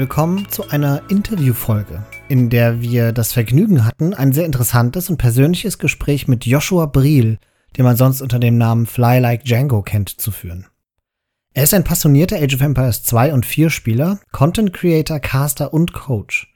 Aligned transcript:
willkommen 0.00 0.48
zu 0.48 0.66
einer 0.70 1.02
Interviewfolge, 1.10 2.02
in 2.26 2.48
der 2.48 2.80
wir 2.80 3.12
das 3.12 3.34
Vergnügen 3.34 3.84
hatten, 3.84 4.14
ein 4.14 4.32
sehr 4.32 4.46
interessantes 4.46 5.10
und 5.10 5.18
persönliches 5.18 5.78
Gespräch 5.78 6.26
mit 6.26 6.46
Joshua 6.46 6.86
Briel, 6.86 7.38
den 7.76 7.84
man 7.84 7.98
sonst 7.98 8.22
unter 8.22 8.38
dem 8.38 8.56
Namen 8.56 8.86
Fly 8.86 9.18
Like 9.18 9.44
Django 9.44 9.82
kennt, 9.82 10.08
zu 10.08 10.30
führen. 10.30 10.66
Er 11.52 11.64
ist 11.64 11.74
ein 11.74 11.84
passionierter 11.84 12.38
Age 12.38 12.54
of 12.54 12.62
Empires 12.62 13.02
2 13.02 13.34
und 13.34 13.44
4 13.44 13.68
Spieler, 13.68 14.20
Content 14.32 14.72
Creator, 14.72 15.20
Caster 15.20 15.74
und 15.74 15.92
Coach. 15.92 16.50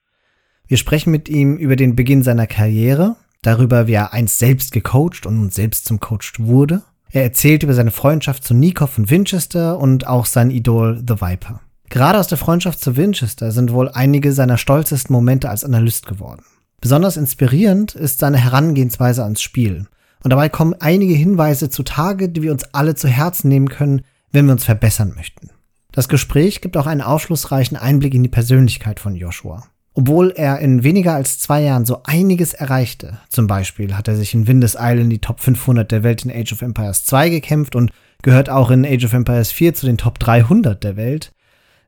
Wir 0.66 0.78
sprechen 0.78 1.10
mit 1.10 1.28
ihm 1.28 1.58
über 1.58 1.76
den 1.76 1.94
Beginn 1.94 2.22
seiner 2.22 2.46
Karriere, 2.46 3.16
darüber, 3.42 3.86
wie 3.86 3.92
er 3.92 4.14
einst 4.14 4.38
selbst 4.38 4.72
gecoacht 4.72 5.26
und 5.26 5.52
selbst 5.52 5.84
zum 5.84 6.00
Coach 6.00 6.40
wurde. 6.40 6.82
Er 7.10 7.24
erzählt 7.24 7.62
über 7.62 7.74
seine 7.74 7.90
Freundschaft 7.90 8.42
zu 8.42 8.54
Nikov 8.54 8.96
und 8.96 9.10
Winchester 9.10 9.78
und 9.78 10.06
auch 10.06 10.24
sein 10.24 10.50
Idol 10.50 11.04
The 11.06 11.20
Viper. 11.20 11.60
Gerade 11.90 12.18
aus 12.18 12.28
der 12.28 12.38
Freundschaft 12.38 12.80
zu 12.80 12.96
Winchester 12.96 13.52
sind 13.52 13.72
wohl 13.72 13.88
einige 13.88 14.32
seiner 14.32 14.58
stolzesten 14.58 15.12
Momente 15.12 15.48
als 15.48 15.64
Analyst 15.64 16.06
geworden. 16.06 16.44
Besonders 16.80 17.16
inspirierend 17.16 17.94
ist 17.94 18.18
seine 18.18 18.38
Herangehensweise 18.38 19.22
ans 19.22 19.40
Spiel. 19.40 19.86
Und 20.22 20.30
dabei 20.30 20.48
kommen 20.48 20.74
einige 20.80 21.14
Hinweise 21.14 21.70
zutage, 21.70 22.28
die 22.28 22.42
wir 22.42 22.52
uns 22.52 22.64
alle 22.74 22.94
zu 22.94 23.08
Herzen 23.08 23.48
nehmen 23.48 23.68
können, 23.68 24.02
wenn 24.32 24.46
wir 24.46 24.52
uns 24.52 24.64
verbessern 24.64 25.12
möchten. 25.14 25.50
Das 25.92 26.08
Gespräch 26.08 26.60
gibt 26.60 26.76
auch 26.76 26.86
einen 26.86 27.02
aufschlussreichen 27.02 27.76
Einblick 27.76 28.14
in 28.14 28.22
die 28.22 28.28
Persönlichkeit 28.28 28.98
von 28.98 29.14
Joshua. 29.14 29.64
Obwohl 29.94 30.32
er 30.34 30.58
in 30.58 30.82
weniger 30.82 31.14
als 31.14 31.38
zwei 31.38 31.62
Jahren 31.62 31.84
so 31.84 32.02
einiges 32.02 32.52
erreichte, 32.52 33.20
zum 33.28 33.46
Beispiel 33.46 33.96
hat 33.96 34.08
er 34.08 34.16
sich 34.16 34.34
in 34.34 34.48
Windes 34.48 34.76
Isle 34.78 35.02
in 35.02 35.10
die 35.10 35.20
Top 35.20 35.38
500 35.38 35.90
der 35.90 36.02
Welt 36.02 36.24
in 36.24 36.32
Age 36.32 36.52
of 36.52 36.62
Empires 36.62 37.04
2 37.04 37.28
gekämpft 37.28 37.76
und 37.76 37.92
gehört 38.22 38.50
auch 38.50 38.72
in 38.72 38.84
Age 38.84 39.04
of 39.04 39.12
Empires 39.12 39.52
4 39.52 39.74
zu 39.74 39.86
den 39.86 39.96
Top 39.96 40.18
300 40.18 40.82
der 40.82 40.96
Welt, 40.96 41.32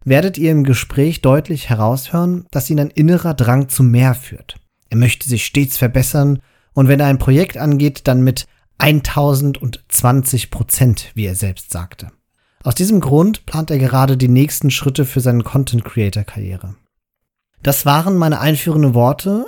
werdet 0.07 0.39
ihr 0.39 0.53
im 0.53 0.65
Gespräch 0.65 1.21
deutlich 1.21 1.69
heraushören, 1.69 2.47
dass 2.51 2.71
ihn 2.71 2.81
ein 2.81 2.91
innerer 2.91 3.35
Drang 3.35 3.69
zu 3.69 3.83
mehr 3.83 4.15
führt. 4.15 4.57
Er 4.89 4.97
möchte 4.97 5.29
sich 5.29 5.45
stets 5.45 5.77
verbessern 5.77 6.41
und 6.73 6.89
wenn 6.89 7.01
er 7.01 7.07
ein 7.07 7.19
Projekt 7.19 7.59
angeht, 7.59 8.03
dann 8.05 8.23
mit 8.23 8.47
1020 8.79 10.51
Prozent, 10.51 11.11
wie 11.15 11.27
er 11.27 11.35
selbst 11.35 11.73
sagte. 11.73 12.13
Aus 12.63 12.75
diesem 12.75 13.01
Grund 13.01 13.47
plant 13.47 13.71
er 13.71 13.79
gerade 13.79 14.17
die 14.17 14.29
nächsten 14.29 14.71
Schritte 14.71 15.05
für 15.05 15.21
seine 15.21 15.43
Content 15.43 15.85
Creator 15.85 16.25
Karriere. 16.25 16.77
Das 17.63 17.85
waren 17.85 18.17
meine 18.17 18.41
einführenden 18.41 18.95
Worte. 18.95 19.47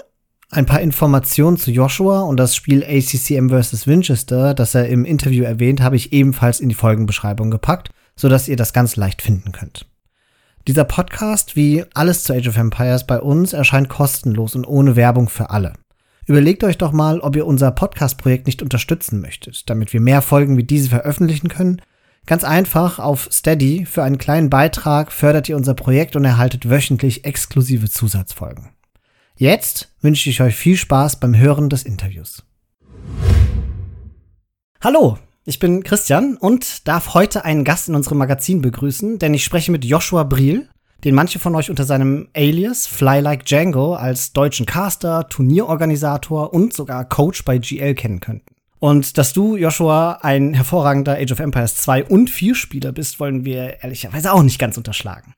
Ein 0.51 0.67
paar 0.67 0.81
Informationen 0.81 1.57
zu 1.57 1.71
Joshua 1.71 2.23
und 2.23 2.39
das 2.39 2.57
Spiel 2.57 2.83
ACCM 2.83 3.51
vs. 3.51 3.87
Winchester, 3.87 4.55
das 4.55 4.75
er 4.75 4.89
im 4.89 5.05
Interview 5.05 5.45
erwähnt, 5.45 5.83
habe 5.83 5.97
ich 5.97 6.13
ebenfalls 6.13 6.59
in 6.59 6.69
die 6.69 6.75
Folgenbeschreibung 6.75 7.51
gepackt, 7.51 7.91
sodass 8.17 8.49
ihr 8.49 8.57
das 8.57 8.73
ganz 8.73 8.97
leicht 8.97 9.21
finden 9.21 9.53
könnt. 9.53 9.87
Dieser 10.69 10.85
Podcast, 10.85 11.57
wie 11.57 11.83
alles 11.95 12.25
zu 12.25 12.35
Age 12.35 12.49
of 12.49 12.59
Empires 12.59 13.07
bei 13.07 13.19
uns, 13.23 13.55
erscheint 13.55 13.89
kostenlos 13.89 14.55
und 14.55 14.67
ohne 14.67 14.97
Werbung 14.97 15.31
für 15.31 15.49
alle. 15.49 15.73
Überlegt 16.27 16.63
euch 16.63 16.77
doch 16.77 16.93
mal, 16.93 17.21
ob 17.21 17.37
ihr 17.37 17.47
unser 17.47 17.71
Podcast-Projekt 17.71 18.47
nicht 18.47 18.61
unterstützen 18.61 19.23
möchtet, 19.23 19.71
damit 19.71 19.95
wir 19.95 20.03
mehr 20.03 20.21
Folgen 20.21 20.59
wie 20.59 20.65
diese 20.65 20.91
veröffentlichen 20.91 21.49
können. 21.49 21.81
Ganz 22.27 22.45
einfach 22.45 22.99
auf 22.99 23.31
Steady 23.33 23.87
für 23.87 24.03
einen 24.03 24.19
kleinen 24.19 24.51
Beitrag 24.51 25.11
fördert 25.11 25.49
ihr 25.49 25.57
unser 25.57 25.73
Projekt 25.73 26.17
und 26.17 26.27
erhaltet 26.27 26.69
wöchentlich 26.69 27.25
exklusive 27.25 27.89
Zusatzfolgen. 27.89 28.69
Jetzt 29.37 29.89
wünsche 30.03 30.29
ich 30.29 30.43
euch 30.43 30.55
viel 30.55 30.77
Spaß 30.77 31.19
beim 31.19 31.35
Hören 31.35 31.71
des 31.71 31.85
Interviews. 31.85 32.45
Hallo, 34.83 35.17
ich 35.49 35.59
bin 35.59 35.83
Christian 35.83 36.37
und 36.37 36.87
darf 36.87 37.15
heute 37.15 37.47
einen 37.47 37.65
Gast 37.65 37.89
in 37.89 37.95
unserem 37.95 38.19
Magazin 38.19 38.61
begrüßen, 38.61 39.19
denn 39.19 39.33
ich 39.33 39.45
spreche 39.45 39.73
mit 39.73 39.83
Joshua 39.83 40.25
Briel, 40.25 40.69
den 41.05 41.15
manche 41.15 41.39
von 41.39 41.55
euch 41.55 41.71
unter 41.71 41.85
seinem 41.85 42.29
Alias 42.37 42.87
Fly 42.87 43.21
Like 43.21 43.47
Django 43.47 43.95
als 43.95 44.35
deutschen 44.35 44.67
Caster, 44.67 45.27
Turnierorganisator 45.31 46.53
und 46.53 46.75
sogar 46.75 47.09
Coach 47.09 47.47
bei 47.47 47.57
GL 47.57 47.95
kennen 47.95 48.21
könnten. 48.21 48.45
Und 48.79 49.17
dass 49.17 49.33
du, 49.33 49.57
Joshua, 49.57 50.19
ein 50.21 50.53
hervorragender 50.53 51.17
Age 51.17 51.33
of 51.33 51.41
Empires 51.41 51.77
2 51.77 52.05
und 52.05 52.29
4 52.29 52.55
Spieler 52.55 52.93
bist, 52.93 53.19
wollen 53.19 53.47
wir 53.47 53.83
ehrlicherweise 53.83 54.35
auch 54.35 54.43
nicht 54.43 54.59
ganz 54.59 54.77
unterschlagen. 54.77 55.33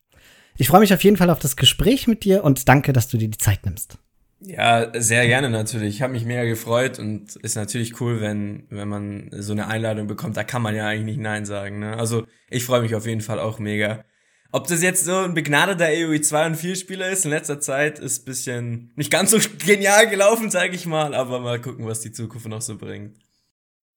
Ich 0.57 0.67
freue 0.67 0.81
mich 0.81 0.93
auf 0.93 1.05
jeden 1.05 1.19
Fall 1.19 1.31
auf 1.31 1.39
das 1.39 1.55
Gespräch 1.55 2.09
mit 2.09 2.25
dir 2.25 2.43
und 2.43 2.69
danke, 2.69 2.93
dass 2.93 3.07
du 3.07 3.17
dir 3.17 3.29
die 3.29 3.39
Zeit 3.39 3.65
nimmst. 3.65 3.97
Ja, 4.43 4.91
sehr 4.99 5.27
gerne 5.27 5.51
natürlich. 5.51 5.97
Ich 5.97 6.03
habe 6.03 6.15
mich 6.15 6.25
mega 6.25 6.45
gefreut 6.45 6.99
und 6.99 7.37
ist 7.37 7.57
natürlich 7.57 8.01
cool, 8.01 8.21
wenn, 8.23 8.65
wenn 8.71 8.89
man 8.89 9.31
so 9.33 9.53
eine 9.53 9.67
Einladung 9.67 10.07
bekommt. 10.07 10.37
Da 10.37 10.45
kann 10.45 10.63
man 10.63 10.75
ja 10.75 10.87
eigentlich 10.87 11.05
nicht 11.05 11.21
Nein 11.21 11.45
sagen. 11.45 11.81
Ne? 11.81 11.97
Also 11.97 12.25
ich 12.49 12.65
freue 12.65 12.81
mich 12.81 12.95
auf 12.95 13.07
jeden 13.07 13.21
Fall 13.21 13.39
auch 13.39 13.59
mega. 13.59 14.05
Ob 14.53 14.67
das 14.67 14.83
jetzt 14.83 15.05
so 15.05 15.17
ein 15.17 15.35
begnadeter 15.35 15.87
AOE 15.87 16.21
2 16.23 16.47
und 16.47 16.57
4 16.57 16.75
Spieler 16.75 17.11
ist 17.11 17.25
in 17.25 17.31
letzter 17.31 17.61
Zeit, 17.61 17.99
ist 17.99 18.25
bisschen 18.25 18.93
nicht 18.97 19.11
ganz 19.11 19.31
so 19.31 19.39
genial 19.65 20.09
gelaufen, 20.09 20.51
sage 20.51 20.75
ich 20.75 20.87
mal, 20.87 21.15
aber 21.15 21.41
mal 21.41 21.61
gucken, 21.61 21.87
was 21.87 22.01
die 22.01 22.11
Zukunft 22.11 22.49
noch 22.49 22.63
so 22.63 22.77
bringt. 22.77 23.17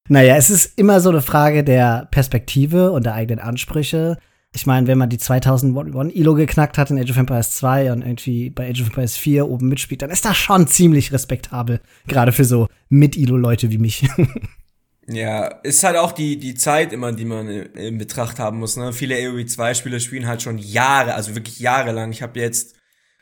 Naja, 0.09 0.35
es 0.35 0.49
ist 0.49 0.77
immer 0.77 0.99
so 0.99 1.09
eine 1.09 1.21
Frage 1.21 1.63
der 1.63 2.09
Perspektive 2.11 2.91
und 2.91 3.05
der 3.05 3.13
eigenen 3.13 3.39
Ansprüche. 3.39 4.17
Ich 4.55 4.67
meine, 4.67 4.85
wenn 4.85 4.99
man 4.99 5.09
die 5.09 5.17
2001 5.17 6.13
Elo 6.15 6.35
geknackt 6.35 6.77
hat 6.77 6.91
in 6.91 6.99
Age 6.99 7.09
of 7.09 7.17
Empires 7.17 7.55
2 7.55 7.91
und 7.91 8.03
irgendwie 8.03 8.51
bei 8.51 8.69
Age 8.69 8.81
of 8.81 8.87
Empires 8.87 9.17
4 9.17 9.49
oben 9.49 9.67
mitspielt, 9.67 10.03
dann 10.03 10.11
ist 10.11 10.25
das 10.25 10.37
schon 10.37 10.67
ziemlich 10.67 11.11
respektabel. 11.11 11.81
Gerade 12.07 12.31
für 12.31 12.45
so 12.45 12.67
Mit-Elo-Leute 12.89 13.71
wie 13.71 13.79
mich. 13.79 14.07
Ja, 15.05 15.47
ist 15.63 15.83
halt 15.83 15.97
auch 15.97 16.13
die, 16.13 16.37
die 16.37 16.55
Zeit 16.55 16.93
immer, 16.93 17.11
die 17.11 17.25
man 17.25 17.49
in 17.49 17.97
Betracht 17.97 18.39
haben 18.39 18.59
muss. 18.59 18.77
Ne? 18.77 18.93
Viele 18.93 19.15
AoE 19.15 19.45
2 19.45 19.73
Spieler 19.73 19.99
spielen 19.99 20.27
halt 20.27 20.41
schon 20.41 20.57
Jahre, 20.57 21.13
also 21.15 21.35
wirklich 21.35 21.59
jahrelang. 21.59 22.13
Ich 22.13 22.21
habe 22.21 22.39
jetzt, 22.39 22.77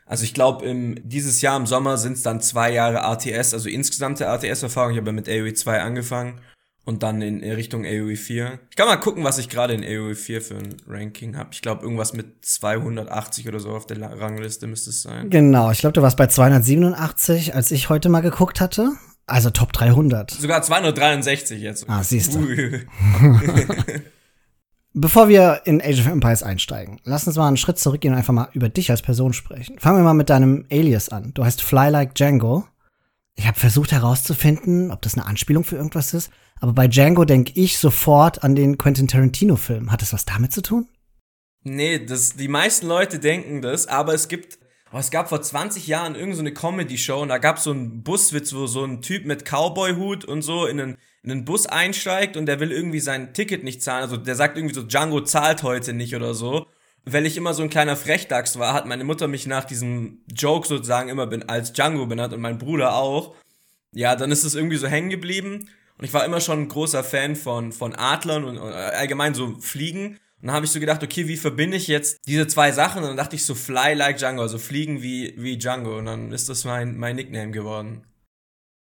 also 0.06 0.22
ich 0.22 0.32
glaube, 0.32 0.64
dieses 1.02 1.40
Jahr 1.40 1.56
im 1.56 1.66
Sommer 1.66 1.98
sind 1.98 2.12
es 2.12 2.22
dann 2.22 2.40
zwei 2.40 2.72
Jahre 2.72 2.98
RTS, 2.98 3.52
also 3.52 3.68
insgesamte 3.68 4.26
RTS-Erfahrung. 4.26 4.92
Ich 4.92 4.98
habe 4.98 5.08
ja 5.08 5.12
mit 5.12 5.28
AoE 5.28 5.54
2 5.54 5.80
angefangen 5.80 6.40
und 6.84 7.02
dann 7.02 7.22
in 7.22 7.42
Richtung 7.42 7.84
AoE 7.84 8.16
4. 8.16 8.58
Ich 8.70 8.76
kann 8.76 8.88
mal 8.88 8.96
gucken, 8.96 9.22
was 9.24 9.38
ich 9.38 9.48
gerade 9.48 9.74
in 9.74 9.84
AoE 9.84 10.14
4 10.14 10.42
für 10.42 10.56
ein 10.56 10.76
Ranking 10.86 11.36
habe. 11.36 11.50
Ich 11.52 11.62
glaube, 11.62 11.82
irgendwas 11.82 12.12
mit 12.12 12.44
280 12.44 13.48
oder 13.48 13.60
so 13.60 13.70
auf 13.70 13.86
der 13.86 14.00
Rangliste 14.00 14.66
müsste 14.66 14.90
es 14.90 15.02
sein. 15.02 15.30
Genau, 15.30 15.70
ich 15.70 15.78
glaube, 15.78 15.92
du 15.92 16.02
warst 16.02 16.16
bei 16.16 16.26
287, 16.26 17.54
als 17.54 17.70
ich 17.70 17.88
heute 17.88 18.08
mal 18.08 18.20
geguckt 18.20 18.60
hatte. 18.60 18.90
Also 19.26 19.50
Top 19.50 19.72
300. 19.72 20.32
Sogar 20.32 20.62
263 20.62 21.60
jetzt. 21.60 21.88
Ah, 21.88 22.02
siehst 22.02 22.34
du. 22.34 22.40
Bevor 24.94 25.28
wir 25.28 25.62
in 25.64 25.80
Age 25.80 26.00
of 26.00 26.06
Empires 26.08 26.42
einsteigen, 26.42 27.00
lass 27.04 27.26
uns 27.26 27.36
mal 27.36 27.48
einen 27.48 27.56
Schritt 27.56 27.78
zurückgehen 27.78 28.12
und 28.12 28.18
einfach 28.18 28.34
mal 28.34 28.48
über 28.52 28.68
dich 28.68 28.90
als 28.90 29.00
Person 29.00 29.32
sprechen. 29.32 29.78
Fangen 29.78 29.98
wir 29.98 30.04
mal 30.04 30.12
mit 30.12 30.28
deinem 30.28 30.66
Alias 30.70 31.08
an. 31.08 31.30
Du 31.32 31.44
heißt 31.44 31.62
Fly 31.62 31.88
Like 31.88 32.14
Django. 32.14 32.66
Ich 33.34 33.46
habe 33.46 33.58
versucht 33.58 33.92
herauszufinden, 33.92 34.90
ob 34.90 35.00
das 35.00 35.14
eine 35.14 35.24
Anspielung 35.24 35.64
für 35.64 35.76
irgendwas 35.76 36.12
ist, 36.12 36.30
aber 36.60 36.72
bei 36.72 36.88
Django 36.88 37.24
denke 37.24 37.52
ich 37.54 37.78
sofort 37.78 38.44
an 38.44 38.54
den 38.54 38.78
Quentin 38.78 39.08
Tarantino-Film. 39.08 39.90
Hat 39.90 40.02
das 40.02 40.12
was 40.12 40.24
damit 40.24 40.52
zu 40.52 40.62
tun? 40.62 40.88
Nee, 41.64 42.04
das, 42.04 42.34
die 42.34 42.48
meisten 42.48 42.86
Leute 42.86 43.18
denken 43.18 43.62
das, 43.62 43.86
aber 43.86 44.14
es 44.14 44.28
gibt, 44.28 44.58
oh, 44.92 44.98
es 44.98 45.10
gab 45.10 45.28
vor 45.28 45.42
20 45.42 45.86
Jahren 45.86 46.14
irgendeine 46.14 46.50
so 46.50 46.54
Comedy-Show 46.54 47.22
und 47.22 47.28
da 47.28 47.38
gab 47.38 47.58
es 47.58 47.64
so 47.64 47.70
einen 47.70 48.02
Buswitz, 48.02 48.52
wo 48.52 48.66
so 48.66 48.84
ein 48.84 49.00
Typ 49.00 49.26
mit 49.26 49.44
Cowboy-Hut 49.44 50.24
und 50.24 50.42
so 50.42 50.66
in 50.66 50.80
einen, 50.80 50.98
in 51.22 51.30
einen 51.30 51.44
Bus 51.44 51.66
einsteigt 51.66 52.36
und 52.36 52.46
der 52.46 52.58
will 52.58 52.72
irgendwie 52.72 53.00
sein 53.00 53.32
Ticket 53.32 53.62
nicht 53.62 53.82
zahlen. 53.82 54.02
Also 54.02 54.16
der 54.16 54.34
sagt 54.34 54.56
irgendwie 54.56 54.74
so, 54.74 54.82
Django 54.82 55.20
zahlt 55.20 55.62
heute 55.62 55.92
nicht 55.92 56.16
oder 56.16 56.34
so. 56.34 56.66
Weil 57.04 57.26
ich 57.26 57.36
immer 57.36 57.52
so 57.52 57.64
ein 57.64 57.70
kleiner 57.70 57.96
Frechdachs 57.96 58.58
war, 58.58 58.74
hat 58.74 58.86
meine 58.86 59.02
Mutter 59.02 59.26
mich 59.26 59.46
nach 59.46 59.64
diesem 59.64 60.20
Joke 60.32 60.68
sozusagen 60.68 61.08
immer 61.08 61.26
bin, 61.26 61.48
als 61.48 61.72
Django 61.72 62.06
benannt 62.06 62.32
und 62.32 62.40
mein 62.40 62.58
Bruder 62.58 62.94
auch. 62.94 63.34
Ja, 63.92 64.14
dann 64.14 64.30
ist 64.30 64.44
es 64.44 64.54
irgendwie 64.54 64.76
so 64.76 64.86
hängen 64.86 65.10
geblieben. 65.10 65.68
Und 66.02 66.06
ich 66.06 66.14
war 66.14 66.24
immer 66.24 66.40
schon 66.40 66.62
ein 66.62 66.68
großer 66.68 67.04
Fan 67.04 67.36
von, 67.36 67.70
von 67.70 67.94
Adlern 67.94 68.42
und, 68.42 68.58
und 68.58 68.72
allgemein 68.72 69.34
so 69.34 69.56
Fliegen. 69.60 70.18
Und 70.40 70.48
dann 70.48 70.50
habe 70.50 70.66
ich 70.66 70.72
so 70.72 70.80
gedacht, 70.80 71.00
okay, 71.04 71.28
wie 71.28 71.36
verbinde 71.36 71.76
ich 71.76 71.86
jetzt 71.86 72.26
diese 72.26 72.48
zwei 72.48 72.72
Sachen? 72.72 73.04
Und 73.04 73.10
dann 73.10 73.16
dachte 73.16 73.36
ich 73.36 73.44
so, 73.44 73.54
fly 73.54 73.94
like 73.94 74.16
Django, 74.16 74.42
also 74.42 74.58
fliegen 74.58 75.00
wie, 75.00 75.32
wie 75.36 75.58
Django. 75.58 75.96
Und 75.98 76.06
dann 76.06 76.32
ist 76.32 76.48
das 76.48 76.64
mein, 76.64 76.96
mein 76.96 77.14
Nickname 77.14 77.52
geworden. 77.52 78.04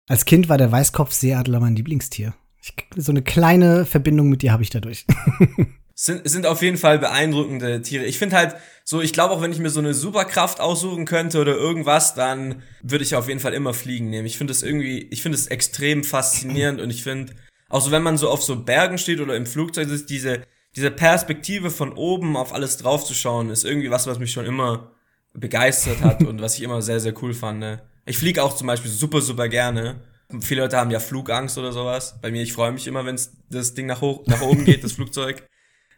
Als 0.09 0.25
Kind 0.25 0.50
war 0.50 0.57
der 0.57 0.71
Weißkopfseeadler 0.71 1.59
mein 1.59 1.75
Lieblingstier. 1.75 2.33
Ich, 2.59 2.73
so 2.95 3.12
eine 3.12 3.21
kleine 3.21 3.85
Verbindung 3.85 4.29
mit 4.29 4.41
dir 4.41 4.51
habe 4.51 4.63
ich 4.63 4.71
dadurch. 4.71 5.06
sind, 6.03 6.27
sind 6.27 6.48
auf 6.48 6.63
jeden 6.63 6.77
Fall 6.77 6.98
beeindruckende 6.98 7.80
Tiere. 7.83 8.06
Ich 8.06 8.18
finde 8.18 8.36
halt 8.36 8.56
so, 8.83 9.01
ich 9.01 9.13
glaube 9.13 9.36
auch, 9.36 9.42
wenn 9.44 9.51
ich 9.51 9.59
mir 9.59 9.69
so 9.69 9.80
eine 9.80 9.94
Superkraft 9.94 10.59
aussuchen 10.59 11.06
könnte 11.06 11.39
oder 11.39 11.56
irgendwas, 11.56 12.15
dann 12.15 12.63
würde 12.81 13.03
ich 13.03 13.13
auf 13.13 13.27
jeden 13.27 13.39
Fall 13.39 13.53
immer 13.53 13.75
fliegen 13.75 14.09
nehmen. 14.09 14.25
Ich 14.25 14.36
finde 14.36 14.51
es 14.51 14.63
irgendwie, 14.63 15.07
ich 15.12 15.21
finde 15.21 15.38
es 15.38 15.45
extrem 15.45 16.03
faszinierend 16.03 16.81
und 16.81 16.89
ich 16.89 17.03
finde, 17.03 17.33
auch 17.69 17.81
so 17.81 17.92
wenn 17.92 18.01
man 18.01 18.18
so 18.18 18.31
auf 18.31 18.42
so 18.42 18.63
Bergen 18.63 18.98
steht 18.98 19.19
oder 19.19 19.36
im 19.36 19.45
Flugzeug 19.45 19.89
ist, 19.89 20.09
diese, 20.09 20.42
diese 20.75 20.89
Perspektive 20.89 21.69
von 21.69 21.94
oben 21.94 22.36
auf 22.36 22.51
alles 22.51 22.77
draufzuschauen, 22.77 23.51
ist 23.51 23.63
irgendwie 23.63 23.92
was, 23.92 24.07
was 24.07 24.18
mich 24.18 24.31
schon 24.31 24.48
immer 24.48 24.94
begeistert 25.36 26.01
hat 26.01 26.24
und 26.25 26.42
was 26.42 26.56
ich 26.56 26.63
immer 26.63 26.81
sehr, 26.81 27.00
sehr 27.00 27.13
cool 27.21 27.36
fand. 27.36 27.59
Ne? 27.59 27.80
Ich 28.07 28.18
fliege 28.18 28.42
auch 28.42 28.56
zum 28.56 28.65
Beispiel 28.65 28.89
super, 28.89 29.21
super 29.21 29.50
gerne. 29.50 30.01
Viele 30.39 30.62
Leute 30.62 30.77
haben 30.77 30.89
ja 30.89 31.00
Flugangst 31.00 31.59
oder 31.59 31.71
sowas. 31.71 32.18
Bei 32.24 32.31
mir, 32.31 32.42
ich 32.42 32.53
freue 32.53 32.71
mich 32.71 32.88
immer, 32.88 33.06
wenn 33.06 33.19
das 33.51 33.74
Ding 33.75 33.86
nach, 33.86 34.01
hoch, 34.01 34.25
nach 34.25 34.42
oben 34.42 34.65
geht, 34.65 34.83
das 34.83 34.94
Flugzeug. 34.94 35.44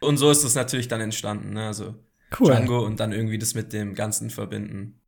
Und 0.04 0.16
so 0.16 0.30
ist 0.30 0.44
es 0.44 0.54
natürlich 0.54 0.88
dann 0.88 1.00
entstanden. 1.00 1.54
Ne? 1.54 1.66
Also 1.66 1.94
cool. 2.38 2.52
Django 2.52 2.84
und 2.84 3.00
dann 3.00 3.12
irgendwie 3.12 3.38
das 3.38 3.54
mit 3.54 3.72
dem 3.72 3.94
Ganzen 3.94 4.30
verbinden. 4.30 5.00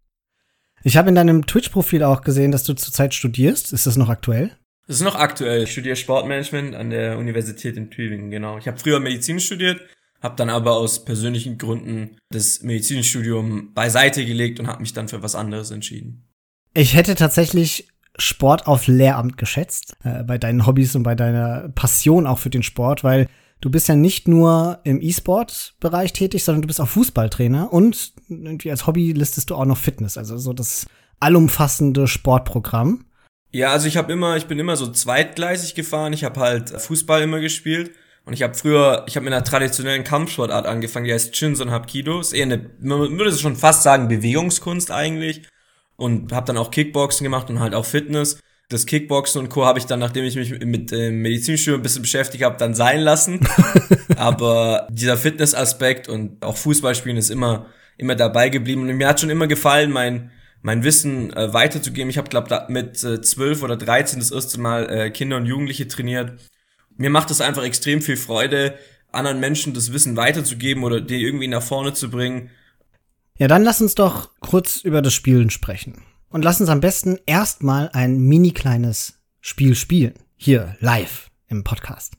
Ich 0.83 0.97
habe 0.97 1.09
in 1.09 1.15
deinem 1.15 1.47
Twitch-Profil 1.47 2.03
auch 2.03 2.21
gesehen, 2.21 2.53
dass 2.53 2.65
du 2.65 2.75
zurzeit 2.75 3.15
studierst. 3.15 3.73
Ist 3.73 3.87
das 3.87 3.97
noch 3.97 4.09
aktuell? 4.09 4.57
Das 4.87 4.97
ist 4.97 5.03
noch 5.03 5.17
aktuell. 5.17 5.65
Ich 5.65 5.73
studiere 5.73 5.97
Sportmanagement 5.97 6.75
an 6.77 6.91
der 6.91 7.19
Universität 7.19 7.77
in 7.77 7.91
Tübingen, 7.91 8.31
genau. 8.31 8.59
Ich 8.59 8.69
habe 8.69 8.79
früher 8.79 9.01
Medizin 9.01 9.41
studiert, 9.41 9.81
habe 10.23 10.37
dann 10.37 10.49
aber 10.49 10.77
aus 10.77 11.05
persönlichen 11.05 11.59
Gründen 11.59 12.19
das 12.31 12.63
Medizinstudium 12.63 13.75
beiseite 13.75 14.25
gelegt 14.25 14.61
und 14.61 14.69
habe 14.69 14.81
mich 14.81 14.93
dann 14.93 15.09
für 15.09 15.23
was 15.23 15.35
anderes 15.35 15.73
entschieden. 15.73 16.29
Ich 16.73 16.95
hätte 16.95 17.17
tatsächlich 17.17 17.89
Sport 18.19 18.67
auf 18.67 18.87
Lehramt 18.87 19.37
geschätzt, 19.37 19.97
äh, 20.05 20.23
bei 20.23 20.39
deinen 20.39 20.67
Hobbys 20.67 20.95
und 20.95 21.03
bei 21.03 21.15
deiner 21.15 21.69
Passion 21.71 22.27
auch 22.27 22.39
für 22.39 22.51
den 22.51 22.63
Sport, 22.63 23.03
weil 23.03 23.29
du 23.61 23.71
bist 23.71 23.89
ja 23.89 23.97
nicht 23.97 24.29
nur 24.29 24.81
im 24.85 25.01
E-Sport-Bereich 25.01 26.13
tätig, 26.13 26.45
sondern 26.45 26.63
du 26.63 26.69
bist 26.69 26.81
auch 26.81 26.89
Fußballtrainer 26.89 27.73
und 27.73 28.13
irgendwie 28.29 28.71
als 28.71 28.87
Hobby 28.87 29.13
listest 29.13 29.51
du 29.51 29.55
auch 29.55 29.65
noch 29.65 29.79
Fitness, 29.79 30.19
also 30.19 30.37
so 30.39 30.53
das 30.53 30.87
allumfassende 31.21 32.07
Sportprogramm. 32.07 33.07
Ja, 33.53 33.73
also 33.73 33.87
ich 33.87 33.97
habe 33.97 34.13
immer, 34.13 34.37
ich 34.37 34.47
bin 34.47 34.59
immer 34.59 34.77
so 34.77 34.91
zweitgleisig 34.91 35.75
gefahren. 35.75 36.13
Ich 36.13 36.25
habe 36.25 36.41
halt 36.41 36.71
Fußball 36.71 37.23
immer 37.23 37.41
gespielt 37.41 37.93
und 38.27 38.33
ich 38.33 38.43
habe 38.43 38.55
früher, 38.55 39.05
ich 39.07 39.17
habe 39.17 39.25
mit 39.25 39.33
einer 39.33 39.45
traditionellen 39.45 40.05
Kampfsportart 40.05 40.67
angefangen, 40.67 41.07
die 41.07 41.13
heißt 41.13 41.35
Shinson 41.35 41.71
Hapkido. 41.71 42.21
Ist 42.21 42.33
eher 42.33 42.45
eine, 42.45 42.71
man 42.81 43.19
würde 43.19 43.33
schon 43.33 43.57
fast 43.57 43.83
sagen 43.83 44.09
Bewegungskunst 44.09 44.91
eigentlich 44.91 45.49
und 45.97 46.33
habe 46.33 46.47
dann 46.47 46.59
auch 46.59 46.71
Kickboxen 46.71 47.25
gemacht 47.25 47.49
und 47.49 47.61
halt 47.61 47.75
auch 47.75 47.87
Fitness. 47.87 48.41
Das 48.69 48.85
Kickboxen 48.87 49.41
und 49.41 49.49
Co. 49.49 49.65
habe 49.65 49.79
ich 49.79 49.87
dann, 49.87 50.01
nachdem 50.01 50.25
ich 50.25 50.35
mich 50.35 50.51
mit 50.51 50.91
dem 50.91 50.99
äh, 50.99 51.11
Medizinstudium 51.13 51.81
ein 51.81 51.83
bisschen 51.83 52.03
beschäftigt 52.03 52.43
habe, 52.43 52.57
dann 52.57 52.75
sein 52.75 53.01
lassen. 53.01 53.47
Aber 54.17 54.89
dieser 54.91 55.17
Fitnessaspekt 55.17 56.09
und 56.09 56.43
auch 56.43 56.57
Fußballspielen 56.57 57.17
ist 57.17 57.31
immer, 57.31 57.67
immer 57.97 58.17
dabei 58.17 58.49
geblieben. 58.49 58.83
Und 58.83 58.97
mir 58.97 59.07
hat 59.07 59.21
schon 59.21 59.31
immer 59.31 59.47
gefallen, 59.47 59.93
mein, 59.93 60.33
mein 60.63 60.83
Wissen 60.83 61.33
äh, 61.33 61.53
weiterzugeben. 61.53 62.11
Ich 62.11 62.19
habe, 62.19 62.29
glaube 62.29 62.67
mit 62.69 63.05
äh, 63.05 63.21
12 63.21 63.63
oder 63.63 63.77
13 63.77 64.19
das 64.19 64.33
erste 64.33 64.61
Mal 64.61 64.91
äh, 64.91 65.11
Kinder 65.11 65.37
und 65.37 65.47
Jugendliche 65.47 65.87
trainiert. 65.87 66.33
Mir 66.97 67.11
macht 67.11 67.31
es 67.31 67.41
einfach 67.41 67.63
extrem 67.63 68.03
viel 68.03 68.17
Freude, 68.17 68.75
anderen 69.13 69.39
Menschen 69.39 69.75
das 69.75 69.93
Wissen 69.93 70.17
weiterzugeben 70.17 70.83
oder 70.83 71.01
die 71.01 71.23
irgendwie 71.23 71.47
nach 71.47 71.63
vorne 71.63 71.93
zu 71.93 72.11
bringen. 72.11 72.51
Ja, 73.39 73.47
dann 73.47 73.63
lass 73.63 73.81
uns 73.81 73.95
doch 73.95 74.31
kurz 74.41 74.79
über 74.79 75.03
das 75.03 75.15
Spielen 75.15 75.51
sprechen. 75.51 76.03
Und 76.29 76.43
lass 76.43 76.61
uns 76.61 76.71
am 76.71 76.81
besten 76.81 77.19
erstmal 77.27 77.91
ein 77.93 78.19
mini 78.19 78.51
kleines 78.51 79.21
Spiel 79.41 79.75
spielen. 79.75 80.15
Hier, 80.37 80.77
live 80.81 81.31
im 81.49 81.63
Podcast. 81.63 82.15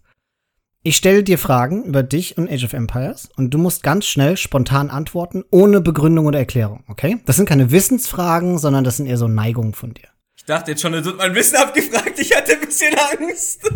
Ich 0.81 0.95
stelle 0.95 1.23
dir 1.23 1.37
Fragen 1.37 1.83
über 1.83 2.01
dich 2.01 2.37
und 2.37 2.49
Age 2.49 2.63
of 2.63 2.73
Empires 2.73 3.27
und 3.35 3.53
du 3.53 3.57
musst 3.57 3.83
ganz 3.83 4.05
schnell 4.05 4.37
spontan 4.37 4.89
antworten, 4.89 5.43
ohne 5.51 5.81
Begründung 5.81 6.25
oder 6.25 6.39
Erklärung, 6.39 6.85
okay? 6.87 7.17
Das 7.25 7.35
sind 7.35 7.49
keine 7.49 7.71
Wissensfragen, 7.71 8.57
sondern 8.57 8.85
das 8.85 8.95
sind 8.95 9.07
eher 9.07 9.17
so 9.17 9.27
Neigungen 9.27 9.73
von 9.73 9.93
dir. 9.93 10.07
Ich 10.37 10.45
dachte 10.45 10.71
jetzt 10.71 10.81
schon, 10.81 10.93
du 10.93 11.03
wird 11.03 11.17
mein 11.17 11.35
Wissen 11.35 11.57
abgefragt. 11.57 12.17
Ich 12.17 12.33
hatte 12.33 12.53
ein 12.53 12.61
bisschen 12.61 12.95
Angst. 13.19 13.69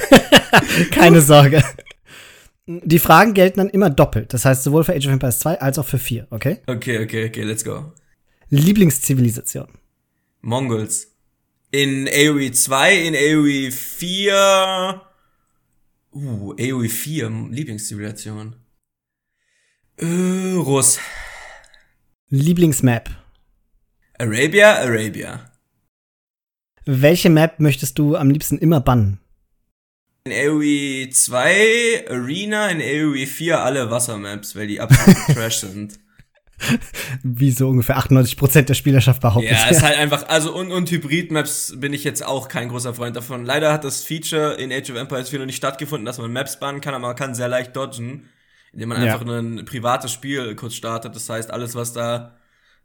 keine 0.92 1.20
Sorge. 1.20 1.64
Die 2.66 3.00
Fragen 3.00 3.34
gelten 3.34 3.58
dann 3.58 3.70
immer 3.70 3.90
doppelt. 3.90 4.32
Das 4.32 4.44
heißt, 4.44 4.62
sowohl 4.62 4.84
für 4.84 4.94
Age 4.94 5.06
of 5.06 5.12
Empires 5.12 5.40
2 5.40 5.60
als 5.60 5.78
auch 5.78 5.86
für 5.86 5.98
4, 5.98 6.28
okay? 6.30 6.58
Okay, 6.66 7.02
okay, 7.02 7.26
okay, 7.26 7.42
let's 7.42 7.64
go. 7.64 7.92
Lieblingszivilisation? 8.50 9.68
Mongols. 10.40 11.08
In 11.70 12.08
AoE 12.08 12.50
2, 12.50 13.06
in 13.06 13.14
AoE 13.14 13.70
4. 13.70 15.02
Uh, 16.12 16.54
AoE 16.58 16.88
4, 16.88 17.50
Lieblingszivilisation. 17.50 18.56
Äh, 19.98 20.54
Russ. 20.56 20.98
Lieblingsmap? 22.30 23.10
Arabia, 24.18 24.76
Arabia. 24.80 25.52
Welche 26.86 27.28
Map 27.28 27.60
möchtest 27.60 27.98
du 27.98 28.16
am 28.16 28.30
liebsten 28.30 28.56
immer 28.56 28.80
bannen? 28.80 29.20
In 30.24 30.32
AoE 30.32 31.10
2 31.10 32.08
Arena, 32.08 32.68
in 32.70 32.80
AoE 32.80 33.26
4 33.26 33.62
alle 33.62 33.90
Wassermaps, 33.90 34.56
weil 34.56 34.68
die 34.68 34.80
absolut 34.80 35.16
Trash 35.34 35.58
sind. 35.58 35.98
Wie 37.22 37.50
so 37.50 37.68
ungefähr 37.68 37.98
98% 37.98 38.62
der 38.62 38.74
Spielerschaft 38.74 39.20
behauptet. 39.20 39.52
Ja, 39.52 39.68
ist 39.68 39.82
halt 39.82 39.96
einfach, 39.96 40.28
also 40.28 40.54
und, 40.54 40.72
und 40.72 40.90
Hybrid-Maps 40.90 41.74
bin 41.76 41.92
ich 41.92 42.04
jetzt 42.04 42.24
auch 42.24 42.48
kein 42.48 42.68
großer 42.68 42.94
Freund 42.94 43.16
davon. 43.16 43.44
Leider 43.44 43.72
hat 43.72 43.84
das 43.84 44.04
Feature 44.04 44.54
in 44.54 44.72
Age 44.72 44.90
of 44.90 44.96
Empires 44.96 45.28
4 45.30 45.40
noch 45.40 45.46
nicht 45.46 45.56
stattgefunden, 45.56 46.04
dass 46.04 46.18
man 46.18 46.32
Maps 46.32 46.58
bannen 46.58 46.80
kann, 46.80 46.94
aber 46.94 47.08
man 47.08 47.16
kann 47.16 47.34
sehr 47.34 47.48
leicht 47.48 47.76
dodgen, 47.76 48.28
indem 48.72 48.90
man 48.90 49.04
ja. 49.04 49.14
einfach 49.14 49.26
ein 49.26 49.64
privates 49.64 50.12
Spiel 50.12 50.54
kurz 50.56 50.74
startet. 50.74 51.14
Das 51.14 51.28
heißt, 51.28 51.50
alles, 51.50 51.74
was 51.74 51.92
da 51.92 52.36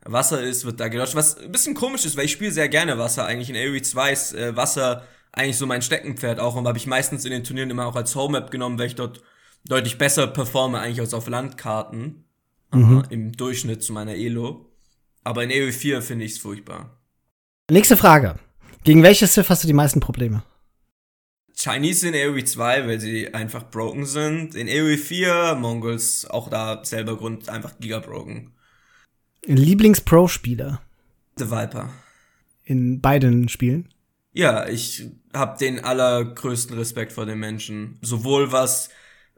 Wasser 0.05 0.41
ist, 0.41 0.65
wird 0.65 0.79
da 0.79 0.87
gedodged. 0.87 1.15
Was 1.15 1.37
ein 1.37 1.51
bisschen 1.51 1.75
komisch 1.75 2.05
ist, 2.05 2.17
weil 2.17 2.25
ich 2.25 2.31
spiele 2.31 2.51
sehr 2.51 2.69
gerne 2.69 2.97
Wasser. 2.97 3.25
Eigentlich 3.25 3.49
in 3.49 3.55
AoE 3.55 3.81
2 3.81 4.11
ist 4.11 4.33
äh, 4.33 4.55
Wasser 4.55 5.03
eigentlich 5.31 5.57
so 5.57 5.65
mein 5.65 5.81
Steckenpferd 5.81 6.39
auch 6.39 6.55
und 6.55 6.67
habe 6.67 6.77
ich 6.77 6.87
meistens 6.87 7.25
in 7.25 7.31
den 7.31 7.43
Turnieren 7.43 7.69
immer 7.69 7.87
auch 7.87 7.95
als 7.95 8.15
Home-Map 8.15 8.51
genommen, 8.51 8.77
weil 8.77 8.87
ich 8.87 8.95
dort 8.95 9.23
deutlich 9.65 9.97
besser 9.97 10.27
performe 10.27 10.79
eigentlich 10.79 10.99
als 10.99 11.13
auf 11.13 11.27
Landkarten 11.27 12.25
mhm. 12.73 13.03
im 13.09 13.31
Durchschnitt 13.33 13.83
zu 13.83 13.93
meiner 13.93 14.15
Elo. 14.15 14.69
Aber 15.23 15.43
in 15.43 15.51
AoE4 15.51 16.01
finde 16.01 16.25
ich 16.25 16.33
es 16.33 16.37
furchtbar. 16.37 16.99
Nächste 17.69 17.97
Frage. 17.97 18.35
Gegen 18.83 19.03
welches 19.03 19.33
Sith 19.33 19.49
hast 19.49 19.63
du 19.63 19.67
die 19.67 19.73
meisten 19.73 19.99
Probleme? 19.99 20.43
Chinese 21.55 22.09
in 22.09 22.15
AoE 22.15 22.43
2, 22.43 22.87
weil 22.87 22.99
sie 22.99 23.33
einfach 23.33 23.69
broken 23.69 24.05
sind. 24.05 24.55
In 24.55 24.67
AoE 24.67 24.97
4 24.97 25.55
Mongols, 25.55 26.25
auch 26.25 26.49
da 26.49 26.83
selber 26.83 27.17
Grund, 27.17 27.47
einfach 27.47 27.79
gigabroken. 27.79 28.51
Lieblings-Pro-Spieler? 29.45 30.81
The 31.37 31.51
Viper. 31.51 31.89
In 32.65 33.01
beiden 33.01 33.49
Spielen? 33.49 33.89
Ja, 34.33 34.67
ich 34.67 35.05
habe 35.33 35.57
den 35.57 35.83
allergrößten 35.83 36.75
Respekt 36.77 37.13
vor 37.13 37.25
den 37.25 37.39
Menschen. 37.39 37.99
Sowohl 38.01 38.51
was 38.51 38.89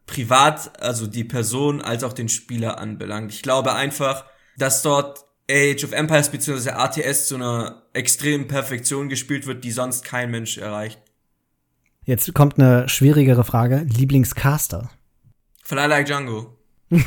privat, 0.06 0.82
also 0.82 1.08
die 1.08 1.24
Person, 1.24 1.82
als 1.82 2.04
auch 2.04 2.14
den 2.14 2.30
Spieler 2.30 2.78
anbelangt. 2.80 3.34
Ich 3.34 3.42
glaube 3.42 3.74
einfach, 3.74 4.26
dass 4.58 4.82
dort 4.82 5.26
Age 5.50 5.84
of 5.84 5.92
Empires 5.92 6.30
bzw. 6.30 6.72
ATS 6.72 7.28
zu 7.28 7.36
einer 7.36 7.84
extremen 7.94 8.48
Perfektion 8.48 9.10
gespielt 9.10 9.46
wird, 9.46 9.64
die 9.64 9.72
sonst 9.72 10.04
kein 10.04 10.32
Mensch 10.32 10.58
erreicht. 10.58 11.00
Jetzt 12.04 12.34
kommt 12.34 12.60
eine 12.60 12.88
schwierigere 12.90 13.44
Frage. 13.44 13.86
Lieblingscaster? 13.90 14.92
Fly 15.64 15.88
Like 15.88 16.06
Django. 16.06 16.58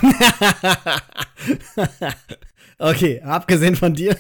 okay, 2.79 3.21
abgesehen 3.23 3.77
von 3.77 3.95
dir. 3.95 4.17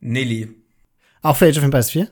Nilly. 0.00 0.54
Auch 1.22 1.36
für 1.36 1.46
Age 1.46 1.58
of 1.58 1.64
Empires 1.64 1.90
4? 1.90 2.08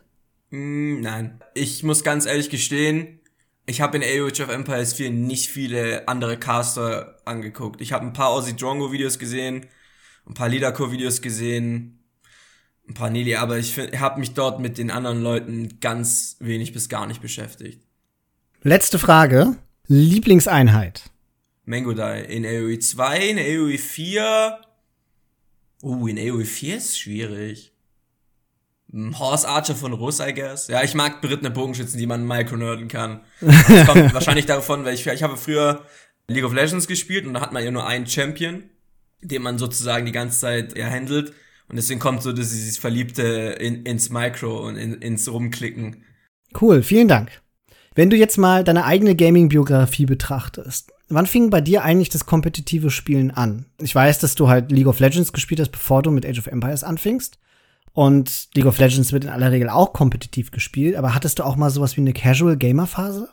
Mm, 0.50 1.00
nein. 1.00 1.40
Ich 1.52 1.82
muss 1.82 2.02
ganz 2.02 2.24
ehrlich 2.24 2.48
gestehen, 2.48 3.20
ich 3.66 3.80
habe 3.80 3.96
in 3.96 4.02
Age 4.02 4.40
of 4.40 4.48
Empires 4.50 4.94
4 4.94 5.10
nicht 5.10 5.48
viele 5.48 6.06
andere 6.08 6.38
Caster 6.38 7.16
angeguckt. 7.24 7.80
Ich 7.80 7.92
habe 7.92 8.06
ein 8.06 8.12
paar 8.12 8.34
Ozzy 8.34 8.56
Drongo 8.56 8.92
Videos 8.92 9.18
gesehen, 9.18 9.66
ein 10.26 10.34
paar 10.34 10.48
Lidako 10.48 10.92
Videos 10.92 11.22
gesehen, 11.22 12.04
ein 12.88 12.94
paar 12.94 13.10
Nili, 13.10 13.36
aber 13.36 13.58
ich 13.58 13.78
habe 13.78 14.20
mich 14.20 14.34
dort 14.34 14.60
mit 14.60 14.76
den 14.76 14.90
anderen 14.90 15.22
Leuten 15.22 15.80
ganz 15.80 16.36
wenig 16.40 16.72
bis 16.72 16.88
gar 16.88 17.06
nicht 17.06 17.22
beschäftigt. 17.22 17.82
Letzte 18.62 18.98
Frage. 18.98 19.56
Lieblingseinheit? 19.86 21.10
Mangodai. 21.64 22.22
In 22.22 22.44
AoE 22.44 22.78
2, 22.78 23.28
in 23.28 23.38
AoE 23.38 23.78
4. 23.78 24.60
Uh, 25.82 26.06
in 26.06 26.18
AoE 26.18 26.44
4 26.44 26.76
ist 26.76 26.98
schwierig. 26.98 27.73
Horse 29.18 29.48
Archer 29.48 29.74
von 29.74 29.92
Russ, 29.92 30.20
I 30.20 30.32
guess. 30.32 30.68
Ja, 30.68 30.82
ich 30.84 30.94
mag 30.94 31.20
berittene 31.20 31.50
Bogenschützen, 31.50 31.98
die 31.98 32.06
man 32.06 32.24
micronerden 32.24 32.88
kann. 32.88 33.20
Das 33.40 33.86
kommt 33.86 34.14
wahrscheinlich 34.14 34.46
davon, 34.46 34.84
weil 34.84 34.94
ich, 34.94 35.06
ich 35.06 35.22
habe 35.22 35.36
früher 35.36 35.82
League 36.28 36.44
of 36.44 36.54
Legends 36.54 36.86
gespielt 36.86 37.26
und 37.26 37.34
da 37.34 37.40
hat 37.40 37.52
man 37.52 37.64
ja 37.64 37.70
nur 37.70 37.86
einen 37.86 38.06
Champion, 38.06 38.62
den 39.20 39.42
man 39.42 39.58
sozusagen 39.58 40.06
die 40.06 40.12
ganze 40.12 40.38
Zeit 40.38 40.78
ja 40.78 40.88
handelt. 40.88 41.32
Und 41.68 41.76
deswegen 41.76 41.98
kommt 41.98 42.22
so 42.22 42.32
dieses 42.32 42.78
Verliebte 42.78 43.22
in, 43.58 43.82
ins 43.84 44.10
Micro 44.10 44.66
und 44.66 44.76
in, 44.76 44.94
ins 44.94 45.30
Rumklicken. 45.30 46.04
Cool, 46.60 46.82
vielen 46.82 47.08
Dank. 47.08 47.42
Wenn 47.96 48.10
du 48.10 48.16
jetzt 48.16 48.38
mal 48.38 48.64
deine 48.64 48.84
eigene 48.84 49.16
Gaming-Biografie 49.16 50.06
betrachtest, 50.06 50.92
wann 51.08 51.26
fing 51.26 51.50
bei 51.50 51.60
dir 51.60 51.82
eigentlich 51.82 52.10
das 52.10 52.26
kompetitive 52.26 52.90
Spielen 52.90 53.30
an? 53.30 53.66
Ich 53.80 53.94
weiß, 53.94 54.18
dass 54.18 54.34
du 54.34 54.48
halt 54.48 54.70
League 54.70 54.86
of 54.86 55.00
Legends 55.00 55.32
gespielt 55.32 55.60
hast, 55.60 55.72
bevor 55.72 56.02
du 56.02 56.10
mit 56.10 56.26
Age 56.26 56.38
of 56.38 56.46
Empires 56.46 56.84
anfingst. 56.84 57.38
Und 57.94 58.48
League 58.54 58.66
of 58.66 58.78
Legends 58.78 59.12
wird 59.12 59.24
in 59.24 59.30
aller 59.30 59.52
Regel 59.52 59.70
auch 59.70 59.92
kompetitiv 59.92 60.50
gespielt, 60.50 60.96
aber 60.96 61.14
hattest 61.14 61.38
du 61.38 61.44
auch 61.44 61.54
mal 61.56 61.70
sowas 61.70 61.96
wie 61.96 62.00
eine 62.00 62.12
Casual 62.12 62.56
Gamer 62.56 62.88
Phase? 62.88 63.28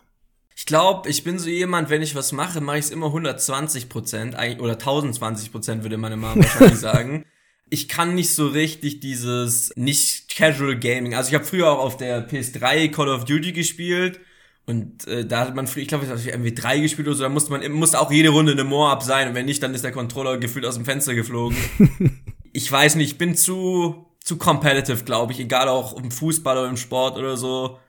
Ich 0.55 0.67
glaube, 0.67 1.09
ich 1.09 1.23
bin 1.23 1.39
so 1.39 1.49
jemand, 1.49 1.89
wenn 1.89 2.03
ich 2.03 2.13
was 2.13 2.31
mache, 2.31 2.61
mache 2.61 2.77
ich 2.77 2.85
es 2.85 2.91
immer 2.91 3.07
120 3.07 3.89
Prozent 3.89 4.35
oder 4.59 4.73
1020 4.73 5.51
Prozent, 5.51 5.81
würde 5.81 5.97
meine 5.97 6.15
Mama 6.15 6.43
wahrscheinlich 6.43 6.79
sagen. 6.79 7.25
Ich 7.71 7.89
kann 7.89 8.13
nicht 8.13 8.35
so 8.35 8.47
richtig 8.47 8.99
dieses 8.99 9.71
nicht 9.75 10.29
Casual 10.35 10.77
Gaming. 10.77 11.15
Also 11.15 11.29
ich 11.29 11.33
habe 11.33 11.45
früher 11.45 11.71
auch 11.71 11.79
auf 11.79 11.97
der 11.97 12.29
PS3 12.29 12.91
Call 12.91 13.09
of 13.09 13.25
Duty 13.25 13.53
gespielt 13.53 14.19
Und 14.67 15.07
äh, 15.07 15.25
da 15.25 15.39
hat 15.39 15.55
man, 15.55 15.65
ich 15.75 15.87
glaube, 15.87 16.05
ich 16.05 16.11
habe 16.11 16.43
MW3 16.43 16.81
gespielt 16.81 17.07
oder 17.07 17.17
so, 17.17 17.23
da 17.23 17.29
musste 17.29 17.51
man 17.51 17.69
musste 17.71 17.99
auch 17.99 18.11
jede 18.11 18.29
Runde 18.29 18.51
eine 18.51 18.63
Moor-Up 18.63 19.01
sein 19.01 19.29
und 19.29 19.33
wenn 19.33 19.47
nicht, 19.47 19.63
dann 19.63 19.73
ist 19.73 19.83
der 19.83 19.91
Controller 19.91 20.37
gefühlt 20.37 20.65
aus 20.65 20.75
dem 20.75 20.85
Fenster 20.85 21.15
geflogen. 21.15 21.57
ich 22.53 22.71
weiß 22.71 22.95
nicht, 22.95 23.13
ich 23.13 23.17
bin 23.17 23.35
zu, 23.35 24.05
zu 24.23 24.37
competitive, 24.37 25.03
glaube 25.03 25.33
ich, 25.33 25.39
egal 25.39 25.67
auch 25.67 25.97
im 25.97 26.11
Fußball 26.11 26.57
oder 26.57 26.69
im 26.69 26.77
Sport 26.77 27.17
oder 27.17 27.37
so. 27.37 27.79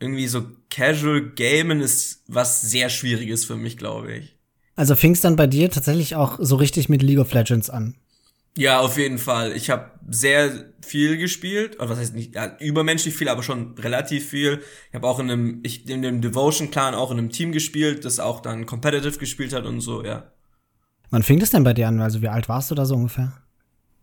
Irgendwie 0.00 0.26
so 0.26 0.44
Casual 0.70 1.30
Gamen 1.30 1.80
ist 1.80 2.24
was 2.26 2.62
sehr 2.62 2.88
Schwieriges 2.88 3.44
für 3.44 3.56
mich, 3.56 3.76
glaube 3.76 4.12
ich. 4.12 4.36
Also 4.76 4.96
fing 4.96 5.12
es 5.12 5.20
dann 5.20 5.36
bei 5.36 5.46
dir 5.46 5.70
tatsächlich 5.70 6.16
auch 6.16 6.38
so 6.40 6.56
richtig 6.56 6.88
mit 6.88 7.02
League 7.02 7.20
of 7.20 7.32
Legends 7.32 7.70
an? 7.70 7.94
Ja, 8.56 8.80
auf 8.80 8.98
jeden 8.98 9.18
Fall. 9.18 9.52
Ich 9.52 9.70
habe 9.70 9.90
sehr 10.08 10.72
viel 10.80 11.16
gespielt, 11.16 11.76
oder 11.76 11.90
was 11.90 11.98
heißt 11.98 12.14
nicht 12.14 12.34
ja, 12.34 12.56
übermenschlich 12.58 13.14
viel, 13.14 13.28
aber 13.28 13.42
schon 13.42 13.74
relativ 13.78 14.28
viel. 14.28 14.62
Ich 14.88 14.94
habe 14.94 15.06
auch 15.06 15.18
in 15.18 15.30
einem 15.30 15.60
ich 15.64 15.88
in 15.88 16.02
dem 16.02 16.20
Devotion 16.20 16.70
Clan 16.70 16.94
auch 16.94 17.10
in 17.10 17.18
einem 17.18 17.30
Team 17.30 17.52
gespielt, 17.52 18.04
das 18.04 18.20
auch 18.20 18.40
dann 18.40 18.66
competitive 18.66 19.18
gespielt 19.18 19.52
hat 19.52 19.64
und 19.64 19.80
so, 19.80 20.04
ja. 20.04 20.30
Wann 21.10 21.22
fing 21.22 21.38
das 21.38 21.50
denn 21.50 21.64
bei 21.64 21.72
dir 21.72 21.88
an? 21.88 22.00
Also 22.00 22.22
wie 22.22 22.28
alt 22.28 22.48
warst 22.48 22.70
du 22.70 22.74
da 22.74 22.84
so 22.86 22.94
ungefähr? 22.94 23.32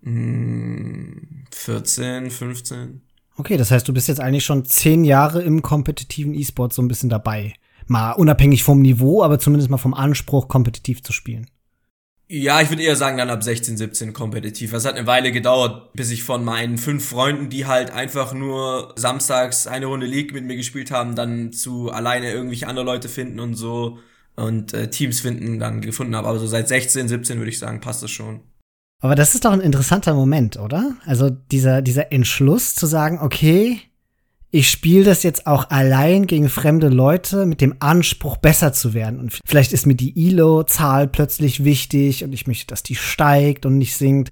14, 0.03 2.23
hm, 2.23 2.31
15. 2.31 3.01
Okay, 3.37 3.57
das 3.57 3.71
heißt, 3.71 3.87
du 3.87 3.93
bist 3.93 4.07
jetzt 4.07 4.19
eigentlich 4.19 4.45
schon 4.45 4.65
zehn 4.65 5.03
Jahre 5.03 5.41
im 5.41 5.61
kompetitiven 5.61 6.33
E-Sport 6.33 6.73
so 6.73 6.81
ein 6.81 6.87
bisschen 6.87 7.09
dabei. 7.09 7.53
Mal 7.87 8.13
unabhängig 8.13 8.63
vom 8.63 8.81
Niveau, 8.81 9.23
aber 9.23 9.39
zumindest 9.39 9.69
mal 9.69 9.77
vom 9.77 9.93
Anspruch, 9.93 10.47
kompetitiv 10.47 11.03
zu 11.03 11.13
spielen. 11.13 11.47
Ja, 12.33 12.61
ich 12.61 12.69
würde 12.69 12.83
eher 12.83 12.95
sagen, 12.95 13.17
dann 13.17 13.29
ab 13.29 13.43
16, 13.43 13.75
17 13.75 14.13
kompetitiv. 14.13 14.71
Es 14.71 14.85
hat 14.85 14.95
eine 14.95 15.05
Weile 15.05 15.33
gedauert, 15.33 15.91
bis 15.93 16.11
ich 16.11 16.23
von 16.23 16.45
meinen 16.45 16.77
fünf 16.77 17.05
Freunden, 17.05 17.49
die 17.49 17.65
halt 17.65 17.91
einfach 17.91 18.33
nur 18.33 18.93
samstags 18.95 19.67
eine 19.67 19.87
Runde 19.87 20.05
League 20.05 20.33
mit 20.33 20.45
mir 20.45 20.55
gespielt 20.55 20.91
haben, 20.91 21.15
dann 21.15 21.51
zu 21.51 21.91
alleine 21.91 22.31
irgendwelche 22.31 22.67
andere 22.67 22.85
Leute 22.85 23.09
finden 23.09 23.41
und 23.41 23.55
so 23.55 23.99
und 24.37 24.73
äh, 24.73 24.89
Teams 24.89 25.19
finden 25.19 25.59
dann 25.59 25.81
gefunden 25.81 26.15
habe. 26.15 26.29
Aber 26.29 26.39
so 26.39 26.47
seit 26.47 26.69
16, 26.69 27.09
17 27.09 27.37
würde 27.37 27.49
ich 27.49 27.59
sagen, 27.59 27.81
passt 27.81 28.01
das 28.01 28.11
schon. 28.11 28.39
Aber 29.01 29.15
das 29.15 29.33
ist 29.33 29.45
doch 29.45 29.51
ein 29.51 29.61
interessanter 29.61 30.13
Moment, 30.13 30.57
oder? 30.57 30.95
Also 31.05 31.29
dieser, 31.29 31.81
dieser 31.81 32.11
Entschluss 32.11 32.75
zu 32.75 32.85
sagen, 32.85 33.19
okay, 33.19 33.79
ich 34.51 34.69
spiele 34.69 35.05
das 35.05 35.23
jetzt 35.23 35.47
auch 35.47 35.69
allein 35.69 36.27
gegen 36.27 36.49
fremde 36.49 36.89
Leute 36.89 37.45
mit 37.45 37.61
dem 37.61 37.75
Anspruch, 37.79 38.37
besser 38.37 38.73
zu 38.73 38.93
werden. 38.93 39.19
Und 39.19 39.39
vielleicht 39.45 39.73
ist 39.73 39.87
mir 39.87 39.95
die 39.95 40.27
Elo-Zahl 40.27 41.07
plötzlich 41.07 41.63
wichtig 41.63 42.23
und 42.23 42.31
ich 42.31 42.47
möchte, 42.47 42.67
dass 42.67 42.83
die 42.83 42.95
steigt 42.95 43.65
und 43.65 43.77
nicht 43.77 43.95
sinkt. 43.95 44.31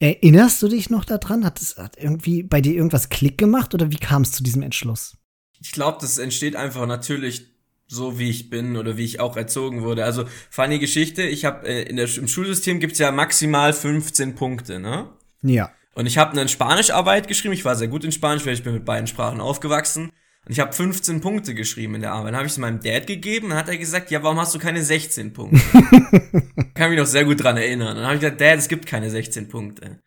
Erinnerst 0.00 0.60
du 0.62 0.68
dich 0.68 0.90
noch 0.90 1.04
daran? 1.04 1.44
Hat 1.44 1.60
es 1.60 1.78
hat 1.78 1.96
irgendwie 1.96 2.42
bei 2.42 2.60
dir 2.60 2.74
irgendwas 2.74 3.08
Klick 3.08 3.38
gemacht 3.38 3.72
oder 3.72 3.90
wie 3.90 3.96
kam 3.96 4.22
es 4.22 4.32
zu 4.32 4.42
diesem 4.42 4.62
Entschluss? 4.62 5.16
Ich 5.60 5.72
glaube, 5.72 5.98
das 6.00 6.18
entsteht 6.18 6.56
einfach 6.56 6.86
natürlich 6.86 7.46
so, 7.90 8.18
wie 8.18 8.30
ich 8.30 8.50
bin 8.50 8.76
oder 8.76 8.96
wie 8.96 9.04
ich 9.04 9.20
auch 9.20 9.36
erzogen 9.36 9.82
wurde. 9.82 10.04
Also, 10.04 10.24
funny 10.48 10.78
Geschichte, 10.78 11.22
ich 11.22 11.44
habe 11.44 11.66
äh, 11.66 11.82
in 11.82 11.96
der, 11.96 12.08
im 12.16 12.28
Schulsystem 12.28 12.78
gibt's 12.78 12.98
ja 12.98 13.10
maximal 13.10 13.72
15 13.72 14.36
Punkte, 14.36 14.78
ne? 14.78 15.10
Ja. 15.42 15.72
Und 15.94 16.06
ich 16.06 16.18
habe 16.18 16.32
eine 16.32 16.48
Spanischarbeit 16.48 17.26
geschrieben. 17.26 17.52
Ich 17.52 17.64
war 17.64 17.74
sehr 17.74 17.88
gut 17.88 18.04
in 18.04 18.12
Spanisch, 18.12 18.46
weil 18.46 18.54
ich 18.54 18.62
bin 18.62 18.74
mit 18.74 18.84
beiden 18.84 19.06
Sprachen 19.06 19.40
aufgewachsen. 19.40 20.12
Und 20.46 20.52
ich 20.52 20.60
habe 20.60 20.72
15 20.72 21.20
Punkte 21.20 21.54
geschrieben 21.54 21.96
in 21.96 22.00
der 22.00 22.12
Arbeit. 22.12 22.28
Dann 22.28 22.36
habe 22.36 22.46
ich 22.46 22.52
es 22.52 22.58
meinem 22.58 22.80
Dad 22.80 23.06
gegeben 23.06 23.48
und 23.48 23.54
hat 23.54 23.68
er 23.68 23.76
gesagt, 23.76 24.10
ja, 24.10 24.22
warum 24.22 24.38
hast 24.38 24.54
du 24.54 24.58
keine 24.58 24.82
16 24.82 25.32
Punkte? 25.32 25.60
Kann 26.74 26.90
mich 26.90 26.98
noch 26.98 27.06
sehr 27.06 27.24
gut 27.24 27.42
dran 27.42 27.56
erinnern. 27.56 27.96
Dann 27.96 28.04
habe 28.04 28.14
ich 28.14 28.20
gesagt, 28.20 28.40
Dad, 28.40 28.58
es 28.58 28.68
gibt 28.68 28.86
keine 28.86 29.10
16 29.10 29.48
Punkte. 29.48 29.82
Dann 29.82 30.00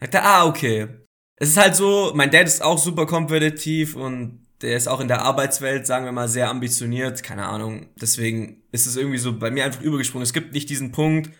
sagt 0.00 0.14
er, 0.14 0.24
ah, 0.24 0.46
okay. 0.46 0.88
Es 1.36 1.48
ist 1.48 1.56
halt 1.56 1.74
so, 1.74 2.12
mein 2.14 2.30
Dad 2.30 2.46
ist 2.46 2.62
auch 2.62 2.78
super 2.78 3.06
kompetitiv 3.06 3.96
und 3.96 4.46
der 4.62 4.76
ist 4.76 4.88
auch 4.88 5.00
in 5.00 5.08
der 5.08 5.22
Arbeitswelt, 5.22 5.86
sagen 5.86 6.04
wir 6.04 6.12
mal, 6.12 6.28
sehr 6.28 6.48
ambitioniert. 6.48 7.22
Keine 7.22 7.46
Ahnung. 7.46 7.88
Deswegen 8.00 8.62
ist 8.72 8.86
es 8.86 8.96
irgendwie 8.96 9.18
so 9.18 9.38
bei 9.38 9.50
mir 9.50 9.64
einfach 9.64 9.80
übergesprungen. 9.80 10.24
Es 10.24 10.32
gibt 10.32 10.52
nicht 10.52 10.68
diesen 10.68 10.92
Punkt, 10.92 11.30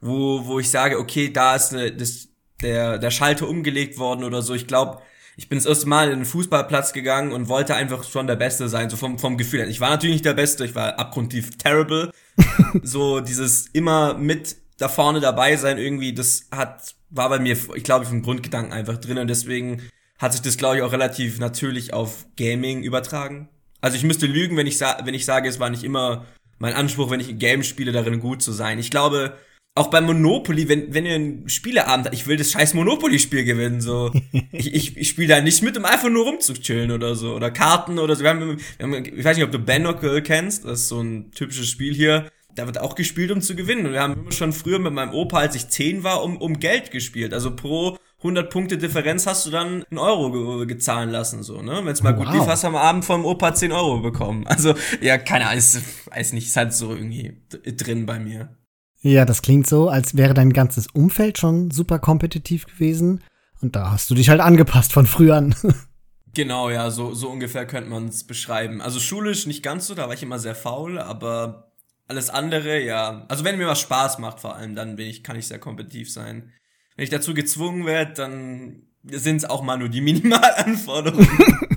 wo, 0.00 0.46
wo 0.46 0.58
ich 0.58 0.70
sage, 0.70 0.98
okay, 0.98 1.30
da 1.30 1.56
ist 1.56 1.72
eine, 1.72 1.92
das, 1.92 2.28
der, 2.62 2.98
der 2.98 3.10
Schalter 3.10 3.48
umgelegt 3.48 3.98
worden 3.98 4.24
oder 4.24 4.42
so. 4.42 4.54
Ich 4.54 4.66
glaube, 4.66 5.02
ich 5.36 5.48
bin 5.48 5.58
das 5.58 5.66
erste 5.66 5.88
Mal 5.88 6.10
in 6.10 6.20
den 6.20 6.26
Fußballplatz 6.26 6.92
gegangen 6.92 7.32
und 7.32 7.48
wollte 7.48 7.74
einfach 7.74 8.04
schon 8.04 8.26
der 8.26 8.36
Beste 8.36 8.68
sein, 8.68 8.90
so 8.90 8.96
vom, 8.96 9.18
vom 9.18 9.36
Gefühl 9.38 9.60
her. 9.60 9.68
Ich 9.68 9.80
war 9.80 9.90
natürlich 9.90 10.16
nicht 10.16 10.24
der 10.24 10.34
Beste, 10.34 10.64
ich 10.64 10.74
war 10.74 10.98
abgrundtief 10.98 11.56
terrible. 11.56 12.10
so 12.82 13.20
dieses 13.20 13.66
immer 13.68 14.14
mit 14.14 14.56
da 14.78 14.88
vorne 14.88 15.20
dabei 15.20 15.56
sein 15.56 15.78
irgendwie, 15.78 16.14
das 16.14 16.46
hat, 16.50 16.94
war 17.10 17.28
bei 17.28 17.38
mir, 17.38 17.56
ich 17.74 17.84
glaube, 17.84 18.06
vom 18.06 18.22
Grundgedanken 18.22 18.72
einfach 18.72 18.96
drin 18.96 19.18
und 19.18 19.28
deswegen 19.28 19.82
hat 20.20 20.32
sich 20.32 20.42
das, 20.42 20.58
glaube 20.58 20.76
ich, 20.76 20.82
auch 20.82 20.92
relativ 20.92 21.38
natürlich 21.38 21.92
auf 21.92 22.26
Gaming 22.36 22.82
übertragen. 22.82 23.48
Also 23.80 23.96
ich 23.96 24.04
müsste 24.04 24.26
lügen, 24.26 24.56
wenn 24.56 24.66
ich, 24.66 24.78
wenn 24.80 25.14
ich 25.14 25.24
sage, 25.24 25.48
es 25.48 25.58
war 25.58 25.70
nicht 25.70 25.82
immer 25.82 26.26
mein 26.58 26.74
Anspruch, 26.74 27.10
wenn 27.10 27.20
ich 27.20 27.30
ein 27.30 27.38
Game 27.38 27.62
spiele, 27.62 27.90
darin 27.90 28.20
gut 28.20 28.42
zu 28.42 28.52
sein. 28.52 28.78
Ich 28.78 28.90
glaube, 28.90 29.34
auch 29.74 29.88
beim 29.88 30.04
Monopoly, 30.04 30.68
wenn, 30.68 30.92
wenn 30.92 31.06
ihr 31.06 31.14
einen 31.14 31.48
Spieleabend 31.48 32.04
habt, 32.06 32.14
ich 32.14 32.26
will 32.26 32.36
das 32.36 32.50
scheiß 32.50 32.74
Monopoly-Spiel 32.74 33.44
gewinnen, 33.44 33.80
so. 33.80 34.12
ich 34.52 34.74
ich, 34.74 34.96
ich 34.98 35.08
spiele 35.08 35.28
da 35.28 35.40
nicht 35.40 35.62
mit, 35.62 35.78
um 35.78 35.86
einfach 35.86 36.10
nur 36.10 36.26
rumzuchillen 36.26 36.90
oder 36.90 37.14
so. 37.14 37.34
Oder 37.34 37.50
Karten 37.50 37.98
oder 37.98 38.14
so. 38.14 38.22
Wir 38.22 38.30
haben, 38.30 38.58
wir 38.76 38.86
haben, 38.86 39.04
ich 39.04 39.24
weiß 39.24 39.38
nicht, 39.38 39.46
ob 39.46 39.52
du 39.52 39.58
Banocle 39.58 40.22
kennst, 40.22 40.66
das 40.66 40.80
ist 40.80 40.88
so 40.88 41.00
ein 41.00 41.30
typisches 41.30 41.68
Spiel 41.68 41.94
hier. 41.94 42.30
Da 42.56 42.66
wird 42.66 42.78
auch 42.78 42.94
gespielt, 42.94 43.30
um 43.30 43.40
zu 43.40 43.56
gewinnen. 43.56 43.86
Und 43.86 43.92
wir 43.92 44.02
haben 44.02 44.20
immer 44.20 44.32
schon 44.32 44.52
früher 44.52 44.80
mit 44.80 44.92
meinem 44.92 45.14
Opa, 45.14 45.38
als 45.38 45.54
ich 45.54 45.68
10 45.68 46.02
war, 46.02 46.22
um, 46.24 46.36
um 46.36 46.58
Geld 46.58 46.90
gespielt. 46.90 47.32
Also 47.32 47.54
pro 47.54 47.96
100 48.20 48.50
Punkte 48.50 48.76
Differenz 48.76 49.26
hast 49.26 49.46
du 49.46 49.50
dann 49.50 49.84
einen 49.90 49.98
Euro 49.98 50.30
ge 50.30 50.66
gezahlen 50.66 51.10
lassen, 51.10 51.42
so, 51.42 51.62
ne? 51.62 51.80
Wenn 51.82 51.92
es 51.92 52.02
mal 52.02 52.16
wow. 52.16 52.24
gut 52.24 52.34
lief, 52.34 52.46
hast 52.46 52.64
du 52.64 52.68
am 52.68 52.76
Abend 52.76 53.04
vom 53.04 53.24
Opa 53.24 53.54
10 53.54 53.72
Euro 53.72 54.00
bekommen. 54.00 54.46
Also, 54.46 54.74
ja, 55.00 55.16
keine 55.16 55.46
Ahnung, 55.46 55.62
weiß 56.10 56.32
nicht, 56.34 56.46
ist 56.46 56.56
halt 56.56 56.74
so 56.74 56.94
irgendwie 56.94 57.42
drin 57.64 58.04
bei 58.04 58.18
mir. 58.18 58.56
Ja, 59.02 59.24
das 59.24 59.40
klingt 59.40 59.66
so, 59.66 59.88
als 59.88 60.16
wäre 60.16 60.34
dein 60.34 60.52
ganzes 60.52 60.86
Umfeld 60.88 61.38
schon 61.38 61.70
super 61.70 61.98
kompetitiv 61.98 62.66
gewesen. 62.66 63.22
Und 63.62 63.74
da 63.74 63.90
hast 63.90 64.10
du 64.10 64.14
dich 64.14 64.28
halt 64.28 64.40
angepasst 64.40 64.92
von 64.92 65.06
früh 65.06 65.32
an. 65.32 65.54
genau, 66.34 66.68
ja, 66.68 66.90
so, 66.90 67.14
so 67.14 67.30
ungefähr 67.30 67.66
könnte 67.66 67.88
man 67.88 68.08
es 68.08 68.24
beschreiben. 68.24 68.82
Also 68.82 69.00
schulisch 69.00 69.46
nicht 69.46 69.62
ganz 69.62 69.86
so, 69.86 69.94
da 69.94 70.06
war 70.06 70.14
ich 70.14 70.22
immer 70.22 70.38
sehr 70.38 70.54
faul, 70.54 70.98
aber 70.98 71.72
alles 72.06 72.28
andere, 72.28 72.80
ja. 72.80 73.24
Also 73.28 73.44
wenn 73.44 73.56
mir 73.56 73.66
was 73.66 73.80
Spaß 73.80 74.18
macht 74.18 74.40
vor 74.40 74.56
allem, 74.56 74.74
dann 74.74 74.96
bin 74.96 75.06
ich, 75.06 75.22
kann 75.22 75.36
ich 75.36 75.46
sehr 75.46 75.58
kompetitiv 75.58 76.12
sein. 76.12 76.52
Wenn 76.96 77.04
ich 77.04 77.10
dazu 77.10 77.34
gezwungen 77.34 77.86
werde, 77.86 78.12
dann 78.14 78.82
sind 79.04 79.36
es 79.36 79.44
auch 79.44 79.62
mal 79.62 79.78
nur 79.78 79.88
die 79.88 80.00
Minimalanforderungen. 80.00 81.28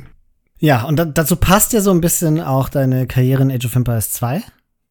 ja, 0.60 0.84
und 0.84 0.98
da, 0.98 1.06
dazu 1.06 1.36
passt 1.36 1.74
ja 1.74 1.82
so 1.82 1.92
ein 1.92 2.02
bisschen 2.02 2.42
auch 2.42 2.70
deine 2.70 3.08
Karriere 3.08 3.44
in 3.44 3.52
Age 3.52 3.66
of 3.66 3.76
Empires 3.76 4.12
2 4.12 4.44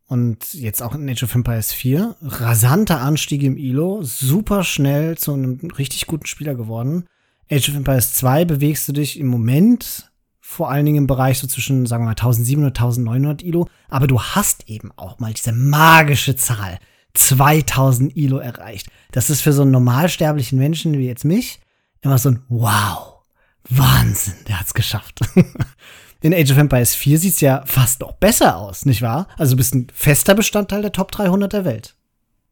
und 0.08 0.52
jetzt 0.54 0.82
auch 0.82 0.94
in 0.94 1.08
Age 1.08 1.22
of 1.22 1.34
Empires 1.34 1.72
4. 1.72 2.16
Rasanter 2.20 3.00
Anstieg 3.00 3.42
im 3.42 3.56
Elo, 3.56 4.02
super 4.02 4.64
schnell 4.64 5.16
zu 5.16 5.32
einem 5.32 5.58
richtig 5.78 6.06
guten 6.06 6.26
Spieler 6.26 6.54
geworden. 6.54 7.06
Age 7.50 7.70
of 7.70 7.76
Empires 7.76 8.14
2 8.14 8.44
bewegst 8.44 8.88
du 8.88 8.92
dich 8.92 9.18
im 9.18 9.26
Moment 9.26 10.10
vor 10.40 10.70
allen 10.70 10.84
Dingen 10.84 10.98
im 10.98 11.06
Bereich 11.06 11.38
so 11.38 11.46
zwischen, 11.46 11.86
sagen 11.86 12.02
wir 12.02 12.06
mal, 12.06 12.10
1700, 12.10 12.78
1900 12.78 13.42
Elo. 13.42 13.68
Aber 13.88 14.06
du 14.06 14.20
hast 14.20 14.68
eben 14.68 14.92
auch 14.96 15.18
mal 15.18 15.32
diese 15.32 15.52
magische 15.52 16.36
Zahl 16.36 16.78
2000 17.14 18.16
Elo 18.16 18.38
erreicht. 18.38 18.88
Das 19.10 19.30
ist 19.30 19.42
für 19.42 19.52
so 19.52 19.62
einen 19.62 19.70
normalsterblichen 19.70 20.58
Menschen 20.58 20.98
wie 20.98 21.06
jetzt 21.06 21.24
mich 21.24 21.60
immer 22.00 22.18
so 22.18 22.30
ein 22.30 22.42
Wow, 22.48 23.20
Wahnsinn, 23.68 24.34
der 24.48 24.60
hat's 24.60 24.74
geschafft. 24.74 25.20
In 26.20 26.34
Age 26.34 26.52
of 26.52 26.58
Empires 26.58 26.94
4 26.94 27.18
sieht's 27.18 27.40
ja 27.40 27.64
fast 27.66 28.00
noch 28.00 28.12
besser 28.12 28.56
aus, 28.56 28.86
nicht 28.86 29.02
wahr? 29.02 29.26
Also 29.36 29.52
du 29.52 29.56
bist 29.56 29.74
ein 29.74 29.88
fester 29.92 30.34
Bestandteil 30.34 30.82
der 30.82 30.92
Top 30.92 31.10
300 31.10 31.52
der 31.52 31.64
Welt. 31.64 31.96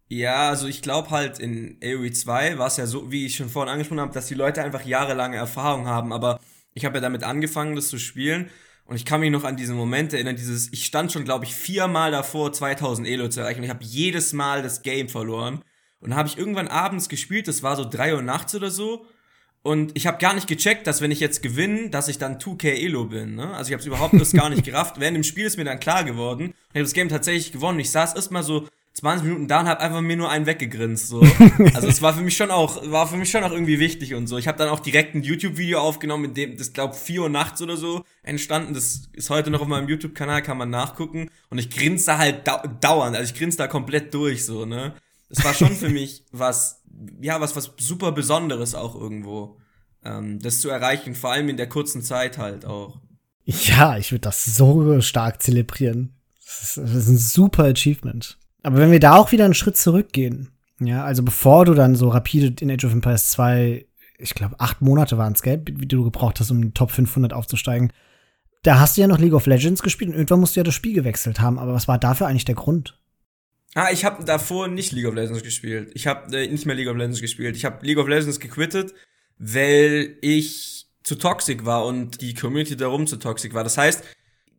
Ja, 0.08 0.48
also 0.48 0.66
ich 0.66 0.82
glaube 0.82 1.10
halt 1.10 1.38
in 1.38 1.76
AoE 1.82 2.10
2 2.10 2.58
war 2.58 2.66
es 2.66 2.78
ja 2.78 2.86
so, 2.86 3.12
wie 3.12 3.26
ich 3.26 3.36
schon 3.36 3.48
vorhin 3.48 3.72
angesprochen 3.72 4.00
habe, 4.00 4.12
dass 4.12 4.26
die 4.26 4.34
Leute 4.34 4.62
einfach 4.62 4.84
jahrelange 4.84 5.36
Erfahrung 5.36 5.86
haben, 5.86 6.12
aber 6.12 6.40
ich 6.74 6.84
habe 6.84 6.96
ja 6.96 7.00
damit 7.00 7.22
angefangen, 7.22 7.76
das 7.76 7.88
zu 7.88 7.98
spielen 7.98 8.50
und 8.90 8.96
ich 8.96 9.04
kann 9.04 9.20
mich 9.20 9.30
noch 9.30 9.44
an 9.44 9.56
diesen 9.56 9.76
Moment 9.76 10.12
erinnern, 10.12 10.34
dieses, 10.34 10.72
ich 10.72 10.84
stand 10.84 11.12
schon, 11.12 11.24
glaube 11.24 11.44
ich, 11.44 11.54
viermal 11.54 12.10
davor, 12.10 12.52
2000 12.52 13.06
Elo 13.06 13.28
zu 13.28 13.40
erreichen 13.40 13.60
und 13.60 13.64
ich 13.64 13.70
habe 13.70 13.84
jedes 13.84 14.32
Mal 14.32 14.62
das 14.62 14.82
Game 14.82 15.08
verloren 15.08 15.62
und 16.00 16.10
dann 16.10 16.18
habe 16.18 16.28
ich 16.28 16.36
irgendwann 16.36 16.66
abends 16.66 17.08
gespielt, 17.08 17.46
das 17.46 17.62
war 17.62 17.76
so 17.76 17.88
drei 17.88 18.14
Uhr 18.14 18.22
nachts 18.22 18.54
oder 18.54 18.70
so 18.70 19.06
und 19.62 19.92
ich 19.94 20.06
habe 20.06 20.18
gar 20.18 20.34
nicht 20.34 20.48
gecheckt, 20.48 20.86
dass 20.86 21.02
wenn 21.02 21.12
ich 21.12 21.20
jetzt 21.20 21.40
gewinne, 21.40 21.90
dass 21.90 22.08
ich 22.08 22.18
dann 22.18 22.38
2K 22.38 22.82
Elo 22.82 23.04
bin. 23.04 23.36
Ne? 23.36 23.54
Also 23.54 23.70
ich 23.70 23.78
habe 23.78 23.86
überhaupt 23.86 24.18
das 24.18 24.32
gar 24.32 24.48
nicht 24.48 24.64
gerafft. 24.64 24.98
Während 24.98 25.16
dem 25.16 25.22
Spiel 25.22 25.44
ist 25.44 25.58
mir 25.58 25.64
dann 25.64 25.78
klar 25.78 26.02
geworden. 26.02 26.54
Ich 26.70 26.76
habe 26.76 26.84
das 26.84 26.94
Game 26.94 27.10
tatsächlich 27.10 27.52
gewonnen. 27.52 27.78
Ich 27.78 27.90
saß 27.90 28.14
erstmal 28.14 28.42
so 28.42 28.66
20 28.94 29.24
Minuten 29.24 29.48
da 29.48 29.60
und 29.60 29.68
habe 29.68 29.80
einfach 29.80 30.00
mir 30.00 30.16
nur 30.16 30.30
einen 30.30 30.46
weggegrinst. 30.46 31.08
So. 31.08 31.20
Also 31.74 31.88
es 31.88 32.02
war 32.02 32.14
für 32.14 32.22
mich 32.22 32.36
schon 32.36 32.50
auch, 32.50 32.90
war 32.90 33.06
für 33.06 33.16
mich 33.16 33.30
schon 33.30 33.44
auch 33.44 33.52
irgendwie 33.52 33.78
wichtig 33.78 34.14
und 34.14 34.26
so. 34.26 34.36
Ich 34.36 34.48
habe 34.48 34.58
dann 34.58 34.68
auch 34.68 34.80
direkt 34.80 35.14
ein 35.14 35.22
YouTube-Video 35.22 35.78
aufgenommen, 35.78 36.26
in 36.26 36.34
dem 36.34 36.56
das 36.56 36.72
glaube 36.72 36.94
4 36.94 37.22
Uhr 37.22 37.28
nachts 37.28 37.62
oder 37.62 37.76
so 37.76 38.04
entstanden. 38.22 38.74
Das 38.74 39.08
ist 39.12 39.30
heute 39.30 39.50
noch 39.50 39.60
auf 39.60 39.68
meinem 39.68 39.88
YouTube-Kanal, 39.88 40.42
kann 40.42 40.58
man 40.58 40.70
nachgucken. 40.70 41.30
Und 41.48 41.58
ich 41.58 41.70
grinse 41.70 42.06
da 42.06 42.18
halt 42.18 42.46
dau 42.46 42.62
dauernd. 42.80 43.16
Also 43.16 43.32
ich 43.32 43.38
grinse 43.38 43.58
da 43.58 43.68
komplett 43.68 44.12
durch 44.12 44.44
so, 44.44 44.66
ne? 44.66 44.94
Das 45.28 45.44
war 45.44 45.54
schon 45.54 45.76
für 45.76 45.88
mich 45.90 46.24
was 46.32 46.80
ja, 47.20 47.40
was, 47.40 47.56
was 47.56 47.72
super 47.78 48.12
Besonderes 48.12 48.74
auch 48.74 48.94
irgendwo, 48.94 49.58
ähm, 50.04 50.38
das 50.40 50.60
zu 50.60 50.68
erreichen, 50.70 51.14
vor 51.14 51.32
allem 51.32 51.48
in 51.48 51.56
der 51.56 51.68
kurzen 51.68 52.02
Zeit 52.02 52.38
halt 52.38 52.64
auch. 52.64 53.00
Ja, 53.44 53.96
ich 53.96 54.12
würde 54.12 54.22
das 54.22 54.44
so 54.44 55.00
stark 55.00 55.42
zelebrieren. 55.42 56.14
Das 56.44 56.62
ist, 56.62 56.76
das 56.78 56.94
ist 56.94 57.08
ein 57.08 57.18
super 57.18 57.64
Achievement. 57.64 58.38
Aber 58.62 58.78
wenn 58.78 58.92
wir 58.92 59.00
da 59.00 59.16
auch 59.16 59.32
wieder 59.32 59.44
einen 59.44 59.54
Schritt 59.54 59.76
zurückgehen, 59.76 60.50
ja, 60.80 61.04
also 61.04 61.22
bevor 61.22 61.64
du 61.64 61.74
dann 61.74 61.94
so 61.94 62.08
rapide 62.08 62.54
in 62.60 62.70
Age 62.70 62.84
of 62.84 62.92
Empires 62.92 63.28
2, 63.30 63.86
ich 64.18 64.34
glaube, 64.34 64.58
acht 64.58 64.80
Monate 64.80 65.18
waren 65.18 65.32
es, 65.32 65.42
gell, 65.42 65.62
wie 65.66 65.86
du 65.86 66.04
gebraucht 66.04 66.40
hast, 66.40 66.50
um 66.50 66.58
in 66.58 66.68
die 66.68 66.74
Top 66.74 66.90
500 66.90 67.32
aufzusteigen, 67.32 67.92
da 68.62 68.78
hast 68.78 68.96
du 68.96 69.00
ja 69.00 69.06
noch 69.06 69.18
League 69.18 69.32
of 69.32 69.46
Legends 69.46 69.82
gespielt 69.82 70.10
und 70.10 70.16
irgendwann 70.16 70.40
musst 70.40 70.56
du 70.56 70.60
ja 70.60 70.64
das 70.64 70.74
Spiel 70.74 70.94
gewechselt 70.94 71.40
haben. 71.40 71.58
Aber 71.58 71.72
was 71.72 71.88
war 71.88 71.98
dafür 71.98 72.26
eigentlich 72.26 72.44
der 72.44 72.54
Grund? 72.54 72.98
Ah, 73.74 73.88
ich 73.92 74.04
habe 74.04 74.24
davor 74.24 74.68
nicht 74.68 74.92
League 74.92 75.06
of 75.06 75.14
Legends 75.14 75.42
gespielt. 75.42 75.92
Ich 75.94 76.06
habe 76.06 76.36
äh, 76.36 76.48
nicht 76.48 76.66
mehr 76.66 76.74
League 76.74 76.88
of 76.88 76.96
Legends 76.96 77.20
gespielt. 77.20 77.56
Ich 77.56 77.64
habe 77.64 77.84
League 77.86 77.98
of 77.98 78.08
Legends 78.08 78.40
gequittet, 78.40 78.92
weil 79.38 80.16
ich 80.20 80.88
zu 81.02 81.14
toxisch 81.16 81.64
war 81.64 81.86
und 81.86 82.20
die 82.20 82.34
Community 82.34 82.76
darum 82.76 83.06
zu 83.06 83.16
toxisch 83.16 83.54
war. 83.54 83.64
Das 83.64 83.78
heißt, 83.78 84.04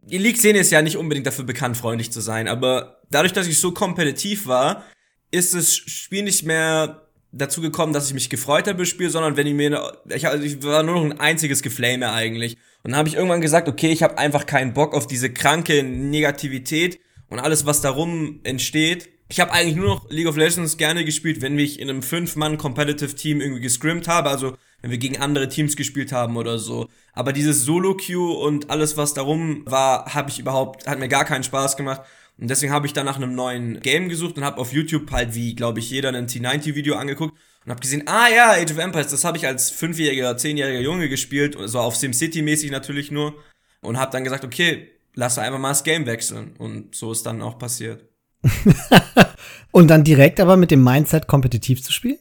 die 0.01 0.17
League-Szene 0.17 0.59
ist 0.59 0.71
ja 0.71 0.81
nicht 0.81 0.97
unbedingt 0.97 1.27
dafür 1.27 1.45
bekannt, 1.45 1.77
freundlich 1.77 2.11
zu 2.11 2.21
sein, 2.21 2.47
aber 2.47 3.01
dadurch, 3.09 3.33
dass 3.33 3.47
ich 3.47 3.59
so 3.59 3.71
kompetitiv 3.71 4.47
war, 4.47 4.85
ist 5.31 5.53
das 5.53 5.75
Spiel 5.75 6.23
nicht 6.23 6.43
mehr 6.43 7.07
dazu 7.31 7.61
gekommen, 7.61 7.93
dass 7.93 8.07
ich 8.07 8.13
mich 8.13 8.29
gefreut 8.29 8.67
habe, 8.67 8.85
Spiel, 8.85 9.09
sondern 9.09 9.37
wenn 9.37 9.47
ich 9.47 9.53
mir, 9.53 9.99
ich, 10.09 10.27
also 10.27 10.43
ich 10.43 10.61
war 10.63 10.83
nur 10.83 10.95
noch 10.95 11.05
ein 11.05 11.19
einziges 11.19 11.61
Geflame 11.61 12.11
eigentlich. 12.11 12.57
Und 12.83 12.91
dann 12.91 12.97
habe 12.97 13.07
ich 13.07 13.15
irgendwann 13.15 13.41
gesagt, 13.41 13.69
okay, 13.69 13.91
ich 13.91 14.03
habe 14.03 14.17
einfach 14.17 14.45
keinen 14.45 14.73
Bock 14.73 14.93
auf 14.93 15.07
diese 15.07 15.31
kranke 15.31 15.83
Negativität 15.83 16.99
und 17.29 17.39
alles, 17.39 17.65
was 17.65 17.81
darum 17.81 18.41
entsteht. 18.43 19.09
Ich 19.29 19.39
habe 19.39 19.53
eigentlich 19.53 19.77
nur 19.77 19.87
noch 19.87 20.09
League 20.09 20.27
of 20.27 20.35
Legends 20.35 20.75
gerne 20.75 21.05
gespielt, 21.05 21.41
wenn 21.41 21.57
ich 21.57 21.79
in 21.79 21.89
einem 21.89 22.01
Fünf-Mann-Competitive-Team 22.01 23.39
irgendwie 23.39 23.61
gescrimmt 23.61 24.09
habe, 24.09 24.29
also 24.29 24.57
wenn 24.81 24.91
wir 24.91 24.97
gegen 24.97 25.17
andere 25.17 25.47
Teams 25.49 25.75
gespielt 25.75 26.11
haben 26.11 26.37
oder 26.37 26.57
so. 26.57 26.87
Aber 27.13 27.33
dieses 27.33 27.65
Solo-Queue 27.65 28.37
und 28.37 28.69
alles, 28.69 28.97
was 28.97 29.13
darum 29.13 29.63
war, 29.65 30.13
habe 30.13 30.29
ich 30.29 30.39
überhaupt, 30.39 30.87
hat 30.87 30.99
mir 30.99 31.07
gar 31.07 31.25
keinen 31.25 31.43
Spaß 31.43 31.77
gemacht. 31.77 32.01
Und 32.37 32.49
deswegen 32.49 32.71
habe 32.71 32.87
ich 32.87 32.93
dann 32.93 33.05
nach 33.05 33.17
einem 33.17 33.35
neuen 33.35 33.79
Game 33.81 34.09
gesucht 34.09 34.37
und 34.37 34.43
habe 34.43 34.59
auf 34.59 34.73
YouTube 34.73 35.11
halt, 35.11 35.35
wie 35.35 35.53
glaube 35.55 35.79
ich 35.79 35.91
jeder, 35.91 36.09
ein 36.09 36.27
T90-Video 36.27 36.95
angeguckt 36.95 37.37
und 37.65 37.69
habe 37.69 37.81
gesehen, 37.81 38.03
ah 38.07 38.27
ja, 38.29 38.51
Age 38.53 38.71
of 38.71 38.79
Empires, 38.79 39.09
das 39.09 39.23
habe 39.23 39.37
ich 39.37 39.45
als 39.45 39.69
fünfjähriger, 39.69 40.35
zehnjähriger 40.37 40.79
Junge 40.79 41.09
gespielt, 41.09 41.55
so 41.65 41.79
auf 41.79 41.95
SimCity-mäßig 41.95 42.71
natürlich 42.71 43.11
nur. 43.11 43.35
Und 43.81 43.97
habe 43.97 44.11
dann 44.11 44.23
gesagt, 44.23 44.43
okay, 44.43 44.89
lass 45.13 45.37
einfach 45.37 45.59
mal 45.59 45.69
das 45.69 45.83
Game 45.83 46.05
wechseln. 46.05 46.55
Und 46.57 46.95
so 46.95 47.11
ist 47.11 47.25
dann 47.25 47.41
auch 47.41 47.57
passiert. 47.57 48.05
und 49.71 49.87
dann 49.87 50.03
direkt 50.03 50.39
aber 50.39 50.57
mit 50.57 50.71
dem 50.71 50.83
Mindset 50.83 51.27
kompetitiv 51.27 51.83
zu 51.83 51.91
spielen? 51.91 52.19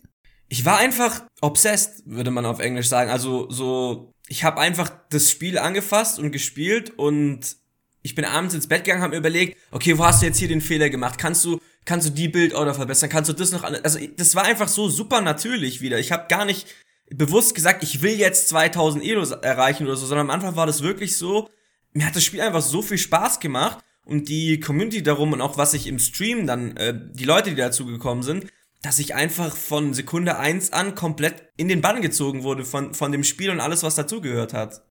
Ich 0.51 0.65
war 0.65 0.79
einfach 0.79 1.23
obsessed, 1.41 2.03
würde 2.07 2.33
man 2.33 2.45
auf 2.45 2.59
Englisch 2.59 2.89
sagen. 2.89 3.09
Also 3.09 3.49
so, 3.51 4.13
ich 4.27 4.43
habe 4.43 4.61
einfach 4.61 4.91
das 5.09 5.31
Spiel 5.31 5.59
angefasst 5.59 6.19
und 6.19 6.33
gespielt 6.33 6.91
und 6.99 7.57
ich 8.03 8.17
bin 8.17 8.25
abends 8.25 8.55
ins 8.55 8.67
Bett 8.67 8.83
gegangen, 8.85 9.03
habe 9.03 9.13
mir 9.13 9.19
überlegt, 9.19 9.57
okay, 9.71 9.97
wo 9.97 10.05
hast 10.05 10.23
du 10.23 10.27
jetzt 10.27 10.39
hier 10.39 10.49
den 10.49 10.61
Fehler 10.61 10.91
gemacht? 10.91 11.19
Kannst 11.19 11.45
du, 11.45 11.61
kannst 11.85 12.09
du 12.09 12.13
die 12.13 12.29
Bildorder 12.29 12.75
verbessern? 12.75 13.09
Kannst 13.09 13.31
du 13.31 13.33
das 13.33 13.53
noch? 13.53 13.63
Also 13.63 14.01
das 14.17 14.35
war 14.35 14.43
einfach 14.43 14.67
so 14.67 14.89
super 14.89 15.21
natürlich 15.21 15.83
wieder. 15.83 16.01
Ich 16.01 16.11
habe 16.11 16.27
gar 16.29 16.45
nicht 16.45 16.67
bewusst 17.11 17.55
gesagt, 17.55 17.85
ich 17.85 18.03
will 18.03 18.19
jetzt 18.19 18.49
2000 18.49 19.05
Elos 19.05 19.31
erreichen 19.31 19.85
oder 19.87 19.97
so, 19.97 20.07
sondern 20.07 20.29
am 20.29 20.35
Anfang 20.35 20.57
war 20.57 20.67
das 20.67 20.83
wirklich 20.83 21.17
so. 21.17 21.49
Mir 21.93 22.07
hat 22.07 22.17
das 22.17 22.25
Spiel 22.25 22.41
einfach 22.41 22.63
so 22.63 22.83
viel 22.83 22.99
Spaß 22.99 23.39
gemacht 23.39 23.79
und 24.05 24.29
die 24.29 24.59
Community 24.59 25.03
darum 25.05 25.33
und 25.33 25.41
auch 25.41 25.59
was 25.59 25.75
ich 25.75 25.87
im 25.87 26.01
Stream 26.01 26.47
dann, 26.47 26.77
äh, 26.77 26.93
die 27.13 27.25
Leute, 27.25 27.51
die 27.51 27.57
dazu 27.57 27.87
gekommen 27.87 28.25
sind, 28.25 28.47
dass 28.83 28.99
ich 28.99 29.15
einfach 29.15 29.57
von 29.57 29.93
Sekunde 29.93 30.39
eins 30.39 30.73
an 30.73 30.95
komplett 30.95 31.43
in 31.57 31.69
den 31.69 31.81
Bann 31.81 32.01
gezogen 32.01 32.43
wurde 32.43 32.65
von, 32.65 32.95
von 32.95 33.13
dem 33.13 33.25
Spiel 33.25 33.51
und 33.51 33.61
alles, 33.61 33.83
was 33.83 33.95
dazugehört 33.95 34.55
hat. 34.55 34.83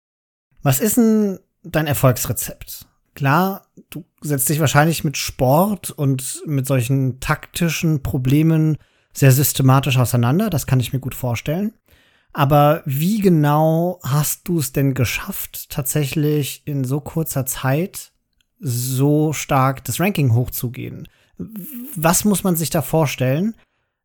Was 0.62 0.80
ist 0.80 0.98
denn 0.98 1.40
dein 1.64 1.88
Erfolgsrezept? 1.88 2.86
Klar, 3.16 3.68
du 3.90 4.06
setzt 4.22 4.48
dich 4.50 4.60
wahrscheinlich 4.60 5.04
mit 5.04 5.18
Sport 5.18 5.92
und 5.92 6.44
mit 6.46 6.68
solchen 6.68 7.20
taktischen 7.20 8.04
Problemen 8.04 8.78
sehr 9.14 9.32
systematisch 9.32 9.98
auseinander, 9.98 10.50
das 10.50 10.68
kann 10.68 10.80
ich 10.80 10.94
mir 10.94 11.00
gut 11.00 11.16
vorstellen. 11.16 11.74
Aber 12.32 12.84
wie 12.86 13.20
genau 13.20 14.00
hast 14.04 14.48
du 14.48 14.60
es 14.60 14.72
denn 14.72 14.94
geschafft, 14.94 15.70
tatsächlich 15.70 16.62
in 16.66 16.84
so 16.84 17.02
kurzer 17.02 17.46
Zeit 17.46 18.12
so 18.60 19.34
stark 19.34 19.84
das 19.84 20.00
Ranking 20.00 20.34
hochzugehen? 20.34 21.08
Was 21.96 22.26
muss 22.26 22.44
man 22.44 22.56
sich 22.56 22.70
da 22.70 22.82
vorstellen, 22.82 23.56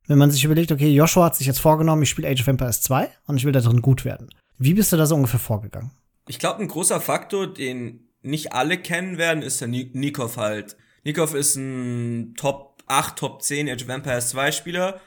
wenn 0.07 0.19
man 0.19 0.31
sich 0.31 0.45
überlegt, 0.45 0.73
okay, 0.73 0.91
Joshua 0.91 1.27
hat 1.27 1.37
sich 1.37 1.47
jetzt 1.47 1.61
vorgenommen, 1.61 2.03
ich 2.03 2.11
spiele 2.11 2.29
Age 2.29 2.41
of 2.41 2.49
Empires 2.49 2.83
2 2.83 3.09
und 3.27 3.37
ich 3.37 3.45
will 3.45 3.53
da 3.53 3.61
drin 3.61 3.83
gut 3.83 4.05
werden. 4.05 4.29
Wie 4.59 4.75
bist 4.75 4.93
du 4.93 4.97
da 4.97 5.07
so 5.07 5.15
ungefähr 5.15 5.41
vorgegangen? 5.41 5.91
Ich 6.29 6.39
glaube, 6.39 6.61
ein 6.61 6.69
großer 6.69 7.01
Faktor, 7.01 7.53
den 7.53 8.09
nicht 8.23 8.53
alle 8.53 8.79
kennen 8.79 9.19
werden, 9.19 9.43
ist 9.43 9.61
der 9.61 9.69
Nikov 9.69 10.37
halt. 10.37 10.77
Nikov 11.05 11.35
ist 11.35 11.57
ein 11.57 12.35
Top 12.37 12.83
8, 12.87 13.17
Top 13.17 13.43
10 13.43 13.69
Age 13.69 13.83
of 13.83 13.89
Empires 13.89 14.31
2 14.31 14.53
Spieler, 14.53 15.01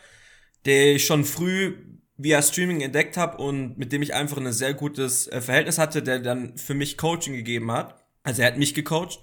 der 0.65 0.95
ich 0.95 1.05
schon 1.05 1.25
früh 1.25 1.75
via 2.17 2.41
Streaming 2.41 2.81
entdeckt 2.81 3.17
habe 3.17 3.38
und 3.38 3.77
mit 3.77 3.91
dem 3.91 4.01
ich 4.01 4.13
einfach 4.13 4.38
ein 4.38 4.51
sehr 4.51 4.73
gutes 4.73 5.27
äh, 5.27 5.41
Verhältnis 5.41 5.77
hatte, 5.77 6.01
der 6.01 6.19
dann 6.19 6.57
für 6.57 6.73
mich 6.73 6.97
Coaching 6.97 7.33
gegeben 7.33 7.71
hat. 7.71 8.03
Also 8.23 8.41
er 8.41 8.49
hat 8.49 8.57
mich 8.57 8.73
gecoacht. 8.73 9.19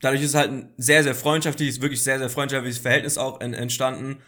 Dadurch 0.00 0.22
ist 0.22 0.34
halt 0.34 0.50
ein 0.50 0.72
sehr, 0.76 1.02
sehr 1.02 1.14
freundschaftliches, 1.14 1.80
wirklich 1.82 2.02
sehr, 2.02 2.18
sehr 2.18 2.30
freundschaftliches 2.30 2.78
Verhältnis 2.78 3.18
auch 3.18 3.40
entstanden. 3.40 4.18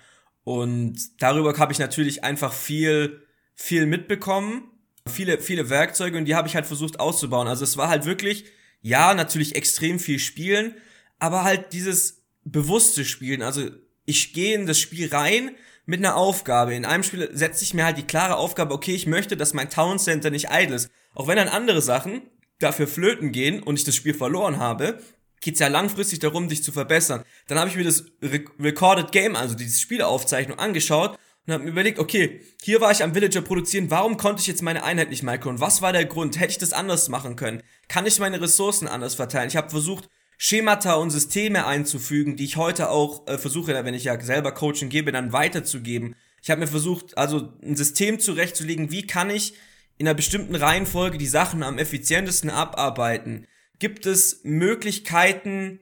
Und 0.44 1.22
darüber 1.22 1.56
habe 1.58 1.72
ich 1.72 1.78
natürlich 1.78 2.24
einfach 2.24 2.52
viel, 2.52 3.22
viel 3.54 3.86
mitbekommen. 3.86 4.70
Viele, 5.06 5.40
viele 5.40 5.70
Werkzeuge 5.70 6.18
und 6.18 6.26
die 6.26 6.34
habe 6.34 6.48
ich 6.48 6.54
halt 6.54 6.66
versucht 6.66 7.00
auszubauen. 7.00 7.48
Also 7.48 7.64
es 7.64 7.76
war 7.76 7.88
halt 7.88 8.04
wirklich, 8.04 8.44
ja, 8.82 9.14
natürlich 9.14 9.56
extrem 9.56 9.98
viel 9.98 10.18
spielen, 10.18 10.74
aber 11.18 11.42
halt 11.44 11.72
dieses 11.72 12.22
bewusste 12.44 13.04
Spielen. 13.04 13.42
Also 13.42 13.70
ich 14.04 14.32
gehe 14.32 14.54
in 14.54 14.66
das 14.66 14.78
Spiel 14.78 15.08
rein 15.08 15.52
mit 15.86 16.00
einer 16.00 16.16
Aufgabe. 16.16 16.74
In 16.74 16.84
einem 16.84 17.02
Spiel 17.02 17.30
setze 17.32 17.64
ich 17.64 17.74
mir 17.74 17.84
halt 17.84 17.98
die 17.98 18.06
klare 18.06 18.36
Aufgabe, 18.36 18.74
okay, 18.74 18.94
ich 18.94 19.06
möchte, 19.06 19.36
dass 19.36 19.54
mein 19.54 19.70
Town 19.70 19.98
Center 19.98 20.30
nicht 20.30 20.48
idle 20.50 20.76
ist. 20.76 20.90
Auch 21.14 21.26
wenn 21.26 21.36
dann 21.36 21.48
andere 21.48 21.82
Sachen 21.82 22.22
dafür 22.58 22.86
flöten 22.86 23.32
gehen 23.32 23.62
und 23.62 23.78
ich 23.78 23.84
das 23.84 23.96
Spiel 23.96 24.14
verloren 24.14 24.58
habe, 24.58 25.00
geht's 25.40 25.60
ja 25.60 25.68
langfristig 25.68 26.18
darum, 26.18 26.48
dich 26.48 26.62
zu 26.62 26.72
verbessern. 26.72 27.24
Dann 27.48 27.58
habe 27.58 27.70
ich 27.70 27.76
mir 27.76 27.84
das 27.84 28.04
Re 28.22 28.44
Recorded 28.58 29.12
Game, 29.12 29.36
also 29.36 29.54
diese 29.54 29.78
Spielaufzeichnung 29.78 30.58
angeschaut 30.58 31.18
und 31.46 31.52
habe 31.54 31.64
mir 31.64 31.70
überlegt, 31.70 31.98
okay, 31.98 32.42
hier 32.62 32.80
war 32.80 32.90
ich 32.90 33.02
am 33.02 33.14
Villager 33.14 33.40
produzieren, 33.40 33.90
warum 33.90 34.16
konnte 34.16 34.40
ich 34.40 34.46
jetzt 34.46 34.62
meine 34.62 34.84
Einheit 34.84 35.10
nicht 35.10 35.22
micro 35.22 35.48
und 35.48 35.60
was 35.60 35.82
war 35.82 35.92
der 35.92 36.04
Grund? 36.04 36.38
Hätte 36.38 36.52
ich 36.52 36.58
das 36.58 36.72
anders 36.72 37.08
machen 37.08 37.36
können? 37.36 37.62
Kann 37.88 38.06
ich 38.06 38.18
meine 38.18 38.40
Ressourcen 38.40 38.88
anders 38.88 39.14
verteilen? 39.14 39.48
Ich 39.48 39.56
habe 39.56 39.70
versucht, 39.70 40.08
Schemata 40.42 40.94
und 40.94 41.10
Systeme 41.10 41.66
einzufügen, 41.66 42.36
die 42.36 42.44
ich 42.44 42.56
heute 42.56 42.88
auch 42.88 43.26
äh, 43.26 43.36
versuche, 43.36 43.74
wenn 43.84 43.94
ich 43.94 44.04
ja 44.04 44.18
selber 44.20 44.52
Coaching 44.52 44.88
gebe, 44.88 45.12
dann 45.12 45.32
weiterzugeben. 45.32 46.14
Ich 46.42 46.50
habe 46.50 46.60
mir 46.60 46.66
versucht, 46.66 47.18
also 47.18 47.52
ein 47.62 47.76
System 47.76 48.18
zurechtzulegen, 48.18 48.90
wie 48.90 49.06
kann 49.06 49.28
ich 49.28 49.54
in 49.98 50.08
einer 50.08 50.14
bestimmten 50.14 50.54
Reihenfolge 50.54 51.18
die 51.18 51.26
Sachen 51.26 51.62
am 51.62 51.76
effizientesten 51.76 52.48
abarbeiten? 52.48 53.46
Gibt 53.80 54.06
es 54.06 54.42
Möglichkeiten, 54.44 55.80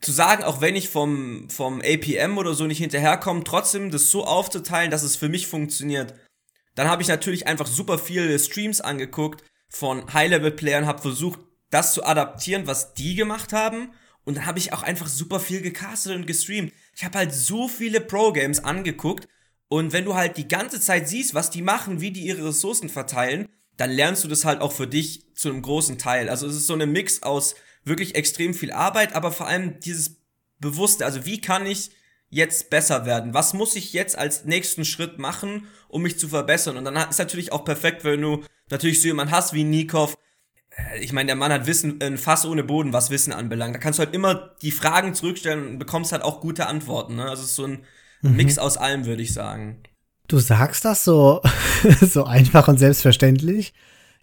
zu 0.00 0.12
sagen, 0.12 0.44
auch 0.44 0.60
wenn 0.60 0.76
ich 0.76 0.88
vom, 0.88 1.50
vom 1.50 1.80
APM 1.80 2.38
oder 2.38 2.54
so 2.54 2.66
nicht 2.66 2.78
hinterherkomme, 2.78 3.44
trotzdem 3.44 3.90
das 3.90 4.10
so 4.10 4.24
aufzuteilen, 4.24 4.90
dass 4.90 5.02
es 5.02 5.16
für 5.16 5.28
mich 5.28 5.46
funktioniert. 5.46 6.14
Dann 6.74 6.88
habe 6.88 7.02
ich 7.02 7.08
natürlich 7.08 7.46
einfach 7.46 7.66
super 7.66 7.98
viele 7.98 8.38
Streams 8.38 8.80
angeguckt 8.80 9.42
von 9.68 10.12
High-Level-Playern, 10.12 10.86
habe 10.86 11.02
versucht, 11.02 11.40
das 11.70 11.94
zu 11.94 12.04
adaptieren, 12.04 12.66
was 12.66 12.94
die 12.94 13.14
gemacht 13.14 13.52
haben. 13.52 13.92
Und 14.24 14.36
dann 14.36 14.46
habe 14.46 14.58
ich 14.58 14.72
auch 14.72 14.82
einfach 14.82 15.08
super 15.08 15.40
viel 15.40 15.62
gecastet 15.62 16.14
und 16.14 16.26
gestreamt. 16.26 16.72
Ich 16.94 17.04
habe 17.04 17.18
halt 17.18 17.32
so 17.32 17.68
viele 17.68 18.00
Pro-Games 18.00 18.64
angeguckt. 18.64 19.28
Und 19.68 19.92
wenn 19.92 20.04
du 20.04 20.14
halt 20.14 20.36
die 20.36 20.48
ganze 20.48 20.80
Zeit 20.80 21.08
siehst, 21.08 21.34
was 21.34 21.50
die 21.50 21.62
machen, 21.62 22.00
wie 22.00 22.10
die 22.10 22.26
ihre 22.26 22.48
Ressourcen 22.48 22.88
verteilen, 22.88 23.48
dann 23.80 23.90
lernst 23.90 24.24
du 24.24 24.28
das 24.28 24.44
halt 24.44 24.60
auch 24.60 24.72
für 24.72 24.86
dich 24.86 25.34
zu 25.34 25.48
einem 25.48 25.62
großen 25.62 25.96
Teil. 25.96 26.28
Also 26.28 26.46
es 26.46 26.54
ist 26.54 26.66
so 26.66 26.74
eine 26.74 26.86
Mix 26.86 27.22
aus 27.22 27.54
wirklich 27.82 28.14
extrem 28.14 28.52
viel 28.52 28.72
Arbeit, 28.72 29.14
aber 29.14 29.32
vor 29.32 29.46
allem 29.46 29.80
dieses 29.80 30.16
Bewusste, 30.58 31.06
also 31.06 31.24
wie 31.24 31.40
kann 31.40 31.64
ich 31.64 31.90
jetzt 32.28 32.68
besser 32.68 33.06
werden? 33.06 33.32
Was 33.32 33.54
muss 33.54 33.76
ich 33.76 33.94
jetzt 33.94 34.18
als 34.18 34.44
nächsten 34.44 34.84
Schritt 34.84 35.18
machen, 35.18 35.66
um 35.88 36.02
mich 36.02 36.18
zu 36.18 36.28
verbessern? 36.28 36.76
Und 36.76 36.84
dann 36.84 36.96
ist 37.08 37.18
natürlich 37.18 37.52
auch 37.52 37.64
perfekt, 37.64 38.04
wenn 38.04 38.20
du 38.20 38.44
natürlich 38.68 39.00
so 39.00 39.08
jemanden 39.08 39.32
hast 39.32 39.54
wie 39.54 39.64
Nikov. 39.64 40.14
Äh, 40.70 41.00
ich 41.00 41.14
meine, 41.14 41.28
der 41.28 41.36
Mann 41.36 41.50
hat 41.50 41.66
Wissen, 41.66 42.02
ein 42.02 42.18
Fass 42.18 42.44
ohne 42.44 42.62
Boden, 42.62 42.92
was 42.92 43.08
Wissen 43.08 43.32
anbelangt. 43.32 43.74
Da 43.74 43.78
kannst 43.78 43.98
du 43.98 44.04
halt 44.04 44.14
immer 44.14 44.54
die 44.60 44.72
Fragen 44.72 45.14
zurückstellen 45.14 45.66
und 45.66 45.78
bekommst 45.78 46.12
halt 46.12 46.22
auch 46.22 46.42
gute 46.42 46.66
Antworten. 46.66 47.16
Ne? 47.16 47.24
Also 47.24 47.42
es 47.42 47.50
ist 47.50 47.56
so 47.56 47.64
ein 47.64 47.84
mhm. 48.20 48.36
Mix 48.36 48.58
aus 48.58 48.76
allem, 48.76 49.06
würde 49.06 49.22
ich 49.22 49.32
sagen. 49.32 49.82
Du 50.30 50.38
sagst 50.38 50.84
das 50.84 51.04
so, 51.04 51.42
so 52.00 52.22
einfach 52.22 52.68
und 52.68 52.78
selbstverständlich. 52.78 53.74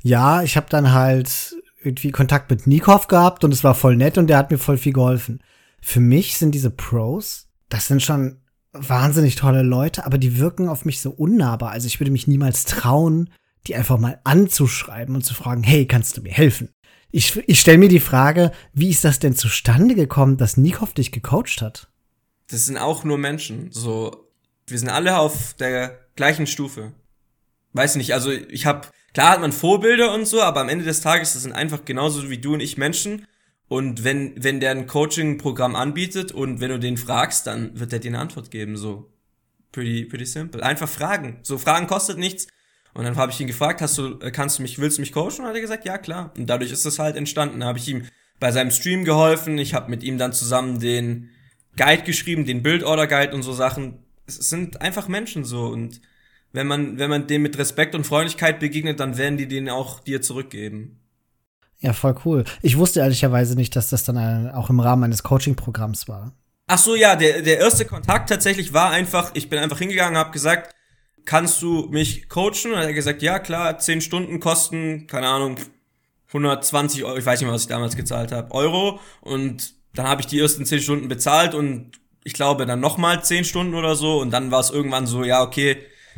Ja, 0.02 0.42
ich 0.42 0.56
habe 0.56 0.68
dann 0.70 0.94
halt 0.94 1.54
irgendwie 1.84 2.12
Kontakt 2.12 2.50
mit 2.50 2.66
Nikov 2.66 3.08
gehabt 3.08 3.44
und 3.44 3.54
es 3.54 3.66
war 3.66 3.76
voll 3.76 3.98
nett 3.98 4.18
und 4.18 4.28
der 4.28 4.38
hat 4.38 4.50
mir 4.50 4.58
voll 4.58 4.78
viel 4.78 4.94
geholfen. 4.94 5.42
Für 5.82 6.00
mich 6.00 6.38
sind 6.38 6.56
diese 6.56 6.70
Pros, 6.70 7.50
das 7.68 7.88
sind 7.88 8.02
schon 8.02 8.40
wahnsinnig 8.72 9.36
tolle 9.36 9.64
Leute, 9.64 10.06
aber 10.06 10.18
die 10.18 10.38
wirken 10.38 10.70
auf 10.70 10.86
mich 10.86 11.02
so 11.02 11.10
unnahbar. 11.10 11.72
Also 11.72 11.88
ich 11.88 12.00
würde 12.00 12.12
mich 12.12 12.26
niemals 12.26 12.64
trauen, 12.64 13.30
die 13.66 13.76
einfach 13.76 14.00
mal 14.00 14.22
anzuschreiben 14.24 15.14
und 15.14 15.24
zu 15.24 15.34
fragen, 15.34 15.64
hey, 15.64 15.88
kannst 15.88 16.16
du 16.16 16.22
mir 16.22 16.32
helfen? 16.32 16.70
Ich, 17.12 17.36
ich 17.50 17.60
stelle 17.60 17.80
mir 17.80 17.90
die 17.90 18.00
Frage, 18.00 18.54
wie 18.72 18.92
ist 18.92 19.04
das 19.04 19.20
denn 19.20 19.36
zustande 19.36 19.94
gekommen, 19.94 20.38
dass 20.38 20.56
Nikov 20.56 20.94
dich 20.94 21.12
gecoacht 21.12 21.62
hat? 21.62 21.90
Das 22.50 22.66
sind 22.66 22.78
auch 22.78 23.04
nur 23.04 23.18
Menschen. 23.18 23.72
So, 23.72 24.27
wir 24.68 24.78
sind 24.78 24.90
alle 24.90 25.18
auf 25.18 25.54
der 25.56 25.98
gleichen 26.16 26.48
Stufe. 26.48 26.94
Weiß 27.74 27.96
nicht, 27.96 28.14
also 28.14 28.32
ich 28.32 28.66
habe, 28.66 28.88
klar 29.14 29.32
hat 29.32 29.42
man 29.42 29.52
Vorbilder 29.52 30.14
und 30.14 30.26
so, 30.26 30.42
aber 30.42 30.62
am 30.62 30.70
Ende 30.70 30.86
des 30.86 31.02
Tages, 31.02 31.34
das 31.34 31.44
sind 31.44 31.54
einfach 31.54 31.86
genauso 31.86 32.30
wie 32.30 32.38
du 32.38 32.54
und 32.54 32.60
ich 32.60 32.78
Menschen. 32.78 33.26
Und 33.70 34.04
wenn, 34.04 34.42
wenn 34.42 34.60
der 34.60 34.72
ein 34.72 34.88
Coaching-Programm 34.88 35.76
anbietet 35.76 36.32
und 36.32 36.62
wenn 36.62 36.70
du 36.70 36.80
den 36.80 36.98
fragst, 36.98 37.48
dann 37.48 37.78
wird 37.80 37.92
er 37.92 38.00
dir 38.00 38.12
eine 38.12 38.20
Antwort 38.20 38.52
geben, 38.52 38.78
so. 38.78 39.12
Pretty, 39.74 40.06
pretty 40.06 40.26
simple. 40.26 40.64
Einfach 40.64 40.88
fragen. 40.88 41.40
So, 41.44 41.58
Fragen 41.58 41.88
kostet 41.88 42.18
nichts. 42.18 42.48
Und 42.94 43.04
dann 43.04 43.16
habe 43.16 43.32
ich 43.32 43.40
ihn 43.40 43.48
gefragt, 43.48 43.82
hast 43.82 43.98
du, 43.98 44.18
äh, 44.22 44.32
kannst 44.32 44.58
du 44.58 44.64
mich, 44.64 44.80
willst 44.80 44.98
du 44.98 45.02
mich 45.02 45.12
coachen? 45.12 45.42
Und 45.42 45.48
hat 45.48 45.56
er 45.56 45.62
gesagt, 45.62 45.86
ja 45.86 45.98
klar. 45.98 46.34
Und 46.38 46.48
dadurch 46.50 46.72
ist 46.72 46.86
es 46.86 46.98
halt 46.98 47.16
entstanden. 47.16 47.60
Da 47.60 47.68
habe 47.68 47.78
ich 47.78 47.88
ihm 47.88 48.06
bei 48.40 48.52
seinem 48.52 48.72
Stream 48.72 49.04
geholfen. 49.04 49.58
Ich 49.58 49.74
habe 49.74 49.92
mit 49.92 50.02
ihm 50.02 50.18
dann 50.18 50.34
zusammen 50.34 50.80
den 50.80 51.30
Guide 51.76 52.04
geschrieben, 52.04 52.46
den 52.46 52.64
Build-Order 52.64 53.06
Guide 53.06 53.36
und 53.36 53.44
so 53.44 53.54
Sachen. 53.54 54.00
Es 54.28 54.36
sind 54.36 54.82
einfach 54.82 55.08
Menschen 55.08 55.44
so 55.44 55.68
und 55.68 56.02
wenn 56.54 56.68
man, 56.68 56.98
wenn 56.98 57.10
man 57.10 57.28
dem 57.28 57.42
mit 57.42 57.58
Respekt 57.58 57.96
und 57.96 58.06
Freundlichkeit 58.06 58.60
begegnet, 58.60 59.00
dann 59.00 59.18
werden 59.18 59.38
die 59.38 59.48
den 59.48 59.70
auch 59.70 60.00
dir 60.00 60.22
zurückgeben. 60.22 61.00
Ja, 61.80 61.94
voll 61.94 62.16
cool. 62.26 62.44
Ich 62.62 62.78
wusste 62.78 63.02
ehrlicherweise 63.02 63.56
nicht, 63.56 63.76
dass 63.76 63.90
das 63.90 64.04
dann 64.04 64.50
auch 64.52 64.70
im 64.70 64.80
Rahmen 64.80 65.04
eines 65.04 65.24
Coaching-Programms 65.24 66.08
war. 66.08 66.34
Ach 66.66 66.80
so, 66.80 66.96
ja, 66.96 67.16
der, 67.16 67.44
der 67.44 67.60
erste 67.60 67.86
Kontakt 67.86 68.30
tatsächlich 68.30 68.74
war 68.74 68.90
einfach, 68.90 69.32
ich 69.36 69.50
bin 69.50 69.60
einfach 69.60 69.80
hingegangen, 69.80 70.18
habe 70.18 70.32
gesagt, 70.32 70.76
kannst 71.26 71.62
du 71.62 71.88
mich 71.92 72.28
coachen? 72.30 72.72
Und 72.72 72.80
er 72.80 72.88
hat 72.88 72.96
gesagt, 72.96 73.22
ja 73.22 73.40
klar, 73.40 73.78
10 73.78 74.02
Stunden 74.02 74.40
kosten, 74.40 75.08
keine 75.08 75.28
Ahnung, 75.28 75.58
120 76.30 77.04
Euro, 77.04 77.18
ich 77.18 77.26
weiß 77.26 77.40
nicht 77.40 77.46
mehr, 77.46 77.54
was 77.54 77.62
ich 77.62 77.68
damals 77.68 77.96
gezahlt 77.96 78.32
habe, 78.32 78.52
Euro. 78.54 79.00
Und 79.22 79.76
dann 79.94 80.08
habe 80.08 80.22
ich 80.22 80.28
die 80.28 80.40
ersten 80.40 80.66
10 80.66 80.82
Stunden 80.82 81.08
bezahlt 81.08 81.54
und 81.54 81.92
ich 82.28 82.34
glaube 82.34 82.66
dann 82.66 82.82
nochmal 82.82 83.24
10 83.24 83.46
Stunden 83.46 83.74
oder 83.74 83.96
so. 83.96 84.20
Und 84.20 84.32
dann 84.32 84.52
war 84.52 84.60
es 84.60 84.70
irgendwann 84.70 85.08
so, 85.08 85.24
ja, 85.24 85.42
okay, 85.42 85.78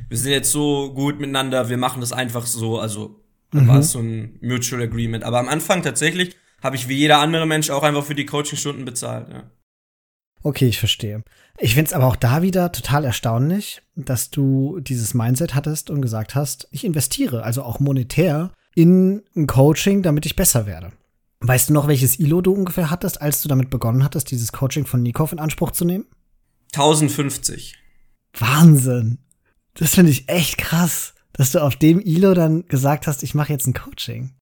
wir 0.09 0.17
sind 0.17 0.31
jetzt 0.31 0.51
so 0.51 0.91
gut 0.93 1.19
miteinander, 1.19 1.69
wir 1.69 1.77
machen 1.77 2.01
das 2.01 2.11
einfach 2.11 2.47
so. 2.47 2.79
Also 2.79 3.21
mhm. 3.51 3.67
war 3.67 3.77
es 3.77 3.91
so 3.91 3.99
ein 3.99 4.39
Mutual 4.41 4.81
Agreement. 4.81 5.23
Aber 5.23 5.37
am 5.37 5.47
Anfang 5.47 5.83
tatsächlich 5.83 6.35
habe 6.63 6.75
ich 6.75 6.87
wie 6.87 6.97
jeder 6.97 7.19
andere 7.19 7.45
Mensch 7.45 7.69
auch 7.69 7.83
einfach 7.83 8.03
für 8.03 8.15
die 8.15 8.25
Coaching-Stunden 8.25 8.85
bezahlt, 8.85 9.29
ja. 9.29 9.43
Okay, 10.41 10.67
ich 10.67 10.79
verstehe. 10.79 11.21
Ich 11.59 11.75
finde 11.75 11.89
es 11.89 11.93
aber 11.93 12.07
auch 12.07 12.15
da 12.15 12.41
wieder 12.41 12.71
total 12.71 13.03
erstaunlich, 13.03 13.81
dass 13.95 14.29
du 14.31 14.79
dieses 14.79 15.13
Mindset 15.13 15.53
hattest 15.53 15.89
und 15.89 16.01
gesagt 16.01 16.33
hast, 16.33 16.67
ich 16.71 16.85
investiere, 16.85 17.43
also 17.43 17.61
auch 17.61 17.79
monetär, 17.79 18.51
in 18.73 19.21
ein 19.35 19.45
Coaching, 19.45 20.01
damit 20.01 20.25
ich 20.25 20.37
besser 20.37 20.65
werde. 20.65 20.93
Weißt 21.41 21.69
du 21.69 21.73
noch, 21.73 21.87
welches 21.87 22.19
ILO 22.19 22.41
du 22.41 22.53
ungefähr 22.53 22.89
hattest, 22.89 23.21
als 23.21 23.41
du 23.41 23.47
damit 23.47 23.69
begonnen 23.69 24.03
hattest, 24.03 24.29
dieses 24.31 24.51
Coaching 24.51 24.85
von 24.85 25.01
Nikov 25.01 25.31
in 25.31 25.39
Anspruch 25.39 25.71
zu 25.71 25.85
nehmen? 25.85 26.05
1050. 26.73 27.75
Wahnsinn. 28.37 29.19
Das 29.73 29.95
finde 29.95 30.11
ich 30.11 30.27
echt 30.27 30.57
krass, 30.57 31.13
dass 31.31 31.51
du 31.51 31.63
auf 31.63 31.77
dem 31.77 32.01
ILO 32.01 32.33
dann 32.33 32.67
gesagt 32.67 33.07
hast, 33.07 33.23
ich 33.23 33.35
mache 33.35 33.53
jetzt 33.53 33.67
ein 33.67 33.73
Coaching. 33.73 34.35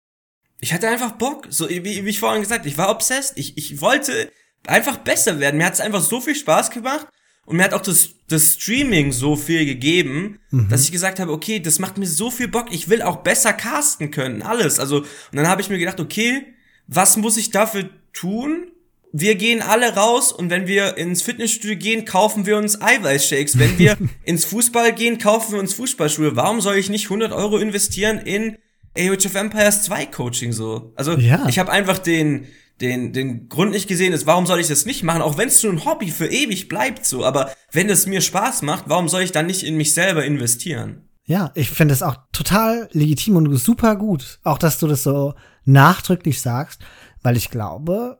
Ich 0.59 0.73
hatte 0.73 0.89
einfach 0.89 1.11
Bock, 1.11 1.45
so 1.49 1.69
wie, 1.69 1.83
wie 1.83 2.09
ich 2.09 2.19
vorhin 2.19 2.41
gesagt, 2.41 2.65
ich 2.65 2.79
war 2.79 2.89
obsessed. 2.89 3.37
Ich, 3.37 3.57
ich 3.57 3.79
wollte 3.79 4.31
einfach 4.65 4.97
besser 4.97 5.39
werden. 5.39 5.57
Mir 5.57 5.67
hat 5.67 5.75
es 5.75 5.81
einfach 5.81 6.01
so 6.01 6.19
viel 6.19 6.35
Spaß 6.35 6.71
gemacht 6.71 7.07
und 7.45 7.57
mir 7.57 7.63
hat 7.63 7.75
auch 7.75 7.81
das, 7.81 8.09
das 8.27 8.55
Streaming 8.55 9.11
so 9.11 9.35
viel 9.35 9.65
gegeben, 9.65 10.39
mhm. 10.49 10.67
dass 10.69 10.83
ich 10.83 10.91
gesagt 10.91 11.19
habe, 11.19 11.31
okay, 11.31 11.59
das 11.59 11.77
macht 11.77 11.99
mir 11.99 12.07
so 12.07 12.31
viel 12.31 12.47
Bock. 12.47 12.67
Ich 12.71 12.89
will 12.89 13.03
auch 13.03 13.17
besser 13.17 13.53
casten 13.53 14.09
können, 14.09 14.41
alles. 14.41 14.79
Also 14.79 15.01
und 15.01 15.07
dann 15.33 15.47
habe 15.47 15.61
ich 15.61 15.69
mir 15.69 15.77
gedacht, 15.77 15.99
okay, 15.99 16.56
was 16.87 17.17
muss 17.17 17.37
ich 17.37 17.51
dafür 17.51 17.89
tun? 18.13 18.71
Wir 19.13 19.35
gehen 19.35 19.61
alle 19.61 19.95
raus 19.95 20.31
und 20.31 20.49
wenn 20.49 20.67
wir 20.67 20.97
ins 20.97 21.21
Fitnessstudio 21.21 21.77
gehen, 21.77 22.05
kaufen 22.05 22.45
wir 22.45 22.57
uns 22.57 22.81
Eiweißshakes. 22.81 23.57
Wenn 23.57 23.77
wir 23.77 23.97
ins 24.23 24.45
Fußball 24.45 24.93
gehen, 24.93 25.17
kaufen 25.17 25.53
wir 25.53 25.59
uns 25.59 25.73
Fußballschuhe. 25.73 26.35
Warum 26.35 26.61
soll 26.61 26.75
ich 26.75 26.89
nicht 26.89 27.05
100 27.05 27.31
Euro 27.31 27.57
investieren 27.57 28.17
in 28.17 28.57
Age 28.97 29.25
of 29.25 29.35
Empires 29.35 29.83
2 29.83 30.07
Coaching 30.07 30.51
so? 30.51 30.93
Also 30.95 31.17
ja. 31.17 31.47
ich 31.47 31.59
habe 31.59 31.71
einfach 31.71 31.99
den 31.99 32.47
den, 32.81 33.11
den 33.13 33.49
Grund 33.49 33.71
nicht 33.71 33.87
gesehen 33.87 34.13
ist, 34.13 34.27
warum 34.27 34.45
soll 34.45 34.59
ich 34.59 34.67
das 34.67 34.85
nicht 34.85 35.03
machen, 35.03 35.21
auch 35.21 35.37
wenn 35.37 35.47
es 35.47 35.63
nur 35.63 35.73
ein 35.73 35.85
Hobby 35.85 36.11
für 36.11 36.27
ewig 36.27 36.67
bleibt 36.67 37.05
so, 37.05 37.25
aber 37.25 37.51
wenn 37.71 37.89
es 37.89 38.05
mir 38.05 38.21
Spaß 38.21 38.61
macht, 38.61 38.85
warum 38.87 39.09
soll 39.09 39.23
ich 39.23 39.31
dann 39.31 39.47
nicht 39.47 39.63
in 39.63 39.77
mich 39.77 39.93
selber 39.93 40.23
investieren? 40.23 41.09
Ja, 41.25 41.51
ich 41.55 41.69
finde 41.69 41.93
es 41.93 42.03
auch 42.03 42.15
total 42.31 42.87
legitim 42.93 43.35
und 43.35 43.53
super 43.57 43.95
gut, 43.95 44.39
auch 44.43 44.57
dass 44.57 44.79
du 44.79 44.87
das 44.87 45.03
so 45.03 45.33
nachdrücklich 45.67 46.41
sagst, 46.41 46.81
weil 47.21 47.37
ich 47.37 47.49
glaube, 47.49 48.19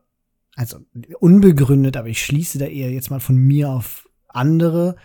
also 0.56 0.80
unbegründet, 1.20 1.98
aber 1.98 2.08
ich 2.08 2.24
schließe 2.24 2.58
da 2.58 2.66
eher 2.66 2.92
jetzt 2.92 3.12
mal 3.12 3.20
von 3.20 3.38
mir 3.38 3.70
auf 3.70 4.10
andere, 4.28 4.96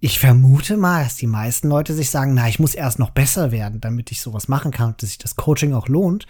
ich 0.00 0.20
vermute 0.20 0.76
mal, 0.76 1.02
dass 1.02 1.16
die 1.16 1.26
meisten 1.26 1.68
Leute 1.68 1.92
sich 1.92 2.10
sagen, 2.10 2.34
na, 2.34 2.48
ich 2.48 2.60
muss 2.60 2.76
erst 2.76 3.00
noch 3.00 3.10
besser 3.10 3.50
werden, 3.50 3.80
damit 3.80 4.12
ich 4.12 4.20
sowas 4.20 4.46
machen 4.46 4.70
kann 4.70 4.94
dass 4.98 5.10
sich 5.10 5.18
das 5.18 5.34
Coaching 5.34 5.72
auch 5.74 5.88
lohnt. 5.88 6.26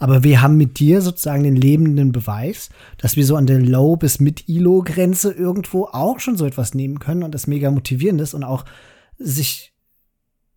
Aber 0.00 0.24
wir 0.24 0.42
haben 0.42 0.56
mit 0.56 0.80
dir 0.80 1.02
sozusagen 1.02 1.44
den 1.44 1.54
lebenden 1.54 2.10
Beweis, 2.10 2.70
dass 2.98 3.14
wir 3.14 3.24
so 3.24 3.36
an 3.36 3.46
der 3.46 3.60
Low- 3.60 3.94
bis 3.94 4.18
Mid-Elo-Grenze 4.18 5.30
irgendwo 5.30 5.84
auch 5.84 6.18
schon 6.18 6.36
so 6.36 6.46
etwas 6.46 6.74
nehmen 6.74 6.98
können 6.98 7.22
und 7.22 7.32
das 7.32 7.46
mega 7.46 7.70
motivierend 7.70 8.20
ist 8.20 8.34
und 8.34 8.42
auch 8.42 8.64
sich 9.18 9.71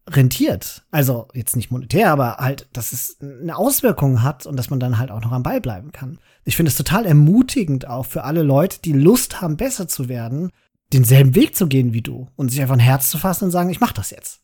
rentiert. 0.07 0.83
Also 0.91 1.27
jetzt 1.33 1.55
nicht 1.55 1.71
monetär, 1.71 2.11
aber 2.11 2.37
halt, 2.37 2.67
dass 2.73 2.93
es 2.93 3.17
eine 3.21 3.57
Auswirkung 3.57 4.21
hat 4.21 4.45
und 4.45 4.55
dass 4.55 4.69
man 4.69 4.79
dann 4.79 4.97
halt 4.97 5.11
auch 5.11 5.21
noch 5.21 5.31
am 5.31 5.43
Ball 5.43 5.61
bleiben 5.61 5.91
kann. 5.91 6.19
Ich 6.43 6.55
finde 6.55 6.69
es 6.69 6.77
total 6.77 7.05
ermutigend 7.05 7.87
auch 7.87 8.05
für 8.05 8.23
alle 8.23 8.43
Leute, 8.43 8.79
die 8.83 8.93
Lust 8.93 9.41
haben, 9.41 9.57
besser 9.57 9.87
zu 9.87 10.07
werden, 10.07 10.51
denselben 10.93 11.33
Weg 11.33 11.55
zu 11.55 11.67
gehen 11.67 11.93
wie 11.93 12.03
du 12.03 12.29
und 12.35 12.49
sich 12.49 12.61
einfach 12.61 12.75
ein 12.75 12.79
Herz 12.79 13.09
zu 13.09 13.17
fassen 13.17 13.45
und 13.45 13.51
sagen, 13.51 13.69
ich 13.69 13.79
mach 13.79 13.91
das 13.91 14.11
jetzt. 14.11 14.41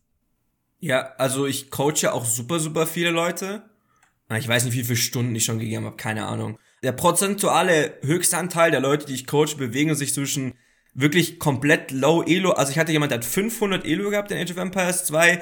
Ja, 0.79 1.13
also 1.17 1.45
ich 1.45 1.69
coache 1.69 2.11
auch 2.11 2.25
super, 2.25 2.59
super 2.59 2.87
viele 2.87 3.11
Leute. 3.11 3.63
Ich 4.35 4.47
weiß 4.47 4.65
nicht, 4.65 4.75
wie 4.75 4.83
viele 4.83 4.97
Stunden 4.97 5.35
ich 5.35 5.45
schon 5.45 5.59
gegeben 5.59 5.85
habe, 5.85 5.97
keine 5.97 6.25
Ahnung. 6.25 6.57
Der 6.83 6.93
prozentuale 6.93 7.99
Höchstanteil 8.01 8.71
der 8.71 8.79
Leute, 8.79 9.05
die 9.05 9.13
ich 9.13 9.27
coache, 9.27 9.57
bewegen 9.57 9.93
sich 9.93 10.13
zwischen 10.13 10.53
wirklich 10.93 11.39
komplett 11.39 11.91
low 11.91 12.23
Elo. 12.23 12.51
Also 12.51 12.71
ich 12.71 12.79
hatte 12.79 12.91
jemand, 12.91 13.11
der 13.11 13.19
hat 13.19 13.25
500 13.25 13.85
Elo 13.85 14.09
gehabt 14.09 14.31
in 14.31 14.37
Age 14.37 14.51
of 14.51 14.57
Empires 14.57 15.05
2 15.05 15.41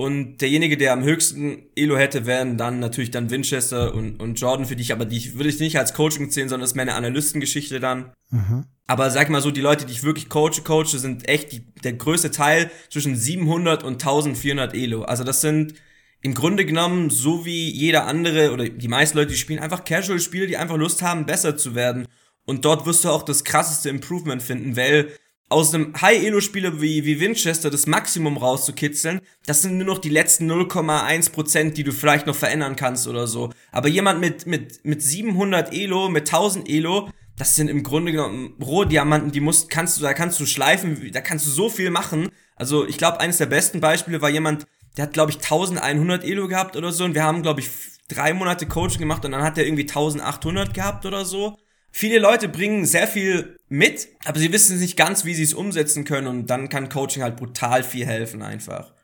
und 0.00 0.38
derjenige, 0.38 0.76
der 0.76 0.92
am 0.92 1.02
höchsten 1.02 1.66
Elo 1.74 1.96
hätte, 1.96 2.24
wären 2.24 2.56
dann 2.56 2.78
natürlich 2.78 3.10
dann 3.10 3.30
Winchester 3.30 3.92
und, 3.92 4.20
und 4.20 4.40
Jordan, 4.40 4.64
für 4.64 4.76
dich, 4.76 4.92
aber 4.92 5.04
die 5.04 5.34
würde 5.34 5.48
ich 5.48 5.58
nicht 5.58 5.76
als 5.76 5.92
Coaching 5.92 6.30
zählen, 6.30 6.48
sondern 6.48 6.62
das 6.62 6.70
ist 6.70 6.76
meine 6.76 6.94
Analystengeschichte 6.94 7.80
dann. 7.80 8.12
Mhm. 8.30 8.66
Aber 8.86 9.10
sag 9.10 9.28
mal 9.28 9.42
so, 9.42 9.50
die 9.50 9.60
Leute, 9.60 9.86
die 9.86 9.92
ich 9.92 10.04
wirklich 10.04 10.28
coache, 10.28 10.62
coache, 10.62 10.98
sind 10.98 11.28
echt 11.28 11.50
die, 11.50 11.66
der 11.82 11.94
größte 11.94 12.30
Teil 12.30 12.70
zwischen 12.90 13.16
700 13.16 13.82
und 13.82 13.94
1400 13.94 14.72
Elo. 14.72 15.02
Also 15.02 15.24
das 15.24 15.40
sind 15.40 15.74
im 16.20 16.34
Grunde 16.34 16.64
genommen 16.64 17.10
so 17.10 17.44
wie 17.44 17.68
jeder 17.68 18.06
andere 18.06 18.52
oder 18.52 18.68
die 18.68 18.88
meisten 18.88 19.18
Leute, 19.18 19.32
die 19.32 19.36
spielen 19.36 19.58
einfach 19.58 19.84
Casual-Spiele, 19.84 20.46
die 20.46 20.58
einfach 20.58 20.76
Lust 20.76 21.02
haben, 21.02 21.26
besser 21.26 21.56
zu 21.56 21.74
werden. 21.74 22.06
Und 22.48 22.64
dort 22.64 22.86
wirst 22.86 23.04
du 23.04 23.10
auch 23.10 23.24
das 23.24 23.44
krasseste 23.44 23.90
Improvement 23.90 24.42
finden, 24.42 24.74
weil 24.74 25.12
aus 25.50 25.74
einem 25.74 25.92
High-Elo-Spieler 26.00 26.80
wie, 26.80 27.04
wie 27.04 27.20
Winchester 27.20 27.68
das 27.68 27.86
Maximum 27.86 28.38
rauszukitzeln, 28.38 29.20
das 29.44 29.60
sind 29.60 29.76
nur 29.76 29.86
noch 29.86 29.98
die 29.98 30.08
letzten 30.08 30.50
0,1%, 30.50 31.72
die 31.72 31.84
du 31.84 31.92
vielleicht 31.92 32.26
noch 32.26 32.34
verändern 32.34 32.74
kannst 32.74 33.06
oder 33.06 33.26
so. 33.26 33.50
Aber 33.70 33.88
jemand 33.88 34.20
mit, 34.20 34.46
mit, 34.46 34.82
mit 34.82 35.02
700 35.02 35.74
Elo, 35.74 36.08
mit 36.08 36.26
1000 36.26 36.70
Elo, 36.70 37.10
das 37.36 37.54
sind 37.54 37.68
im 37.68 37.82
Grunde 37.82 38.12
genommen 38.12 38.54
Rohdiamanten, 38.62 39.30
die 39.30 39.40
musst, 39.40 39.68
kannst 39.68 39.98
du, 39.98 40.02
da 40.02 40.14
kannst 40.14 40.40
du 40.40 40.46
schleifen, 40.46 41.12
da 41.12 41.20
kannst 41.20 41.46
du 41.46 41.50
so 41.50 41.68
viel 41.68 41.90
machen. 41.90 42.30
Also 42.56 42.86
ich 42.86 42.96
glaube, 42.96 43.20
eines 43.20 43.36
der 43.36 43.46
besten 43.46 43.80
Beispiele 43.80 44.22
war 44.22 44.30
jemand, 44.30 44.66
der 44.96 45.04
hat, 45.04 45.12
glaube 45.12 45.32
ich, 45.32 45.36
1100 45.36 46.24
Elo 46.24 46.48
gehabt 46.48 46.78
oder 46.78 46.92
so 46.92 47.04
und 47.04 47.14
wir 47.14 47.24
haben, 47.24 47.42
glaube 47.42 47.60
ich, 47.60 47.68
drei 48.08 48.32
Monate 48.32 48.66
Coaching 48.66 49.00
gemacht 49.00 49.22
und 49.26 49.32
dann 49.32 49.42
hat 49.42 49.58
er 49.58 49.66
irgendwie 49.66 49.82
1800 49.82 50.72
gehabt 50.72 51.04
oder 51.04 51.26
so. 51.26 51.58
Viele 52.00 52.20
Leute 52.20 52.48
bringen 52.48 52.86
sehr 52.86 53.08
viel 53.08 53.58
mit, 53.68 54.06
aber 54.24 54.38
sie 54.38 54.52
wissen 54.52 54.78
nicht 54.78 54.96
ganz, 54.96 55.24
wie 55.24 55.34
sie 55.34 55.42
es 55.42 55.52
umsetzen 55.52 56.04
können 56.04 56.28
und 56.28 56.46
dann 56.46 56.68
kann 56.68 56.88
Coaching 56.88 57.24
halt 57.24 57.34
brutal 57.34 57.82
viel 57.82 58.06
helfen 58.06 58.40
einfach. 58.40 58.94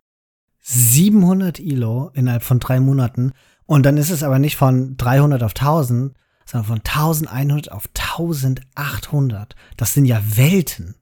700 0.61 1.59
Elo 1.59 2.13
innerhalb 2.15 2.45
von 2.45 2.61
drei 2.61 2.79
Monaten 2.79 3.33
und 3.67 3.85
dann 3.85 3.97
ist 3.97 4.11
es 4.11 4.23
aber 4.23 4.39
nicht 4.39 4.55
von 4.55 4.97
300 4.97 5.43
auf 5.43 5.57
1000, 5.57 6.15
sondern 6.45 6.69
von 6.69 6.83
1100 6.85 7.73
auf 7.73 7.89
1800. 7.99 9.57
Das 9.77 9.93
sind 9.93 10.05
ja 10.05 10.23
Welten. 10.37 10.95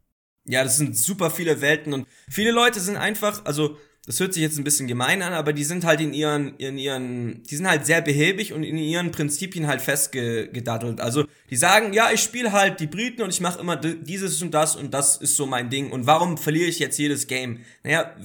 Ja, 0.47 0.65
das 0.65 0.79
sind 0.79 0.97
super 0.97 1.31
viele 1.31 1.61
Welten 1.61 1.93
und 1.93 2.07
viele 2.31 2.53
Leute 2.53 2.81
sind 2.81 2.97
einfach, 2.97 3.45
also 3.45 3.77
das 4.07 4.19
hört 4.19 4.35
sich 4.35 4.43
jetzt 4.43 4.59
ein 4.59 4.65
bisschen 4.65 4.89
gemein 4.89 5.23
an, 5.23 5.33
aber 5.33 5.53
die 5.53 5.63
sind 5.63 5.85
halt 5.85 6.01
in 6.01 6.13
ihren, 6.13 6.57
in 6.57 6.77
ihren, 6.77 7.45
die 7.45 7.55
sind 7.55 7.69
halt 7.69 7.87
sehr 7.87 8.01
behäbig 8.01 8.53
und 8.53 8.65
in 8.65 8.77
ihren 8.77 9.13
Prinzipien 9.13 9.69
halt 9.69 9.81
festgedattelt. 9.81 11.01
Also 11.01 11.25
die 11.51 11.57
sagen, 11.57 11.93
ja, 11.93 12.11
ich 12.11 12.21
spiele 12.21 12.51
halt 12.51 12.81
die 12.81 12.89
Briten 12.89 13.23
und 13.23 13.31
ich 13.31 13.41
mache 13.41 13.61
immer 13.61 13.77
dieses 13.77 14.43
und 14.43 14.53
das 14.53 14.75
und 14.75 14.93
das 14.93 15.19
ist 15.19 15.37
so 15.37 15.47
mein 15.47 15.71
Ding. 15.71 15.93
Und 15.93 16.07
warum 16.07 16.37
verliere 16.37 16.69
ich 16.69 16.81
jetzt 16.81 16.99
jedes 16.99 17.29
Game? 17.29 17.61
Naja, 17.85 18.17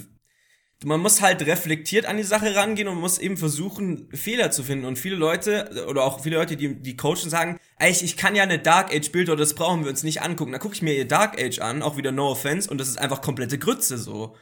man 0.84 1.00
muss 1.00 1.22
halt 1.22 1.46
reflektiert 1.46 2.08
an 2.08 2.18
die 2.18 2.24
Sache 2.24 2.56
rangehen 2.56 2.88
und 2.88 3.00
muss 3.00 3.20
eben 3.20 3.38
versuchen, 3.38 4.10
Fehler 4.13 4.50
zu 4.50 4.63
finden. 4.63 4.86
Und 4.86 4.98
viele 4.98 5.16
Leute, 5.16 5.86
oder 5.88 6.04
auch 6.04 6.22
viele 6.24 6.38
Leute, 6.38 6.56
die, 6.56 6.74
die 6.74 6.98
coachen, 6.98 7.30
sagen, 7.30 7.60
ey, 7.78 7.92
ich, 7.92 8.04
ich 8.04 8.18
kann 8.18 8.36
ja 8.36 8.44
eine 8.44 8.60
Dark 8.60 8.92
Age 8.92 9.12
Bild 9.12 9.30
oder 9.30 9.40
das 9.40 9.54
brauchen 9.54 9.84
wir 9.84 9.92
uns 9.92 10.02
nicht 10.02 10.24
angucken. 10.24 10.52
Da 10.52 10.60
gucke 10.60 10.74
ich 10.74 10.82
mir 10.82 10.96
ihr 10.96 11.08
Dark 11.08 11.40
Age 11.40 11.60
an, 11.60 11.84
auch 11.84 11.98
wieder 11.98 12.12
No 12.12 12.30
Offense, 12.30 12.70
und 12.70 12.80
das 12.80 12.88
ist 12.88 12.98
einfach 12.98 13.22
komplette 13.22 13.60
Grütze 13.60 14.00
so. 14.00 14.36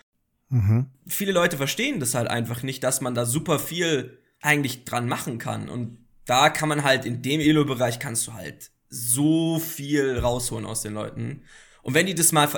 Mhm. 0.55 0.85
Viele 1.05 1.33
Leute 1.33 1.57
verstehen 1.57 1.99
das 1.99 2.15
halt 2.15 2.29
einfach 2.29 2.63
nicht, 2.63 2.81
dass 2.83 3.01
man 3.01 3.13
da 3.13 3.25
super 3.25 3.59
viel 3.59 4.19
eigentlich 4.41 4.85
dran 4.85 5.09
machen 5.09 5.37
kann. 5.37 5.67
Und 5.67 5.97
da 6.25 6.49
kann 6.49 6.69
man 6.69 6.83
halt 6.83 7.05
in 7.05 7.21
dem 7.21 7.41
Elo-Bereich 7.41 7.99
kannst 7.99 8.25
du 8.27 8.33
halt 8.33 8.71
so 8.87 9.59
viel 9.59 10.17
rausholen 10.17 10.65
aus 10.65 10.81
den 10.81 10.93
Leuten. 10.93 11.41
Und 11.81 11.93
wenn 11.93 12.05
die 12.05 12.15
das 12.15 12.31
mal 12.31 12.49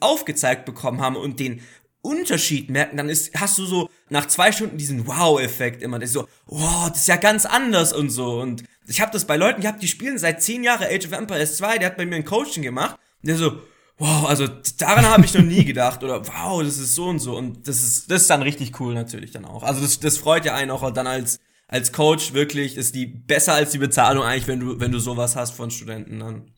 aufgezeigt 0.00 0.66
bekommen 0.66 1.00
haben 1.00 1.16
und 1.16 1.40
den 1.40 1.62
Unterschied 2.02 2.68
merken, 2.68 2.98
dann 2.98 3.08
ist, 3.08 3.34
hast 3.40 3.56
du 3.56 3.64
so 3.64 3.88
nach 4.10 4.26
zwei 4.26 4.52
Stunden 4.52 4.76
diesen 4.76 5.06
Wow-Effekt 5.06 5.82
immer. 5.82 5.98
Das 5.98 6.10
ist 6.10 6.14
so, 6.14 6.28
wow, 6.44 6.90
das 6.90 7.00
ist 7.00 7.08
ja 7.08 7.16
ganz 7.16 7.46
anders 7.46 7.94
und 7.94 8.10
so. 8.10 8.38
Und 8.38 8.64
ich 8.86 9.00
habe 9.00 9.12
das 9.12 9.24
bei 9.24 9.36
Leuten 9.36 9.62
gehabt, 9.62 9.82
die 9.82 9.88
spielen 9.88 10.18
seit 10.18 10.42
zehn 10.42 10.62
Jahren 10.62 10.86
Age 10.86 11.06
of 11.06 11.12
Empires 11.12 11.56
2, 11.56 11.78
der 11.78 11.88
hat 11.88 11.96
bei 11.96 12.04
mir 12.04 12.16
ein 12.16 12.24
Coaching 12.26 12.62
gemacht. 12.62 12.98
Der 13.22 13.36
so, 13.36 13.62
wow, 14.00 14.28
also 14.28 14.48
daran 14.78 15.04
habe 15.04 15.24
ich 15.24 15.34
noch 15.34 15.44
nie 15.44 15.64
gedacht. 15.64 16.02
Oder 16.02 16.26
wow, 16.26 16.62
das 16.62 16.78
ist 16.78 16.94
so 16.94 17.08
und 17.08 17.20
so. 17.20 17.36
Und 17.36 17.68
das 17.68 17.80
ist, 17.80 18.10
das 18.10 18.22
ist 18.22 18.30
dann 18.30 18.42
richtig 18.42 18.80
cool 18.80 18.94
natürlich 18.94 19.30
dann 19.30 19.44
auch. 19.44 19.62
Also 19.62 19.80
das, 19.80 20.00
das 20.00 20.18
freut 20.18 20.44
ja 20.44 20.54
einen 20.54 20.72
auch 20.72 20.90
dann 20.90 21.06
als, 21.06 21.38
als 21.68 21.92
Coach 21.92 22.32
wirklich, 22.32 22.76
ist 22.76 22.94
die 22.94 23.06
besser 23.06 23.54
als 23.54 23.70
die 23.70 23.78
Bezahlung 23.78 24.24
eigentlich, 24.24 24.48
wenn 24.48 24.60
du, 24.60 24.80
wenn 24.80 24.90
du 24.90 24.98
sowas 24.98 25.36
hast 25.36 25.52
von 25.52 25.70
Studenten 25.70 26.18
dann. 26.18 26.50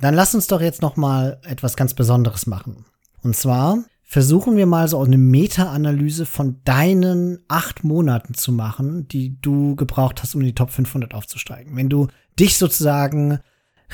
Dann 0.00 0.14
lass 0.14 0.34
uns 0.34 0.48
doch 0.48 0.60
jetzt 0.60 0.82
noch 0.82 0.96
mal 0.96 1.40
etwas 1.44 1.76
ganz 1.76 1.94
Besonderes 1.94 2.46
machen. 2.46 2.84
Und 3.22 3.36
zwar 3.36 3.84
versuchen 4.04 4.56
wir 4.56 4.66
mal 4.66 4.88
so 4.88 5.02
eine 5.02 5.18
Meta-Analyse 5.18 6.26
von 6.26 6.60
deinen 6.64 7.40
acht 7.46 7.84
Monaten 7.84 8.34
zu 8.34 8.52
machen, 8.52 9.06
die 9.06 9.40
du 9.40 9.76
gebraucht 9.76 10.22
hast, 10.22 10.34
um 10.34 10.40
in 10.40 10.48
die 10.48 10.54
Top 10.54 10.70
500 10.70 11.14
aufzusteigen. 11.14 11.76
Wenn 11.76 11.88
du 11.88 12.08
dich 12.38 12.56
sozusagen 12.58 13.40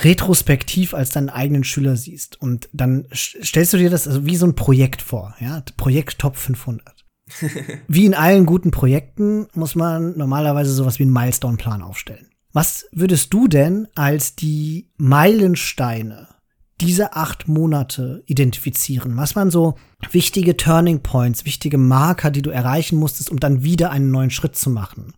retrospektiv 0.03 0.95
als 0.95 1.11
deinen 1.11 1.31
eigenen 1.31 1.65
Schüler 1.65 1.97
siehst 1.97 2.41
und 2.41 2.69
dann 2.73 3.07
stellst 3.15 3.73
du 3.73 3.77
dir 3.77 3.91
das 3.91 4.09
also 4.09 4.27
wie 4.27 4.37
so 4.37 4.47
ein 4.47 4.57
Projekt 4.57 5.03
vor, 5.03 5.35
ja, 5.41 5.63
Projekt 5.77 6.19
Top 6.19 6.37
500. 6.37 7.05
wie 7.89 8.05
in 8.05 8.15
allen 8.15 8.45
guten 8.45 8.71
Projekten 8.71 9.47
muss 9.55 9.75
man 9.75 10.17
normalerweise 10.17 10.73
sowas 10.73 10.99
wie 10.99 11.05
einen 11.05 11.13
Milestone-Plan 11.13 11.83
aufstellen. 11.83 12.29
Was 12.53 12.87
würdest 12.93 13.33
du 13.33 13.49
denn 13.49 13.89
als 13.95 14.37
die 14.37 14.91
Meilensteine 14.97 16.29
diese 16.81 17.15
acht 17.15 17.49
Monate 17.49 18.23
identifizieren? 18.27 19.17
Was 19.17 19.35
waren 19.37 19.51
so 19.51 19.77
wichtige 20.11 20.57
Turning 20.57 21.03
Points, 21.03 21.45
wichtige 21.45 21.79
Marker, 21.79 22.31
die 22.31 22.43
du 22.43 22.51
erreichen 22.51 22.97
musstest, 22.97 23.31
um 23.31 23.41
dann 23.41 23.65
wieder 23.65 23.91
einen 23.91 24.11
neuen 24.11 24.31
Schritt 24.31 24.57
zu 24.57 24.71
machen? 24.71 25.15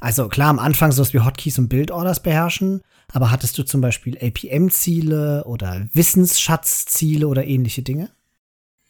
Also 0.00 0.28
klar, 0.28 0.48
am 0.48 0.58
Anfang 0.58 0.92
sowas 0.92 1.12
wie 1.12 1.20
Hotkeys 1.20 1.58
und 1.58 1.68
Bildorders 1.68 2.22
beherrschen, 2.22 2.80
aber 3.12 3.30
hattest 3.30 3.58
du 3.58 3.62
zum 3.62 3.80
Beispiel 3.80 4.18
APM-Ziele 4.18 5.44
oder 5.44 5.88
Wissensschatz-Ziele 5.92 7.26
oder 7.26 7.44
ähnliche 7.46 7.82
Dinge? 7.82 8.10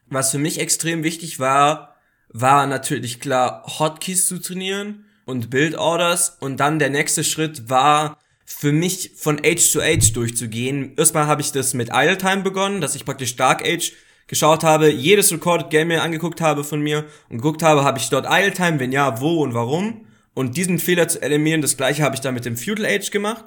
Was 0.07 0.33
für 0.33 0.39
mich 0.39 0.59
extrem 0.59 1.03
wichtig 1.05 1.39
war, 1.39 1.97
war 2.29 2.67
natürlich 2.67 3.21
klar, 3.21 3.65
Hotkeys 3.79 4.27
zu 4.27 4.39
trainieren 4.39 5.05
und 5.25 5.51
Bildorders 5.51 6.37
und 6.41 6.59
dann 6.59 6.79
der 6.79 6.91
nächste 6.91 7.25
Schritt 7.25 7.69
war, 7.69 8.19
für 8.45 8.73
mich 8.73 9.13
von 9.17 9.41
Age 9.45 9.73
to 9.73 9.81
Age 9.81 10.13
durchzugehen. 10.13 10.95
Erstmal 10.97 11.27
habe 11.27 11.41
ich 11.41 11.53
das 11.53 11.73
mit 11.73 11.91
Idle 11.93 12.19
Time 12.19 12.43
begonnen, 12.43 12.81
dass 12.81 12.97
ich 12.97 13.05
praktisch 13.05 13.37
Dark 13.37 13.65
Age 13.65 13.93
geschaut 14.27 14.65
habe, 14.65 14.91
jedes 14.91 15.33
Recorded 15.33 15.71
Game 15.71 15.89
mir 15.89 16.03
angeguckt 16.03 16.41
habe 16.41 16.65
von 16.65 16.81
mir 16.81 17.05
und 17.29 17.39
geguckt 17.39 17.63
habe, 17.63 17.85
habe 17.85 17.99
ich 17.99 18.09
dort 18.09 18.27
Idle 18.29 18.53
Time, 18.53 18.81
wenn 18.81 18.93
ja, 18.93 19.21
wo 19.21 19.43
und 19.43 19.55
warum. 19.55 20.07
Und 20.35 20.57
diesen 20.57 20.79
Fehler 20.79 21.09
zu 21.09 21.23
eliminieren, 21.23 21.63
das 21.63 21.77
gleiche 21.77 22.03
habe 22.03 22.15
ich 22.15 22.21
dann 22.21 22.35
mit 22.35 22.45
dem 22.45 22.57
Feudal 22.57 22.87
Age 22.87 23.11
gemacht. 23.11 23.45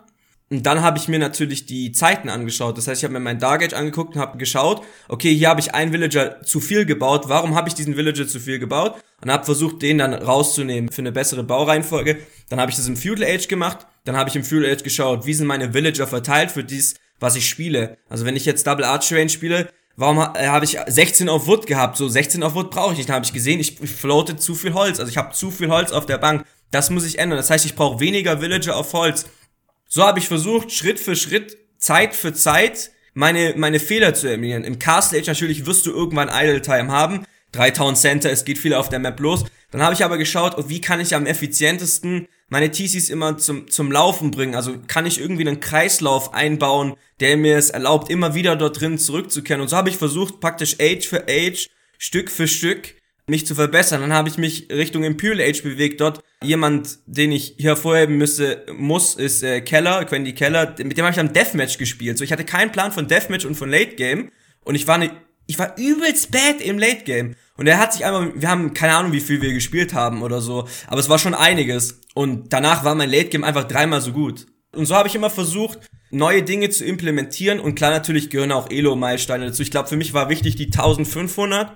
Und 0.53 0.67
dann 0.67 0.83
habe 0.83 0.99
ich 0.99 1.07
mir 1.07 1.17
natürlich 1.17 1.65
die 1.65 1.93
Zeiten 1.93 2.29
angeschaut. 2.29 2.77
Das 2.77 2.87
heißt, 2.87 3.01
ich 3.01 3.03
habe 3.05 3.13
mir 3.13 3.19
mein 3.19 3.39
Dark 3.39 3.63
Age 3.63 3.73
angeguckt 3.73 4.13
und 4.13 4.21
habe 4.21 4.37
geschaut, 4.37 4.83
okay, 5.09 5.33
hier 5.33 5.49
habe 5.49 5.59
ich 5.59 5.73
einen 5.73 5.91
Villager 5.91 6.43
zu 6.43 6.59
viel 6.59 6.85
gebaut. 6.85 7.23
Warum 7.27 7.55
habe 7.55 7.69
ich 7.69 7.73
diesen 7.73 7.97
Villager 7.97 8.27
zu 8.27 8.39
viel 8.39 8.59
gebaut? 8.59 8.93
Und 9.23 9.31
habe 9.31 9.45
versucht, 9.45 9.81
den 9.81 9.97
dann 9.97 10.13
rauszunehmen 10.13 10.91
für 10.91 11.01
eine 11.01 11.11
bessere 11.11 11.43
Baureihenfolge. 11.43 12.19
Dann 12.49 12.61
habe 12.61 12.69
ich 12.69 12.77
das 12.77 12.87
im 12.87 12.95
Feudal 12.95 13.27
Age 13.27 13.47
gemacht. 13.47 13.87
Dann 14.03 14.15
habe 14.15 14.29
ich 14.29 14.35
im 14.35 14.43
Feudal 14.43 14.71
Age 14.71 14.83
geschaut, 14.83 15.25
wie 15.25 15.33
sind 15.33 15.47
meine 15.47 15.73
Villager 15.73 16.05
verteilt 16.05 16.51
für 16.51 16.63
dies, 16.63 16.97
was 17.19 17.35
ich 17.35 17.49
spiele. 17.49 17.97
Also 18.07 18.23
wenn 18.23 18.35
ich 18.35 18.45
jetzt 18.45 18.67
Double 18.67 18.85
Arch 18.85 19.11
Range 19.11 19.29
spiele, 19.29 19.69
warum 19.95 20.19
äh, 20.19 20.49
habe 20.49 20.65
ich 20.65 20.77
16 20.85 21.29
auf 21.29 21.47
Wood 21.47 21.65
gehabt? 21.65 21.97
So 21.97 22.07
16 22.07 22.43
auf 22.43 22.53
Wood 22.53 22.69
brauche 22.69 22.91
ich 22.91 22.99
nicht. 22.99 23.09
Dann 23.09 23.15
habe 23.15 23.25
ich 23.25 23.33
gesehen, 23.33 23.59
ich, 23.59 23.81
ich 23.81 23.89
floate 23.89 24.35
zu 24.35 24.53
viel 24.53 24.75
Holz. 24.75 24.99
Also 24.99 25.09
ich 25.09 25.17
habe 25.17 25.33
zu 25.33 25.49
viel 25.49 25.69
Holz 25.69 25.91
auf 25.91 26.05
der 26.05 26.19
Bank. 26.19 26.45
Das 26.69 26.91
muss 26.91 27.07
ich 27.07 27.17
ändern. 27.17 27.37
Das 27.37 27.49
heißt, 27.49 27.65
ich 27.65 27.75
brauche 27.75 27.99
weniger 27.99 28.39
Villager 28.39 28.75
auf 28.75 28.93
Holz. 28.93 29.25
So 29.95 30.01
habe 30.03 30.17
ich 30.17 30.27
versucht, 30.27 30.71
Schritt 30.71 30.99
für 30.99 31.15
Schritt, 31.15 31.55
Zeit 31.77 32.15
für 32.15 32.33
Zeit, 32.33 32.89
meine, 33.13 33.53
meine 33.55 33.79
Fehler 33.79 34.15
zu 34.15 34.25
eliminieren. 34.25 34.63
Im 34.63 34.79
Castle 34.79 35.19
Age 35.19 35.27
natürlich 35.27 35.67
wirst 35.67 35.85
du 35.85 35.91
irgendwann 35.91 36.31
Idle 36.33 36.63
Time 36.63 36.91
haben. 36.91 37.27
3000 37.51 37.97
Center, 37.99 38.31
es 38.31 38.43
geht 38.43 38.57
viel 38.57 38.73
auf 38.73 38.89
der 38.89 38.97
Map 38.97 39.19
los. 39.19 39.45
Dann 39.69 39.83
habe 39.83 39.93
ich 39.93 40.03
aber 40.03 40.17
geschaut, 40.17 40.55
wie 40.67 40.81
kann 40.81 40.99
ich 40.99 41.13
am 41.13 41.27
effizientesten 41.27 42.27
meine 42.49 42.71
TCs 42.71 43.09
immer 43.09 43.37
zum, 43.37 43.69
zum 43.69 43.91
Laufen 43.91 44.31
bringen. 44.31 44.55
Also 44.55 44.79
kann 44.87 45.05
ich 45.05 45.19
irgendwie 45.19 45.47
einen 45.47 45.59
Kreislauf 45.59 46.33
einbauen, 46.33 46.95
der 47.19 47.37
mir 47.37 47.57
es 47.57 47.69
erlaubt, 47.69 48.09
immer 48.09 48.33
wieder 48.33 48.55
dort 48.55 48.81
drin 48.81 48.97
zurückzukehren. 48.97 49.61
Und 49.61 49.67
so 49.67 49.77
habe 49.77 49.89
ich 49.89 49.97
versucht, 49.97 50.39
praktisch 50.39 50.77
Age 50.81 51.07
für 51.07 51.25
Age, 51.29 51.69
Stück 51.99 52.31
für 52.31 52.47
Stück, 52.47 52.95
mich 53.27 53.45
zu 53.45 53.55
verbessern. 53.55 54.01
Dann 54.01 54.13
habe 54.13 54.29
ich 54.29 54.37
mich 54.37 54.67
Richtung 54.69 55.03
Imperial 55.03 55.49
Age 55.49 55.63
bewegt. 55.63 56.01
Dort 56.01 56.21
jemand, 56.43 56.99
den 57.05 57.31
ich 57.31 57.55
hier 57.57 57.71
hervorheben 57.71 58.17
müsste, 58.17 58.65
muss, 58.75 59.15
ist 59.15 59.43
äh, 59.43 59.61
Keller, 59.61 60.05
Quendy 60.05 60.33
Keller. 60.33 60.75
Mit 60.83 60.97
dem 60.97 61.05
habe 61.05 61.11
ich 61.11 61.17
dann 61.17 61.33
Deathmatch 61.33 61.77
gespielt. 61.77 62.17
So, 62.17 62.23
ich 62.23 62.31
hatte 62.31 62.45
keinen 62.45 62.71
Plan 62.71 62.91
von 62.91 63.07
Deathmatch 63.07 63.45
und 63.45 63.55
von 63.55 63.69
Late 63.69 63.95
Game. 63.95 64.29
Und 64.63 64.75
ich 64.75 64.87
war 64.87 64.97
ne, 64.97 65.11
ich 65.45 65.59
war 65.59 65.77
übelst 65.77 66.31
bad 66.31 66.61
im 66.61 66.77
Late 66.79 67.03
Game. 67.03 67.35
Und 67.57 67.67
er 67.67 67.79
hat 67.79 67.93
sich 67.93 68.05
einmal, 68.05 68.31
wir 68.35 68.49
haben 68.49 68.73
keine 68.73 68.95
Ahnung, 68.95 69.11
wie 69.11 69.21
viel 69.21 69.41
wir 69.41 69.53
gespielt 69.53 69.93
haben 69.93 70.23
oder 70.23 70.41
so, 70.41 70.67
aber 70.87 70.99
es 70.99 71.09
war 71.09 71.19
schon 71.19 71.35
einiges. 71.35 72.01
Und 72.13 72.51
danach 72.53 72.83
war 72.83 72.95
mein 72.95 73.09
Late 73.09 73.29
Game 73.29 73.43
einfach 73.43 73.65
dreimal 73.65 74.01
so 74.01 74.11
gut. 74.11 74.47
Und 74.73 74.85
so 74.85 74.95
habe 74.95 75.07
ich 75.07 75.15
immer 75.15 75.29
versucht, 75.29 75.79
neue 76.09 76.43
Dinge 76.43 76.69
zu 76.69 76.85
implementieren. 76.85 77.59
Und 77.59 77.75
klar, 77.75 77.91
natürlich 77.91 78.29
gehören 78.29 78.51
auch 78.51 78.71
Elo-Meilensteine 78.71 79.47
dazu. 79.47 79.61
Ich 79.61 79.71
glaube, 79.71 79.89
für 79.89 79.97
mich 79.97 80.13
war 80.13 80.29
wichtig 80.29 80.55
die 80.55 80.65
1500. 80.65 81.75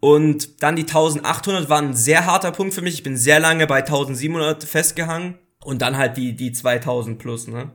Und 0.00 0.62
dann 0.62 0.76
die 0.76 0.82
1800 0.82 1.68
war 1.68 1.80
ein 1.80 1.94
sehr 1.94 2.26
harter 2.26 2.52
Punkt 2.52 2.74
für 2.74 2.82
mich. 2.82 2.94
Ich 2.94 3.02
bin 3.02 3.16
sehr 3.16 3.40
lange 3.40 3.66
bei 3.66 3.78
1700 3.78 4.64
festgehangen. 4.64 5.38
Und 5.64 5.82
dann 5.82 5.96
halt 5.96 6.16
die, 6.16 6.36
die 6.36 6.52
2000 6.52 7.18
plus, 7.18 7.48
ne? 7.48 7.72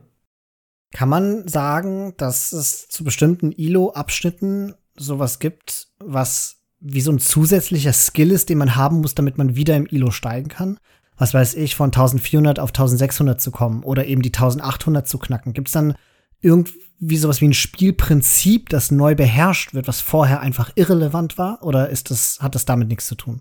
Kann 0.94 1.08
man 1.08 1.46
sagen, 1.48 2.14
dass 2.16 2.52
es 2.52 2.88
zu 2.88 3.04
bestimmten 3.04 3.52
ILO-Abschnitten 3.52 4.74
sowas 4.96 5.38
gibt, 5.38 5.88
was 5.98 6.56
wie 6.80 7.00
so 7.00 7.12
ein 7.12 7.18
zusätzlicher 7.18 7.92
Skill 7.92 8.30
ist, 8.30 8.48
den 8.48 8.58
man 8.58 8.76
haben 8.76 9.00
muss, 9.00 9.14
damit 9.14 9.38
man 9.38 9.56
wieder 9.56 9.76
im 9.76 9.86
ILO 9.86 10.10
steigen 10.10 10.48
kann. 10.48 10.78
Was 11.16 11.34
weiß 11.34 11.54
ich, 11.54 11.76
von 11.76 11.88
1400 11.88 12.58
auf 12.58 12.70
1600 12.70 13.40
zu 13.40 13.50
kommen 13.50 13.84
oder 13.84 14.06
eben 14.06 14.22
die 14.22 14.32
1800 14.32 15.06
zu 15.06 15.18
knacken. 15.18 15.52
Gibt 15.52 15.68
es 15.68 15.72
dann 15.72 15.94
irgendwie 16.42 17.16
sowas 17.16 17.40
wie 17.40 17.48
ein 17.48 17.54
Spielprinzip, 17.54 18.68
das 18.68 18.90
neu 18.90 19.14
beherrscht 19.14 19.74
wird, 19.74 19.88
was 19.88 20.00
vorher 20.00 20.40
einfach 20.40 20.72
irrelevant 20.74 21.38
war? 21.38 21.62
Oder 21.62 21.88
ist 21.88 22.10
das, 22.10 22.38
hat 22.40 22.54
das 22.54 22.64
damit 22.64 22.88
nichts 22.88 23.06
zu 23.06 23.14
tun? 23.14 23.40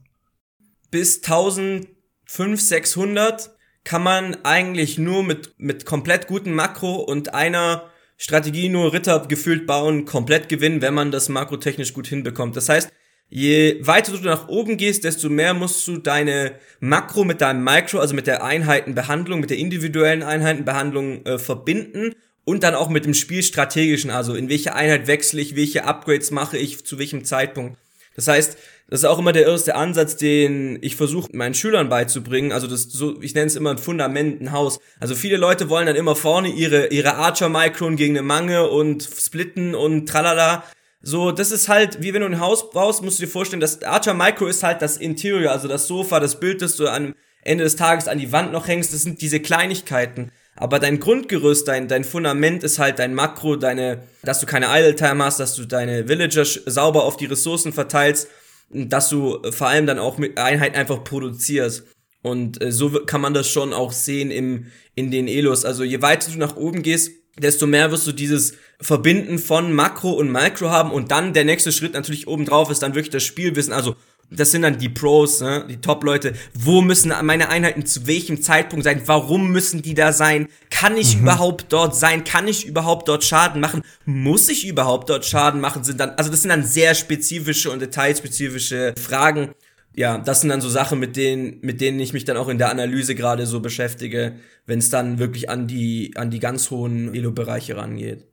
Bis 0.92 1.18
1500, 1.18 2.60
600 2.60 3.52
kann 3.84 4.04
man 4.04 4.38
eigentlich 4.44 4.98
nur 4.98 5.24
mit, 5.24 5.56
mit 5.58 5.86
komplett 5.86 6.28
guten 6.28 6.54
Makro 6.54 6.96
und 6.96 7.34
einer 7.34 7.90
Strategie 8.18 8.70
nur 8.70 8.94
Ritter 8.94 9.26
gefühlt 9.28 9.66
bauen, 9.66 10.06
komplett 10.06 10.48
gewinnen, 10.48 10.82
wenn 10.84 10.94
man 10.94 11.10
das 11.10 11.30
makrotechnisch 11.30 11.94
gut 11.94 12.08
hinbekommt. 12.08 12.56
Das 12.56 12.70
heißt, 12.70 12.92
je 13.30 13.80
weiter 13.82 14.12
du 14.12 14.20
nach 14.20 14.48
oben 14.48 14.78
gehst, 14.78 15.04
desto 15.04 15.30
mehr 15.30 15.56
musst 15.56 15.88
du 15.88 15.98
deine 15.98 16.54
Makro 16.80 17.24
mit 17.24 17.42
deinem 17.42 17.64
Micro, 17.64 17.98
also 17.98 18.14
mit 18.14 18.28
der 18.28 18.44
Einheitenbehandlung, 18.44 19.40
mit 19.40 19.50
der 19.50 19.58
individuellen 19.58 20.22
Einheitenbehandlung 20.22 21.26
äh, 21.26 21.40
verbinden 21.40 22.14
und 22.46 22.64
dann 22.64 22.76
auch 22.76 22.90
mit 22.90 23.06
dem 23.06 23.14
Spielstrategischen, 23.14 24.12
also 24.12 24.34
in 24.34 24.50
welche 24.50 24.76
Einheit 24.76 25.08
wechsle 25.08 25.42
ich, 25.42 25.56
welche 25.56 25.86
Upgrades 25.86 26.32
mache 26.32 26.58
ich, 26.58 26.84
zu 26.86 26.98
welchem 27.00 27.24
Zeitpunkt. 27.24 27.78
Das 28.16 28.28
heißt, 28.28 28.58
das 28.90 29.00
ist 29.00 29.06
auch 29.06 29.20
immer 29.20 29.32
der 29.32 29.48
erste 29.48 29.76
Ansatz, 29.76 30.18
den 30.18 30.78
ich 30.82 30.98
versuche 30.98 31.30
meinen 31.34 31.54
Schülern 31.54 31.88
beizubringen. 31.88 32.52
Also 32.52 32.68
das 32.68 32.84
so, 32.84 33.22
ich 33.22 33.34
nenne 33.34 33.48
es 33.48 33.56
immer 33.56 33.72
ein 33.72 33.78
Fundament, 33.78 34.42
ein 34.42 34.52
Haus. 34.52 34.80
Also 35.00 35.16
viele 35.16 35.38
Leute 35.38 35.70
wollen 35.70 35.86
dann 35.86 35.96
immer 35.96 36.16
vorne 36.16 36.50
ihre 36.50 36.88
ihre 36.88 37.16
Archer 37.16 37.48
Micron 37.48 37.96
gegen 37.96 38.18
eine 38.18 38.28
Mange 38.28 38.70
und 38.70 39.02
splitten 39.04 39.76
und 39.76 40.08
tralala. 40.08 40.66
So, 41.02 41.32
das 41.32 41.52
ist 41.52 41.70
halt, 41.70 42.02
wie 42.02 42.14
wenn 42.14 42.22
du 42.22 42.28
ein 42.28 42.42
Haus 42.42 42.70
baust, 42.72 43.02
musst 43.02 43.20
du 43.20 43.26
dir 43.26 43.32
vorstellen, 43.32 43.62
das 43.62 43.82
Archer 43.82 44.14
Micro 44.14 44.46
ist 44.46 44.62
halt 44.62 44.82
das 44.82 44.98
Interior, 44.98 45.52
also 45.52 45.70
das 45.70 45.88
Sofa, 45.88 46.20
das 46.20 46.40
Bild, 46.40 46.62
das 46.62 46.76
du 46.76 46.88
am 46.88 47.16
Ende 47.44 47.64
des 47.64 47.78
Tages 47.78 48.08
an 48.08 48.20
die 48.20 48.32
Wand 48.32 48.52
noch 48.52 48.68
hängst, 48.68 48.94
das 48.94 49.04
sind 49.04 49.22
diese 49.22 49.40
Kleinigkeiten. 49.40 50.32
Aber 50.62 50.78
dein 50.78 51.00
Grundgerüst, 51.00 51.68
dein, 51.68 51.88
dein 51.88 52.04
Fundament 52.04 52.64
ist 52.64 52.78
halt 52.78 53.00
dein 53.00 53.16
Makro, 53.16 53.56
deine, 53.56 54.04
dass 54.22 54.40
du 54.40 54.46
keine 54.46 54.68
Idle 54.70 54.94
Time 54.94 55.24
hast, 55.24 55.40
dass 55.40 55.56
du 55.56 55.66
deine 55.66 56.08
Villager 56.08 56.46
sauber 56.46 57.04
auf 57.04 57.18
die 57.18 57.26
Ressourcen 57.26 57.74
verteilst. 57.74 58.28
dass 58.70 59.10
du 59.10 59.42
vor 59.52 59.68
allem 59.68 59.88
dann 59.88 59.98
auch 59.98 60.20
mit 60.20 60.38
Einheiten 60.38 60.76
einfach 60.76 61.04
produzierst. 61.04 61.84
Und 62.22 62.62
äh, 62.62 62.72
so 62.72 62.92
kann 62.92 63.22
man 63.22 63.34
das 63.34 63.50
schon 63.50 63.74
auch 63.74 63.92
sehen 63.92 64.30
im, 64.30 64.68
in 64.94 65.10
den 65.10 65.28
Elos. 65.28 65.66
Also 65.66 65.84
je 65.84 66.04
weiter 66.04 66.32
du 66.32 66.38
nach 66.38 66.56
oben 66.56 66.84
gehst, 66.84 67.12
desto 67.40 67.66
mehr 67.66 67.92
wirst 67.92 68.06
du 68.06 68.12
dieses 68.12 68.54
Verbinden 68.80 69.40
von 69.40 69.74
Makro 69.74 70.12
und 70.12 70.32
Micro 70.32 70.70
haben 70.70 70.92
und 70.92 71.12
dann 71.12 71.34
der 71.34 71.44
nächste 71.44 71.72
Schritt 71.72 71.94
natürlich 71.94 72.28
obendrauf 72.28 72.70
ist 72.70 72.84
dann 72.84 72.94
wirklich 72.94 73.10
das 73.10 73.24
Spielwissen. 73.24 73.74
Also 73.74 73.96
das 74.32 74.52
sind 74.52 74.62
dann 74.62 74.78
die 74.78 74.88
Pros, 74.88 75.42
ne? 75.42 75.66
die 75.70 75.82
Top-Leute. 75.82 76.34
Wo 76.54 76.82
müssen 76.82 77.14
meine 77.24 77.50
Einheiten 77.50 77.86
zu 77.86 78.08
welchem 78.08 78.42
Zeitpunkt 78.42 78.86
sein? 78.86 79.02
Warum 79.06 79.52
müssen 79.52 79.82
die 79.82 79.94
da 79.94 80.14
sein? 80.14 80.48
Kann 80.70 80.96
ich 80.96 81.18
mhm. 81.18 81.24
überhaupt 81.24 81.66
dort 81.70 81.96
sein? 81.96 82.24
Kann 82.24 82.48
ich 82.48 82.66
überhaupt 82.66 83.10
dort 83.10 83.26
Schaden 83.26 83.60
machen? 83.60 83.82
Muss 84.06 84.48
ich 84.48 84.66
überhaupt 84.66 85.10
dort 85.10 85.26
Schaden 85.26 85.60
machen? 85.60 85.84
Sind 85.84 86.00
dann, 86.00 86.12
also 86.12 86.32
das 86.32 86.42
sind 86.42 86.50
dann 86.50 86.64
sehr 86.64 86.96
spezifische 86.96 87.70
und 87.72 87.82
detailspezifische 87.82 88.94
Fragen. 88.98 89.50
Ja, 89.94 90.18
das 90.18 90.40
sind 90.40 90.50
dann 90.50 90.62
so 90.62 90.70
Sachen, 90.70 91.00
mit 91.00 91.18
denen, 91.18 91.60
mit 91.62 91.82
denen 91.82 92.00
ich 92.00 92.14
mich 92.14 92.24
dann 92.24 92.38
auch 92.38 92.48
in 92.48 92.58
der 92.58 92.70
Analyse 92.70 93.16
gerade 93.16 93.46
so 93.46 93.60
beschäftige, 93.60 94.36
wenn 94.66 94.80
es 94.80 94.90
dann 94.90 95.20
wirklich 95.20 95.50
an 95.50 95.68
die, 95.68 96.14
an 96.16 96.32
die 96.32 96.40
ganz 96.40 96.72
hohen 96.72 97.14
Elo-Bereiche 97.14 97.76
rangeht. 97.76 98.26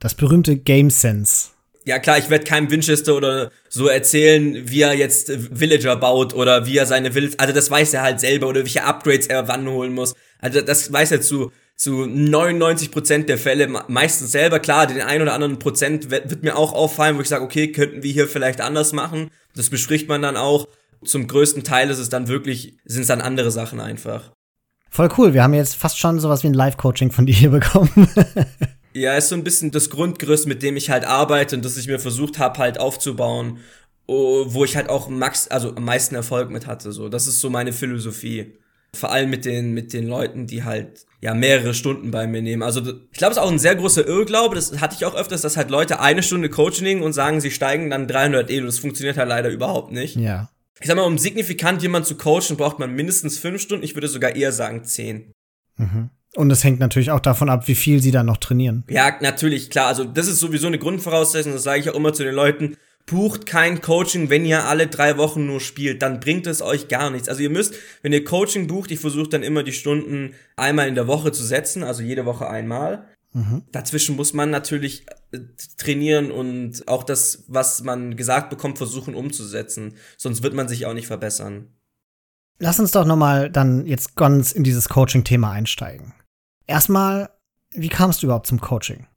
Das 0.00 0.14
berühmte 0.14 0.56
Game 0.56 0.90
Sense 0.90 1.50
ja 1.88 1.98
klar, 1.98 2.18
ich 2.18 2.28
werde 2.30 2.44
keinem 2.44 2.70
Winchester 2.70 3.16
oder 3.16 3.50
so 3.68 3.88
erzählen, 3.88 4.68
wie 4.68 4.82
er 4.82 4.94
jetzt 4.94 5.32
Villager 5.58 5.96
baut 5.96 6.34
oder 6.34 6.66
wie 6.66 6.76
er 6.76 6.86
seine 6.86 7.14
Will, 7.14 7.34
also 7.38 7.54
das 7.54 7.70
weiß 7.70 7.94
er 7.94 8.02
halt 8.02 8.20
selber 8.20 8.46
oder 8.48 8.60
welche 8.60 8.84
Upgrades 8.84 9.26
er 9.26 9.48
wann 9.48 9.66
holen 9.68 9.94
muss. 9.94 10.14
Also 10.38 10.60
das 10.60 10.92
weiß 10.92 11.12
er 11.12 11.20
zu 11.20 11.50
zu 11.74 12.06
99 12.06 12.90
Prozent 12.90 13.28
der 13.28 13.38
Fälle 13.38 13.68
meistens 13.86 14.32
selber. 14.32 14.58
Klar, 14.58 14.88
den 14.88 15.00
ein 15.00 15.22
oder 15.22 15.32
anderen 15.32 15.60
Prozent 15.60 16.10
wird, 16.10 16.28
wird 16.28 16.42
mir 16.42 16.56
auch 16.56 16.72
auffallen, 16.72 17.16
wo 17.16 17.20
ich 17.20 17.28
sage, 17.28 17.44
okay, 17.44 17.70
könnten 17.70 18.02
wir 18.02 18.12
hier 18.12 18.26
vielleicht 18.26 18.60
anders 18.60 18.92
machen. 18.92 19.30
Das 19.54 19.70
bespricht 19.70 20.08
man 20.08 20.20
dann 20.20 20.36
auch. 20.36 20.66
Zum 21.04 21.28
größten 21.28 21.62
Teil 21.62 21.88
ist 21.88 22.00
es 22.00 22.08
dann 22.08 22.26
wirklich, 22.26 22.76
sind 22.84 23.02
es 23.02 23.08
dann 23.08 23.20
andere 23.20 23.52
Sachen 23.52 23.78
einfach. 23.78 24.32
Voll 24.90 25.08
cool. 25.18 25.34
Wir 25.34 25.44
haben 25.44 25.54
jetzt 25.54 25.76
fast 25.76 26.00
schon 26.00 26.18
sowas 26.18 26.42
wie 26.42 26.48
ein 26.48 26.54
Live-Coaching 26.54 27.12
von 27.12 27.26
dir 27.26 27.34
hier 27.34 27.50
bekommen. 27.50 28.08
Ja, 28.94 29.14
ist 29.16 29.28
so 29.28 29.34
ein 29.34 29.44
bisschen 29.44 29.70
das 29.70 29.90
Grundgerüst, 29.90 30.46
mit 30.46 30.62
dem 30.62 30.76
ich 30.76 30.90
halt 30.90 31.04
arbeite 31.04 31.56
und 31.56 31.64
das 31.64 31.76
ich 31.76 31.86
mir 31.86 31.98
versucht 31.98 32.38
habe 32.38 32.58
halt 32.58 32.80
aufzubauen, 32.80 33.58
wo 34.06 34.64
ich 34.64 34.76
halt 34.76 34.88
auch 34.88 35.08
max, 35.08 35.48
also 35.48 35.74
am 35.76 35.84
meisten 35.84 36.14
Erfolg 36.14 36.50
mit 36.50 36.66
hatte. 36.66 36.92
So, 36.92 37.08
das 37.08 37.26
ist 37.26 37.40
so 37.40 37.50
meine 37.50 37.72
Philosophie. 37.72 38.54
Vor 38.94 39.12
allem 39.12 39.28
mit 39.28 39.44
den 39.44 39.74
mit 39.74 39.92
den 39.92 40.08
Leuten, 40.08 40.46
die 40.46 40.64
halt 40.64 41.04
ja 41.20 41.34
mehrere 41.34 41.74
Stunden 41.74 42.10
bei 42.10 42.26
mir 42.26 42.40
nehmen. 42.40 42.62
Also 42.62 42.80
ich 42.80 43.18
glaube, 43.18 43.32
es 43.32 43.36
ist 43.36 43.42
auch 43.42 43.50
ein 43.50 43.58
sehr 43.58 43.76
großer 43.76 44.06
Irrglaube. 44.06 44.54
Das 44.54 44.80
hatte 44.80 44.96
ich 44.96 45.04
auch 45.04 45.14
öfters, 45.14 45.42
dass 45.42 45.58
halt 45.58 45.68
Leute 45.68 46.00
eine 46.00 46.22
Stunde 46.22 46.48
Coaching 46.48 47.02
und 47.02 47.12
sagen, 47.12 47.42
sie 47.42 47.50
steigen 47.50 47.90
dann 47.90 48.08
300 48.08 48.48
Elo. 48.50 48.64
Das 48.64 48.78
funktioniert 48.78 49.18
halt 49.18 49.28
leider 49.28 49.50
überhaupt 49.50 49.92
nicht. 49.92 50.16
Ja. 50.16 50.48
Ich 50.80 50.86
sag 50.86 50.96
mal, 50.96 51.02
um 51.02 51.18
signifikant 51.18 51.82
jemanden 51.82 52.06
zu 52.06 52.16
coachen, 52.16 52.56
braucht 52.56 52.78
man 52.78 52.94
mindestens 52.94 53.36
fünf 53.36 53.60
Stunden. 53.60 53.84
Ich 53.84 53.94
würde 53.94 54.08
sogar 54.08 54.36
eher 54.36 54.52
sagen 54.52 54.84
zehn. 54.84 55.32
Mhm. 55.76 56.08
Und 56.38 56.52
es 56.52 56.62
hängt 56.62 56.78
natürlich 56.78 57.10
auch 57.10 57.18
davon 57.18 57.48
ab, 57.48 57.66
wie 57.66 57.74
viel 57.74 58.00
sie 58.00 58.12
dann 58.12 58.26
noch 58.26 58.36
trainieren. 58.36 58.84
Ja, 58.88 59.16
natürlich, 59.20 59.70
klar. 59.70 59.88
Also 59.88 60.04
das 60.04 60.28
ist 60.28 60.38
sowieso 60.38 60.68
eine 60.68 60.78
Grundvoraussetzung, 60.78 61.52
das 61.52 61.64
sage 61.64 61.80
ich 61.80 61.90
auch 61.90 61.96
immer 61.96 62.12
zu 62.12 62.22
den 62.22 62.32
Leuten. 62.36 62.76
Bucht 63.06 63.44
kein 63.44 63.80
Coaching, 63.80 64.30
wenn 64.30 64.44
ihr 64.44 64.62
alle 64.62 64.86
drei 64.86 65.18
Wochen 65.18 65.46
nur 65.46 65.58
spielt, 65.58 66.00
dann 66.00 66.20
bringt 66.20 66.46
es 66.46 66.62
euch 66.62 66.86
gar 66.86 67.10
nichts. 67.10 67.28
Also 67.28 67.42
ihr 67.42 67.50
müsst, 67.50 67.74
wenn 68.02 68.12
ihr 68.12 68.22
Coaching 68.22 68.68
bucht, 68.68 68.92
ich 68.92 69.00
versuche 69.00 69.30
dann 69.30 69.42
immer 69.42 69.64
die 69.64 69.72
Stunden 69.72 70.34
einmal 70.54 70.86
in 70.86 70.94
der 70.94 71.08
Woche 71.08 71.32
zu 71.32 71.42
setzen, 71.42 71.82
also 71.82 72.04
jede 72.04 72.24
Woche 72.24 72.48
einmal. 72.48 73.08
Mhm. 73.32 73.62
Dazwischen 73.72 74.14
muss 74.14 74.32
man 74.32 74.50
natürlich 74.50 75.06
äh, 75.32 75.40
trainieren 75.76 76.30
und 76.30 76.86
auch 76.86 77.02
das, 77.02 77.46
was 77.48 77.82
man 77.82 78.16
gesagt 78.16 78.48
bekommt, 78.48 78.78
versuchen 78.78 79.16
umzusetzen. 79.16 79.94
Sonst 80.16 80.44
wird 80.44 80.54
man 80.54 80.68
sich 80.68 80.86
auch 80.86 80.94
nicht 80.94 81.08
verbessern. 81.08 81.66
Lass 82.60 82.78
uns 82.78 82.92
doch 82.92 83.04
noch 83.04 83.16
mal 83.16 83.50
dann 83.50 83.86
jetzt 83.86 84.14
ganz 84.14 84.52
in 84.52 84.62
dieses 84.62 84.88
Coaching-Thema 84.88 85.50
einsteigen. 85.50 86.14
Erstmal, 86.68 87.30
wie 87.72 87.88
kamst 87.88 88.22
du 88.22 88.26
überhaupt 88.26 88.46
zum 88.46 88.60
Coaching? 88.60 89.08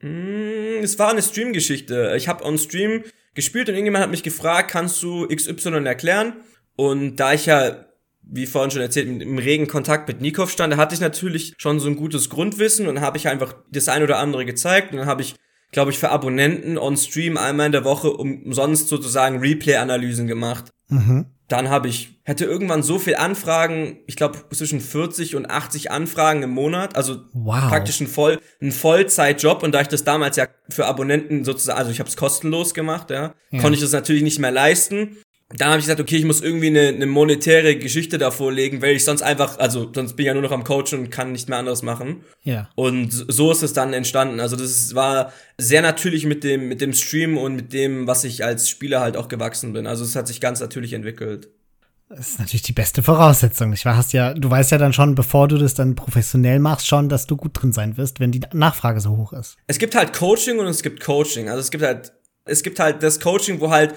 Mm, 0.00 0.82
es 0.82 0.98
war 0.98 1.10
eine 1.10 1.22
Stream-Geschichte. 1.22 2.14
Ich 2.16 2.28
habe 2.28 2.44
on 2.44 2.56
Stream 2.56 3.04
gespielt 3.34 3.68
und 3.68 3.74
irgendjemand 3.74 4.02
hat 4.02 4.10
mich 4.10 4.22
gefragt, 4.22 4.70
kannst 4.70 5.02
du 5.02 5.28
XY 5.28 5.84
erklären? 5.84 6.32
Und 6.76 7.16
da 7.16 7.34
ich 7.34 7.44
ja, 7.44 7.84
wie 8.22 8.46
vorhin 8.46 8.70
schon 8.70 8.80
erzählt, 8.80 9.20
im 9.20 9.36
regen 9.36 9.66
Kontakt 9.66 10.08
mit 10.08 10.22
Nikov 10.22 10.50
stand, 10.50 10.72
da 10.72 10.78
hatte 10.78 10.94
ich 10.94 11.02
natürlich 11.02 11.52
schon 11.58 11.80
so 11.80 11.88
ein 11.88 11.96
gutes 11.96 12.30
Grundwissen 12.30 12.88
und 12.88 13.02
habe 13.02 13.18
ich 13.18 13.28
einfach 13.28 13.54
das 13.70 13.88
ein 13.88 14.02
oder 14.02 14.16
andere 14.16 14.46
gezeigt 14.46 14.92
und 14.92 14.98
dann 14.98 15.06
habe 15.06 15.20
ich 15.20 15.34
glaube 15.72 15.90
ich, 15.90 15.98
für 15.98 16.10
Abonnenten 16.10 16.78
on 16.78 16.96
Stream 16.96 17.36
einmal 17.36 17.66
in 17.66 17.72
der 17.72 17.84
Woche 17.84 18.10
umsonst 18.10 18.88
sozusagen 18.88 19.38
Replay-Analysen 19.38 20.26
gemacht. 20.26 20.70
Mhm. 20.88 21.26
Dann 21.50 21.68
habe 21.68 21.88
ich, 21.88 22.20
hätte 22.22 22.44
irgendwann 22.44 22.84
so 22.84 23.00
viel 23.00 23.16
Anfragen, 23.16 23.98
ich 24.06 24.14
glaube 24.14 24.38
zwischen 24.52 24.80
40 24.80 25.34
und 25.34 25.50
80 25.50 25.90
Anfragen 25.90 26.44
im 26.44 26.50
Monat, 26.50 26.94
also 26.94 27.22
wow. 27.32 27.68
praktisch 27.68 28.00
ein, 28.00 28.06
Voll, 28.06 28.38
ein 28.62 28.70
Vollzeitjob. 28.70 29.64
Und 29.64 29.72
da 29.72 29.80
ich 29.80 29.88
das 29.88 30.04
damals 30.04 30.36
ja 30.36 30.46
für 30.68 30.86
Abonnenten 30.86 31.44
sozusagen, 31.44 31.76
also 31.76 31.90
ich 31.90 31.98
habe 31.98 32.08
es 32.08 32.16
kostenlos 32.16 32.72
gemacht, 32.72 33.10
ja, 33.10 33.34
ja, 33.50 33.60
konnte 33.60 33.74
ich 33.74 33.80
das 33.80 33.90
natürlich 33.90 34.22
nicht 34.22 34.38
mehr 34.38 34.52
leisten 34.52 35.16
dann 35.52 35.70
habe 35.70 35.80
ich 35.80 35.86
gesagt, 35.86 36.00
okay, 36.00 36.16
ich 36.16 36.24
muss 36.24 36.40
irgendwie 36.40 36.68
eine, 36.68 36.88
eine 36.88 37.06
monetäre 37.06 37.76
Geschichte 37.76 38.18
da 38.18 38.30
vorlegen, 38.30 38.82
weil 38.82 38.94
ich 38.94 39.04
sonst 39.04 39.22
einfach, 39.22 39.58
also 39.58 39.90
sonst 39.92 40.14
bin 40.14 40.24
ich 40.24 40.26
ja 40.28 40.32
nur 40.32 40.42
noch 40.42 40.52
am 40.52 40.62
Coach 40.62 40.92
und 40.92 41.10
kann 41.10 41.32
nicht 41.32 41.48
mehr 41.48 41.58
anderes 41.58 41.82
machen. 41.82 42.22
Ja. 42.44 42.70
Und 42.76 43.10
so 43.10 43.50
ist 43.50 43.62
es 43.62 43.72
dann 43.72 43.92
entstanden. 43.92 44.38
Also 44.38 44.54
das 44.54 44.94
war 44.94 45.32
sehr 45.58 45.82
natürlich 45.82 46.24
mit 46.24 46.44
dem 46.44 46.68
mit 46.68 46.80
dem 46.80 46.92
Stream 46.92 47.36
und 47.36 47.56
mit 47.56 47.72
dem, 47.72 48.06
was 48.06 48.22
ich 48.22 48.44
als 48.44 48.70
Spieler 48.70 49.00
halt 49.00 49.16
auch 49.16 49.26
gewachsen 49.26 49.72
bin. 49.72 49.88
Also 49.88 50.04
es 50.04 50.14
hat 50.14 50.28
sich 50.28 50.40
ganz 50.40 50.60
natürlich 50.60 50.92
entwickelt. 50.92 51.48
Das 52.08 52.30
ist 52.30 52.38
natürlich 52.38 52.62
die 52.62 52.72
beste 52.72 53.02
Voraussetzung. 53.02 53.72
Ich 53.72 53.86
hast 53.86 54.12
ja, 54.12 54.34
du 54.34 54.50
weißt 54.50 54.72
ja 54.72 54.78
dann 54.78 54.92
schon, 54.92 55.14
bevor 55.14 55.48
du 55.48 55.58
das 55.58 55.74
dann 55.74 55.94
professionell 55.94 56.58
machst, 56.58 56.86
schon, 56.86 57.08
dass 57.08 57.26
du 57.26 57.36
gut 57.36 57.52
drin 57.54 57.72
sein 57.72 57.96
wirst, 57.96 58.18
wenn 58.20 58.32
die 58.32 58.40
Nachfrage 58.52 59.00
so 59.00 59.16
hoch 59.16 59.32
ist. 59.32 59.56
Es 59.66 59.78
gibt 59.78 59.94
halt 59.94 60.12
Coaching 60.12 60.58
und 60.58 60.66
es 60.66 60.82
gibt 60.82 61.04
Coaching. 61.04 61.48
Also 61.48 61.60
es 61.60 61.70
gibt 61.70 61.84
halt, 61.84 62.12
es 62.44 62.64
gibt 62.64 62.80
halt 62.80 63.02
das 63.04 63.20
Coaching, 63.20 63.60
wo 63.60 63.70
halt 63.70 63.94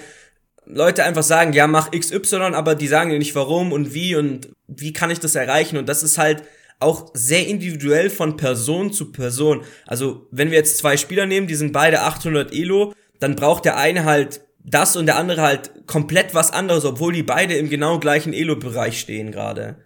Leute 0.66 1.04
einfach 1.04 1.22
sagen, 1.22 1.52
ja, 1.52 1.66
mach 1.66 1.90
XY, 1.90 2.36
aber 2.54 2.74
die 2.74 2.88
sagen 2.88 3.10
dir 3.10 3.18
nicht 3.18 3.34
warum 3.34 3.72
und 3.72 3.94
wie 3.94 4.16
und 4.16 4.48
wie 4.66 4.92
kann 4.92 5.10
ich 5.10 5.20
das 5.20 5.34
erreichen 5.34 5.76
und 5.76 5.88
das 5.88 6.02
ist 6.02 6.18
halt 6.18 6.42
auch 6.80 7.10
sehr 7.14 7.46
individuell 7.46 8.10
von 8.10 8.36
Person 8.36 8.92
zu 8.92 9.12
Person. 9.12 9.62
Also, 9.86 10.26
wenn 10.30 10.50
wir 10.50 10.58
jetzt 10.58 10.78
zwei 10.78 10.96
Spieler 10.96 11.26
nehmen, 11.26 11.46
die 11.46 11.54
sind 11.54 11.72
beide 11.72 12.02
800 12.02 12.52
Elo, 12.52 12.92
dann 13.20 13.36
braucht 13.36 13.64
der 13.64 13.76
eine 13.76 14.04
halt 14.04 14.42
das 14.64 14.96
und 14.96 15.06
der 15.06 15.16
andere 15.16 15.42
halt 15.42 15.86
komplett 15.86 16.34
was 16.34 16.50
anderes, 16.50 16.84
obwohl 16.84 17.12
die 17.12 17.22
beide 17.22 17.54
im 17.54 17.68
genau 17.68 17.98
gleichen 17.98 18.32
Elo-Bereich 18.32 18.98
stehen 18.98 19.30
gerade. 19.30 19.76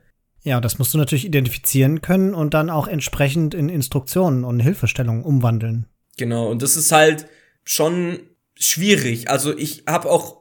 Ja, 0.42 0.60
das 0.60 0.78
musst 0.78 0.94
du 0.94 0.98
natürlich 0.98 1.26
identifizieren 1.26 2.00
können 2.00 2.32
und 2.32 2.54
dann 2.54 2.70
auch 2.70 2.88
entsprechend 2.88 3.54
in 3.54 3.68
Instruktionen 3.68 4.44
und 4.44 4.60
Hilfestellungen 4.60 5.24
umwandeln. 5.24 5.86
Genau, 6.16 6.48
und 6.48 6.62
das 6.62 6.76
ist 6.76 6.92
halt 6.92 7.26
schon 7.64 8.20
schwierig. 8.54 9.28
Also 9.28 9.56
ich 9.56 9.84
habe 9.86 10.10
auch 10.10 10.37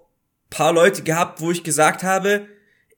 paar 0.49 0.73
Leute 0.73 1.03
gehabt, 1.03 1.41
wo 1.41 1.51
ich 1.51 1.63
gesagt 1.63 2.03
habe, 2.03 2.47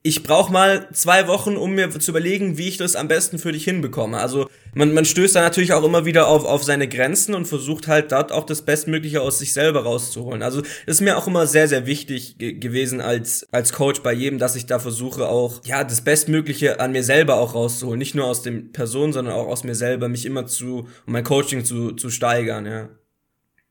ich 0.01 0.23
brauche 0.23 0.51
mal 0.51 0.87
zwei 0.93 1.27
Wochen, 1.27 1.57
um 1.57 1.75
mir 1.75 1.89
zu 1.89 2.11
überlegen, 2.11 2.57
wie 2.57 2.69
ich 2.69 2.77
das 2.77 2.95
am 2.95 3.09
besten 3.09 3.37
für 3.37 3.51
dich 3.51 3.65
hinbekomme. 3.65 4.17
Also 4.17 4.47
man, 4.73 4.93
man 4.93 5.03
stößt 5.03 5.35
da 5.35 5.41
natürlich 5.41 5.73
auch 5.73 5.83
immer 5.83 6.05
wieder 6.05 6.29
auf, 6.29 6.45
auf 6.45 6.63
seine 6.63 6.87
Grenzen 6.87 7.35
und 7.35 7.47
versucht 7.47 7.89
halt 7.89 8.13
dort 8.13 8.31
auch 8.31 8.45
das 8.45 8.61
Bestmögliche 8.61 9.21
aus 9.21 9.39
sich 9.39 9.51
selber 9.51 9.83
rauszuholen. 9.83 10.41
Also 10.41 10.61
ist 10.85 11.01
mir 11.01 11.17
auch 11.17 11.27
immer 11.27 11.47
sehr, 11.47 11.67
sehr 11.67 11.85
wichtig 11.85 12.37
ge 12.37 12.53
gewesen 12.53 13.01
als, 13.01 13.45
als 13.51 13.73
Coach 13.73 14.01
bei 14.01 14.13
jedem, 14.13 14.39
dass 14.39 14.55
ich 14.55 14.65
da 14.65 14.79
versuche 14.79 15.27
auch, 15.27 15.61
ja, 15.65 15.83
das 15.83 16.01
Bestmögliche 16.01 16.79
an 16.79 16.93
mir 16.93 17.03
selber 17.03 17.35
auch 17.35 17.53
rauszuholen. 17.53 17.99
Nicht 17.99 18.15
nur 18.15 18.25
aus 18.25 18.41
den 18.41 18.71
Personen, 18.71 19.11
sondern 19.11 19.33
auch 19.33 19.47
aus 19.47 19.65
mir 19.65 19.75
selber, 19.75 20.07
mich 20.07 20.25
immer 20.25 20.45
zu, 20.45 20.87
um 21.07 21.13
mein 21.13 21.25
Coaching 21.25 21.65
zu, 21.65 21.91
zu 21.91 22.09
steigern, 22.09 22.65
ja. 22.65 22.89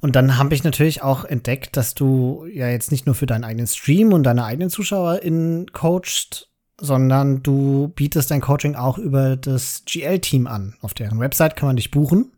Und 0.01 0.15
dann 0.15 0.39
habe 0.39 0.55
ich 0.55 0.63
natürlich 0.63 1.03
auch 1.03 1.25
entdeckt, 1.25 1.77
dass 1.77 1.95
du 1.95 2.47
ja 2.53 2.69
jetzt 2.69 2.93
nicht 2.93 3.07
nur 3.07 3.17
für 3.17 3.27
deinen 3.27 3.45
eigenen 3.45 3.67
Stream 3.67 4.13
und 4.13 4.23
deine 4.23 4.45
eigenen 4.45 4.71
ZuschauerInnen 4.71 5.73
coachst, 5.73 6.51
sondern 6.81 7.43
du 7.43 7.89
bietest 7.89 8.31
dein 8.31 8.41
Coaching 8.41 8.77
auch 8.77 8.99
über 8.99 9.37
das 9.37 9.83
GL-Team 9.87 10.47
an. 10.47 10.77
Auf 10.81 10.95
deren 10.95 11.19
Website 11.19 11.57
kann 11.57 11.69
man 11.69 11.77
dich 11.77 11.91
buchen. 11.91 12.31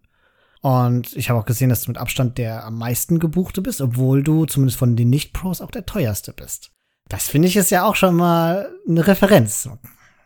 Und 0.62 1.14
ich 1.16 1.28
habe 1.28 1.38
auch 1.38 1.46
gesehen, 1.46 1.68
dass 1.68 1.82
du 1.82 1.90
mit 1.90 1.98
Abstand 1.98 2.38
der 2.38 2.64
am 2.64 2.78
meisten 2.78 3.18
gebuchte 3.18 3.60
bist, 3.60 3.80
obwohl 3.80 4.22
du 4.22 4.46
zumindest 4.46 4.78
von 4.78 4.96
den 4.96 5.10
Nicht-Pros 5.10 5.60
auch 5.60 5.70
der 5.70 5.86
teuerste 5.86 6.32
bist. 6.32 6.70
Das 7.08 7.28
finde 7.28 7.48
ich 7.48 7.56
ist 7.56 7.70
ja 7.70 7.84
auch 7.84 7.96
schon 7.96 8.14
mal 8.14 8.70
eine 8.88 9.06
Referenz. 9.06 9.68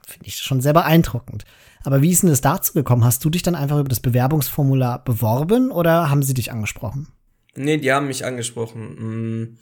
Finde 0.06 0.26
ich 0.26 0.36
schon 0.36 0.60
sehr 0.60 0.72
beeindruckend. 0.72 1.44
Aber 1.82 2.02
wie 2.02 2.10
ist 2.10 2.22
denn 2.22 2.30
das 2.30 2.40
dazu 2.40 2.74
gekommen? 2.74 3.04
Hast 3.04 3.24
du 3.24 3.30
dich 3.30 3.42
dann 3.42 3.54
einfach 3.54 3.78
über 3.78 3.88
das 3.88 4.00
Bewerbungsformular 4.00 5.02
beworben 5.02 5.70
oder 5.70 6.10
haben 6.10 6.22
sie 6.22 6.34
dich 6.34 6.52
angesprochen? 6.52 7.08
Nee, 7.56 7.78
die 7.78 7.92
haben 7.92 8.06
mich 8.06 8.24
angesprochen. 8.24 8.82
Mm, 8.98 9.58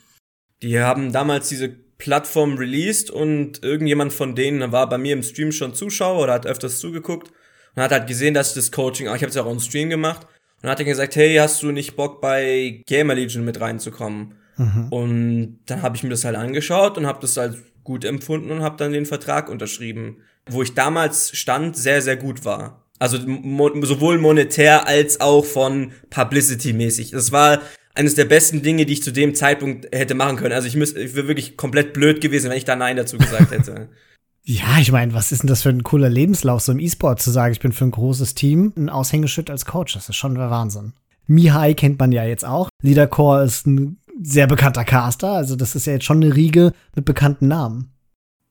die 0.63 0.81
haben 0.81 1.13
damals 1.13 1.49
diese 1.49 1.69
Plattform 1.69 2.57
released 2.57 3.11
und 3.11 3.63
irgendjemand 3.63 4.13
von 4.13 4.35
denen 4.35 4.73
war 4.73 4.89
bei 4.89 4.99
mir 4.99 5.13
im 5.13 5.23
Stream 5.23 5.53
schon 5.53 5.75
Zuschauer 5.75 6.25
oder 6.25 6.33
hat 6.33 6.47
öfters 6.47 6.79
zugeguckt 6.79 7.33
und 7.75 7.83
hat 7.83 7.93
halt 7.93 8.07
gesehen, 8.07 8.35
dass 8.35 8.49
ich 8.49 8.55
das 8.55 8.73
Coaching, 8.73 9.07
ich 9.07 9.13
habe 9.13 9.27
es 9.27 9.35
ja 9.35 9.45
auch 9.45 9.53
im 9.53 9.61
Stream 9.61 9.89
gemacht 9.89 10.27
und 10.63 10.69
hat 10.69 10.79
dann 10.79 10.87
gesagt, 10.87 11.17
hey, 11.17 11.37
hast 11.37 11.63
du 11.63 11.71
nicht 11.71 11.97
Bock 11.97 12.21
bei 12.21 12.83
Gamer 12.87 13.15
Legion 13.15 13.45
mit 13.45 13.61
reinzukommen? 13.61 14.35
Mhm. 14.57 14.89
Und 14.91 15.59
dann 15.67 15.83
habe 15.83 15.97
ich 15.97 16.03
mir 16.03 16.11
das 16.11 16.25
halt 16.25 16.37
angeschaut 16.37 16.99
und 16.99 17.07
habe 17.07 17.21
das 17.21 17.39
als 17.39 17.57
gut 17.85 18.05
empfunden 18.05 18.51
und 18.51 18.63
habe 18.63 18.77
dann 18.77 18.93
den 18.93 19.07
Vertrag 19.07 19.49
unterschrieben, 19.49 20.19
wo 20.49 20.63
ich 20.63 20.75
damals 20.75 21.37
stand, 21.37 21.77
sehr, 21.77 22.03
sehr 22.03 22.17
gut 22.17 22.45
war. 22.45 22.85
Also 22.99 23.19
mo 23.27 23.71
sowohl 23.83 24.19
monetär 24.19 24.87
als 24.87 25.21
auch 25.21 25.45
von 25.45 25.93
Publicity-mäßig. 26.11 27.11
Das 27.11 27.33
war 27.33 27.61
eines 27.95 28.15
der 28.15 28.25
besten 28.25 28.63
Dinge, 28.63 28.87
die 28.87 28.95
ich 28.95 29.03
zu 29.03 29.13
dem 29.13 29.35
Zeitpunkt 29.35 29.89
hätte 29.93 30.15
machen 30.15 30.37
können. 30.37 30.55
Also 30.55 30.69
ich, 30.69 30.77
ich 30.77 31.15
wäre 31.15 31.29
wirklich 31.29 31.57
komplett 31.57 31.93
blöd 31.93 32.21
gewesen, 32.21 32.51
wenn 32.51 32.57
ich 32.57 32.65
da 32.65 32.77
Nein 32.77 32.97
dazu 32.97 33.19
gesagt 33.19 33.51
hätte. 33.51 33.89
Ja, 34.45 34.79
ich 34.81 34.91
meine, 34.91 35.15
was 35.15 35.31
ist 35.31 35.43
denn 35.43 35.49
das 35.49 35.63
für 35.63 35.69
ein 35.69 35.85
cooler 35.85 36.09
Lebenslauf, 36.09 36.63
so 36.63 36.73
im 36.73 36.81
E-Sport 36.81 37.23
zu 37.23 37.31
sagen, 37.31 37.53
ich 37.53 37.61
bin 37.61 37.71
für 37.71 37.85
ein 37.85 37.93
großes 37.93 38.35
Team 38.35 38.73
ein 38.77 38.89
Aushängeschild 38.89 39.51
als 39.51 39.67
Coach. 39.67 39.95
Das 39.95 40.09
ist 40.09 40.17
schon 40.17 40.35
der 40.35 40.51
Wahnsinn. 40.51 40.95
Mihai 41.29 41.75
kennt 41.75 42.01
man 42.01 42.11
ja 42.11 42.25
jetzt 42.25 42.45
auch. 42.45 42.69
Leadercore 42.83 43.45
ist 43.45 43.69
ein 43.69 43.99
sehr 44.21 44.49
bekannter 44.49 44.85
Caster, 44.85 45.31
also 45.31 45.55
das 45.55 45.77
ist 45.77 45.87
ja 45.87 45.93
jetzt 45.93 46.05
schon 46.05 46.23
eine 46.23 46.35
Riege 46.35 46.73
mit 46.97 47.05
bekannten 47.05 47.47
Namen. 47.47 47.93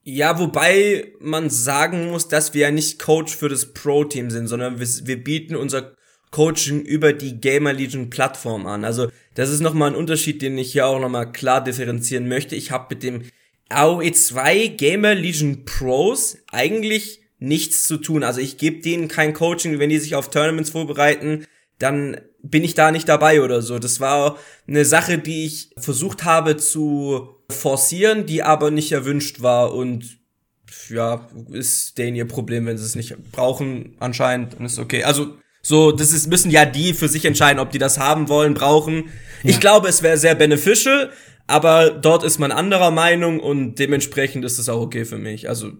Ja, 0.03 0.39
wobei 0.39 1.11
man 1.19 1.49
sagen 1.49 2.09
muss, 2.09 2.27
dass 2.27 2.53
wir 2.53 2.61
ja 2.61 2.71
nicht 2.71 2.97
Coach 2.97 3.35
für 3.35 3.49
das 3.49 3.73
Pro-Team 3.73 4.31
sind, 4.31 4.47
sondern 4.47 4.79
wir, 4.79 4.87
wir 4.87 5.23
bieten 5.23 5.55
unser 5.55 5.93
Coaching 6.31 6.81
über 6.81 7.13
die 7.13 7.39
Gamer 7.39 7.73
Legion 7.73 8.09
Plattform 8.09 8.65
an. 8.65 8.85
Also 8.85 9.09
das 9.35 9.49
ist 9.49 9.59
nochmal 9.59 9.91
ein 9.91 9.95
Unterschied, 9.95 10.41
den 10.41 10.57
ich 10.57 10.71
hier 10.71 10.87
auch 10.87 10.99
nochmal 10.99 11.31
klar 11.31 11.63
differenzieren 11.63 12.27
möchte. 12.27 12.55
Ich 12.55 12.71
habe 12.71 12.87
mit 12.89 13.03
dem 13.03 13.23
AOE2 13.69 14.69
Gamer 14.69 15.13
Legion 15.13 15.65
Pros 15.65 16.37
eigentlich 16.51 17.21
nichts 17.39 17.85
zu 17.87 17.97
tun. 17.97 18.23
Also 18.23 18.39
ich 18.39 18.57
gebe 18.57 18.81
denen 18.81 19.07
kein 19.07 19.33
Coaching, 19.33 19.79
wenn 19.79 19.89
die 19.89 19.99
sich 19.99 20.15
auf 20.15 20.29
Tournaments 20.29 20.69
vorbereiten, 20.69 21.45
dann 21.79 22.21
bin 22.43 22.63
ich 22.63 22.75
da 22.75 22.91
nicht 22.91 23.09
dabei 23.09 23.41
oder 23.41 23.61
so. 23.61 23.79
Das 23.79 23.99
war 23.99 24.37
eine 24.67 24.85
Sache, 24.85 25.17
die 25.17 25.45
ich 25.45 25.71
versucht 25.77 26.23
habe 26.23 26.57
zu 26.57 27.35
forcieren, 27.49 28.25
die 28.25 28.43
aber 28.43 28.71
nicht 28.71 28.91
erwünscht 28.91 29.41
war 29.41 29.73
und 29.73 30.19
ja, 30.89 31.27
ist 31.51 31.97
denen 31.97 32.15
ihr 32.15 32.27
Problem, 32.27 32.65
wenn 32.65 32.77
sie 32.77 32.85
es 32.85 32.95
nicht 32.95 33.15
brauchen, 33.31 33.95
anscheinend, 33.99 34.53
dann 34.53 34.65
ist 34.65 34.79
okay. 34.79 35.03
Also 35.03 35.37
so, 35.61 35.91
das 35.91 36.11
ist, 36.11 36.27
müssen 36.27 36.51
ja 36.51 36.65
die 36.65 36.93
für 36.93 37.07
sich 37.07 37.25
entscheiden, 37.25 37.59
ob 37.59 37.71
die 37.71 37.77
das 37.77 37.99
haben 37.99 38.29
wollen, 38.29 38.53
brauchen. 38.53 39.05
Ja. 39.43 39.51
Ich 39.51 39.59
glaube, 39.59 39.87
es 39.87 40.01
wäre 40.01 40.17
sehr 40.17 40.35
beneficial, 40.35 41.11
aber 41.47 41.91
dort 41.91 42.23
ist 42.23 42.39
man 42.39 42.51
anderer 42.51 42.91
Meinung 42.91 43.39
und 43.39 43.75
dementsprechend 43.75 44.43
ist 44.45 44.57
es 44.57 44.69
auch 44.69 44.81
okay 44.81 45.05
für 45.05 45.17
mich. 45.17 45.49
Also. 45.49 45.73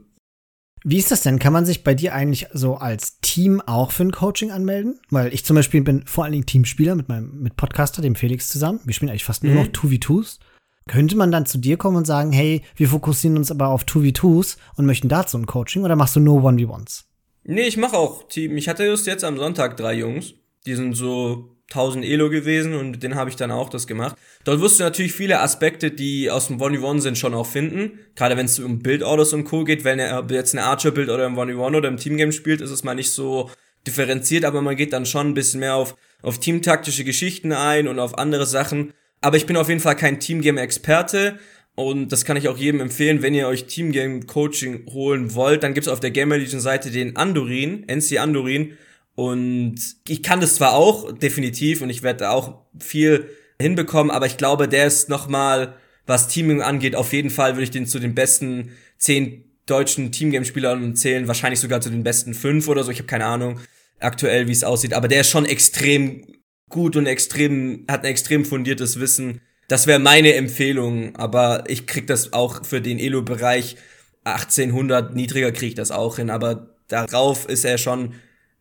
Wie 0.84 0.98
ist 0.98 1.12
das 1.12 1.22
denn? 1.22 1.38
Kann 1.38 1.54
man 1.54 1.66
sich 1.66 1.84
bei 1.84 1.94
dir 1.94 2.14
eigentlich 2.14 2.48
so 2.54 2.76
als 2.76 3.20
Team 3.22 3.62
auch 3.62 3.92
für 3.92 4.04
ein 4.04 4.12
Coaching 4.12 4.52
anmelden? 4.52 5.00
Weil 5.10 5.34
ich 5.34 5.46
zum 5.46 5.56
Beispiel 5.56 5.82
bin 5.82 6.04
vor 6.06 6.24
allen 6.24 6.34
Dingen 6.34 6.48
Teamspieler 6.48 6.96
mit 6.96 7.08
meinem 7.08 7.40
mit 7.40 7.56
Podcaster, 7.56 8.02
dem 8.02 8.16
Felix 8.16 8.50
zusammen. 8.50 8.80
Wir 8.86 8.94
spielen 8.94 9.10
eigentlich 9.10 9.24
fast 9.24 9.44
nur 9.44 9.54
mhm. 9.54 9.60
noch 9.60 9.68
2v2s. 9.68 10.40
Könnte 10.88 11.16
man 11.16 11.32
dann 11.32 11.46
zu 11.46 11.60
dir 11.60 11.78
kommen 11.78 11.98
und 11.98 12.08
sagen, 12.08 12.32
hey, 12.32 12.64
wir 12.76 12.90
fokussieren 12.90 13.38
uns 13.38 13.52
aber 13.52 13.68
auf 13.68 13.84
2v2s 13.84 14.58
und 14.76 14.88
möchten 14.88 15.10
dazu 15.10 15.38
ein 15.38 15.46
Coaching 15.46 15.84
oder 15.84 15.96
machst 15.96 16.16
du 16.16 16.20
nur 16.20 16.42
1v1s? 16.42 17.04
Nee, 17.44 17.68
ich 17.68 17.78
mache 17.78 17.98
auch 17.98 18.28
Team. 18.28 18.58
Ich 18.58 18.70
hatte 18.70 18.86
just 18.86 19.08
jetzt 19.08 19.24
am 19.24 19.38
Sonntag 19.38 19.78
drei 19.78 19.94
Jungs. 19.94 20.36
Die 20.66 20.76
sind 20.76 20.94
so 20.94 21.58
1000 21.72 22.06
Elo 22.06 22.30
gewesen 22.30 22.76
und 22.76 22.92
mit 22.92 23.04
denen 23.04 23.16
habe 23.16 23.30
ich 23.30 23.36
dann 23.36 23.52
auch 23.52 23.70
das 23.70 23.88
gemacht. 23.88 24.16
Dort 24.44 24.62
wirst 24.62 24.80
du 24.80 24.84
natürlich 24.84 25.14
viele 25.14 25.40
Aspekte, 25.40 25.90
die 25.90 26.30
aus 26.30 26.48
dem 26.48 26.62
1v1 26.62 27.00
sind, 27.00 27.18
schon 27.18 27.34
auch 27.34 27.48
finden. 27.48 28.00
Gerade 28.16 28.38
wenn 28.38 28.46
es 28.46 28.60
um 28.60 28.80
Bildorders 28.80 29.34
und 29.34 29.46
Co. 29.46 29.64
geht, 29.64 29.84
wenn 29.84 29.98
er 29.98 30.26
jetzt 30.30 30.54
eine 30.54 30.66
Archer-Bild 30.66 31.10
oder 31.10 31.26
im 31.26 31.38
1v1 31.38 31.78
oder 31.78 31.88
im 31.88 31.98
Teamgame 31.98 32.32
spielt, 32.32 32.62
ist 32.62 32.72
es 32.72 32.84
mal 32.84 32.96
nicht 32.96 33.12
so 33.12 33.50
differenziert, 33.88 34.46
aber 34.46 34.62
man 34.62 34.76
geht 34.76 34.94
dann 34.94 35.06
schon 35.08 35.30
ein 35.30 35.34
bisschen 35.34 35.62
mehr 35.62 35.76
auf, 35.76 35.96
auf 36.22 36.40
teamtaktische 36.40 37.04
Geschichten 37.04 37.52
ein 37.52 37.88
und 37.88 38.00
auf 38.00 38.18
andere 38.18 38.46
Sachen. 38.46 38.94
Aber 39.22 39.38
ich 39.38 39.46
bin 39.46 39.58
auf 39.58 39.70
jeden 39.70 39.82
Fall 39.82 39.96
kein 39.96 40.20
Teamgame-Experte. 40.20 41.40
Und 41.82 42.12
das 42.12 42.26
kann 42.26 42.38
ich 42.38 42.48
auch 42.48 42.58
jedem 42.58 42.80
empfehlen, 42.80 43.22
wenn 43.22 43.34
ihr 43.34 43.48
euch 43.48 43.66
Teamgame 43.66 44.22
Coaching 44.22 44.86
holen 44.92 45.34
wollt, 45.34 45.64
dann 45.64 45.74
gibt's 45.74 45.88
auf 45.88 46.00
der 46.00 46.12
Gamer 46.12 46.38
Legion 46.38 46.62
Seite 46.62 46.92
den 46.92 47.16
Andorin, 47.16 47.88
NC 47.88 48.20
Andorin. 48.20 48.74
Und 49.16 49.76
ich 50.08 50.24
kann 50.24 50.42
das 50.42 50.56
zwar 50.56 50.74
auch, 50.74 51.12
definitiv, 51.12 51.82
und 51.82 51.90
ich 51.90 52.04
werde 52.04 52.30
auch 52.30 52.62
viel 52.80 53.30
hinbekommen, 53.60 54.12
aber 54.12 54.26
ich 54.26 54.38
glaube, 54.38 54.68
der 54.68 54.88
ist 54.88 55.10
nochmal, 55.10 55.76
was 56.06 56.28
Teaming 56.28 56.62
angeht, 56.62 56.96
auf 56.96 57.14
jeden 57.14 57.30
Fall 57.30 57.54
würde 57.54 57.64
ich 57.64 57.72
den 57.72 57.86
zu 57.86 58.00
den 58.00 58.16
besten 58.16 58.72
zehn 58.98 59.46
deutschen 59.66 60.12
Teamgame-Spielern 60.12 60.96
zählen, 60.96 61.28
wahrscheinlich 61.28 61.60
sogar 61.60 61.82
zu 61.82 61.90
den 61.90 62.04
besten 62.04 62.34
fünf 62.34 62.68
oder 62.68 62.84
so, 62.84 62.92
ich 62.92 63.00
habe 63.00 63.08
keine 63.08 63.26
Ahnung 63.26 63.60
aktuell, 64.00 64.48
wie 64.48 64.52
es 64.52 64.64
aussieht, 64.64 64.94
aber 64.94 65.08
der 65.08 65.22
ist 65.22 65.30
schon 65.30 65.46
extrem 65.46 66.26
gut 66.70 66.96
und 66.96 67.06
extrem, 67.06 67.86
hat 67.90 68.04
ein 68.04 68.12
extrem 68.12 68.46
fundiertes 68.46 69.00
Wissen 69.00 69.42
das 69.72 69.88
wäre 69.88 70.00
meine 70.00 70.34
Empfehlung, 70.34 71.16
aber 71.16 71.64
ich 71.68 71.88
krieg 71.88 72.06
das 72.06 72.34
auch 72.34 72.66
für 72.66 72.82
den 72.82 73.00
Elo-Bereich 73.00 73.78
1800 74.26 75.16
niedriger 75.16 75.54
krieg 75.54 75.70
ich 75.70 75.76
das 75.76 75.92
auch 75.92 76.18
hin, 76.18 76.30
aber 76.30 76.76
darauf 76.90 77.48
ist 77.48 77.64
er 77.64 77.78
schon 77.78 78.14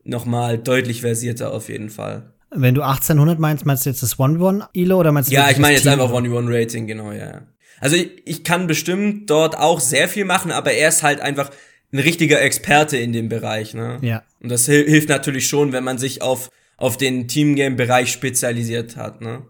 nochmal 0.05 0.57
deutlich 0.57 1.01
versierter 1.01 1.53
auf 1.53 1.69
jeden 1.69 1.91
Fall. 1.91 2.33
Wenn 2.53 2.77
du 2.77 2.83
1800 2.83 3.41
meinst, 3.41 3.67
meinst 3.67 3.85
du 3.85 3.91
jetzt 3.91 4.05
das 4.05 4.19
1v1 4.19 4.69
Elo 4.73 4.99
oder 4.99 5.11
meinst 5.11 5.31
du 5.31 5.35
Ja, 5.35 5.51
ich 5.51 5.59
meine 5.59 5.75
jetzt 5.75 5.87
einfach 5.89 6.11
1v1 6.11 6.47
Rating, 6.49 6.87
genau, 6.87 7.11
ja. 7.11 7.43
Also 7.81 7.97
ich, 7.97 8.11
ich 8.25 8.45
kann 8.45 8.69
bestimmt 8.69 9.29
dort 9.31 9.59
auch 9.59 9.81
sehr 9.81 10.09
viel 10.09 10.25
machen, 10.25 10.53
aber 10.53 10.73
er 10.73 10.91
ist 10.91 11.03
halt 11.03 11.21
einfach 11.21 11.51
ein 11.93 11.99
richtiger 11.99 12.41
Experte 12.41 12.97
in 12.97 13.13
dem 13.13 13.29
Bereich, 13.29 13.75
ne? 13.75 13.99
Ja. 14.01 14.23
Und 14.41 14.51
das 14.51 14.67
hilft 14.67 15.09
natürlich 15.09 15.49
schon, 15.49 15.73
wenn 15.73 15.83
man 15.83 15.99
sich 15.99 16.23
auf, 16.23 16.51
auf 16.77 16.97
den 16.97 17.27
Teamgame-Bereich 17.27 18.13
spezialisiert 18.13 18.97
hat, 18.97 19.21
ne? 19.21 19.43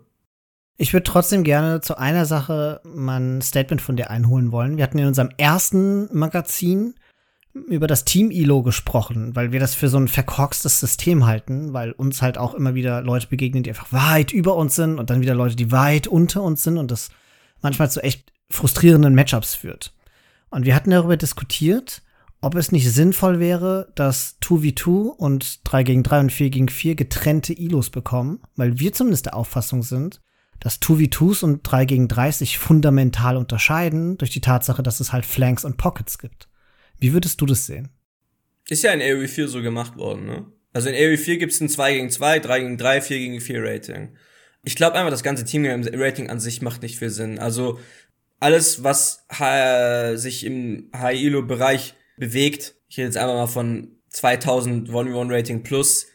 Ich 0.80 0.94
würde 0.94 1.04
trotzdem 1.04 1.44
gerne 1.44 1.82
zu 1.82 1.98
einer 1.98 2.24
Sache 2.24 2.80
mal 2.84 3.20
ein 3.20 3.42
Statement 3.42 3.82
von 3.82 3.96
dir 3.96 4.08
einholen 4.08 4.50
wollen. 4.50 4.78
Wir 4.78 4.84
hatten 4.84 4.98
in 4.98 5.08
unserem 5.08 5.28
ersten 5.36 6.08
Magazin 6.10 6.94
über 7.52 7.86
das 7.86 8.06
Team-ILO 8.06 8.62
gesprochen, 8.62 9.36
weil 9.36 9.52
wir 9.52 9.60
das 9.60 9.74
für 9.74 9.90
so 9.90 9.98
ein 9.98 10.08
verkorkstes 10.08 10.80
System 10.80 11.26
halten, 11.26 11.74
weil 11.74 11.92
uns 11.92 12.22
halt 12.22 12.38
auch 12.38 12.54
immer 12.54 12.74
wieder 12.74 13.02
Leute 13.02 13.26
begegnen, 13.26 13.62
die 13.62 13.68
einfach 13.68 13.92
weit 13.92 14.32
über 14.32 14.56
uns 14.56 14.74
sind 14.74 14.98
und 14.98 15.10
dann 15.10 15.20
wieder 15.20 15.34
Leute, 15.34 15.54
die 15.54 15.70
weit 15.70 16.06
unter 16.06 16.42
uns 16.42 16.62
sind 16.62 16.78
und 16.78 16.90
das 16.90 17.10
manchmal 17.60 17.90
zu 17.90 18.02
echt 18.02 18.32
frustrierenden 18.48 19.14
Matchups 19.14 19.54
führt. 19.54 19.92
Und 20.48 20.64
wir 20.64 20.74
hatten 20.74 20.92
darüber 20.92 21.18
diskutiert, 21.18 22.00
ob 22.40 22.54
es 22.54 22.72
nicht 22.72 22.90
sinnvoll 22.90 23.38
wäre, 23.38 23.92
dass 23.96 24.38
2v2 24.40 25.10
und 25.10 25.60
3 25.64 25.82
gegen 25.82 26.02
3 26.04 26.20
und 26.20 26.32
4 26.32 26.48
gegen 26.48 26.70
4 26.70 26.94
getrennte 26.94 27.52
ILOs 27.52 27.90
bekommen, 27.90 28.40
weil 28.56 28.78
wir 28.78 28.94
zumindest 28.94 29.26
der 29.26 29.36
Auffassung 29.36 29.82
sind, 29.82 30.22
dass 30.60 30.80
2v2s 30.80 31.42
und 31.42 31.62
3 31.62 31.84
gegen 31.86 32.06
3 32.08 32.30
sich 32.32 32.58
fundamental 32.58 33.36
unterscheiden 33.36 34.18
durch 34.18 34.30
die 34.30 34.40
Tatsache, 34.40 34.82
dass 34.82 35.00
es 35.00 35.12
halt 35.12 35.26
Flanks 35.26 35.64
und 35.64 35.76
Pockets 35.76 36.18
gibt. 36.18 36.48
Wie 36.98 37.12
würdest 37.12 37.40
du 37.40 37.46
das 37.46 37.66
sehen? 37.66 37.88
Ist 38.68 38.84
ja 38.84 38.92
in 38.92 39.00
AoE 39.00 39.26
4 39.26 39.48
so 39.48 39.62
gemacht 39.62 39.96
worden, 39.96 40.26
ne? 40.26 40.46
Also 40.72 40.88
in 40.88 40.94
AoE 40.94 41.16
4 41.18 41.38
gibt 41.38 41.52
es 41.52 41.60
ein 41.60 41.68
2 41.68 41.94
gegen 41.94 42.10
2, 42.10 42.38
3 42.38 42.60
gegen 42.60 42.78
3, 42.78 43.00
4 43.00 43.18
gegen 43.18 43.40
4 43.40 43.64
Rating. 43.64 44.16
Ich 44.62 44.76
glaube 44.76 44.96
einfach, 44.96 45.10
das 45.10 45.22
ganze 45.22 45.44
Team-Rating 45.44 46.28
an 46.28 46.38
sich 46.38 46.60
macht 46.62 46.82
nicht 46.82 46.98
viel 46.98 47.10
Sinn. 47.10 47.38
Also 47.38 47.80
alles, 48.38 48.84
was 48.84 49.26
sich 50.20 50.44
im 50.44 50.90
High-Elo-Bereich 50.94 51.94
bewegt, 52.18 52.74
ich 52.88 52.98
rede 52.98 53.06
jetzt 53.06 53.16
einfach 53.16 53.34
mal 53.34 53.46
von 53.46 53.96
2000 54.10 54.90
1v1 54.90 55.32
Rating 55.32 55.62
plus, 55.62 56.06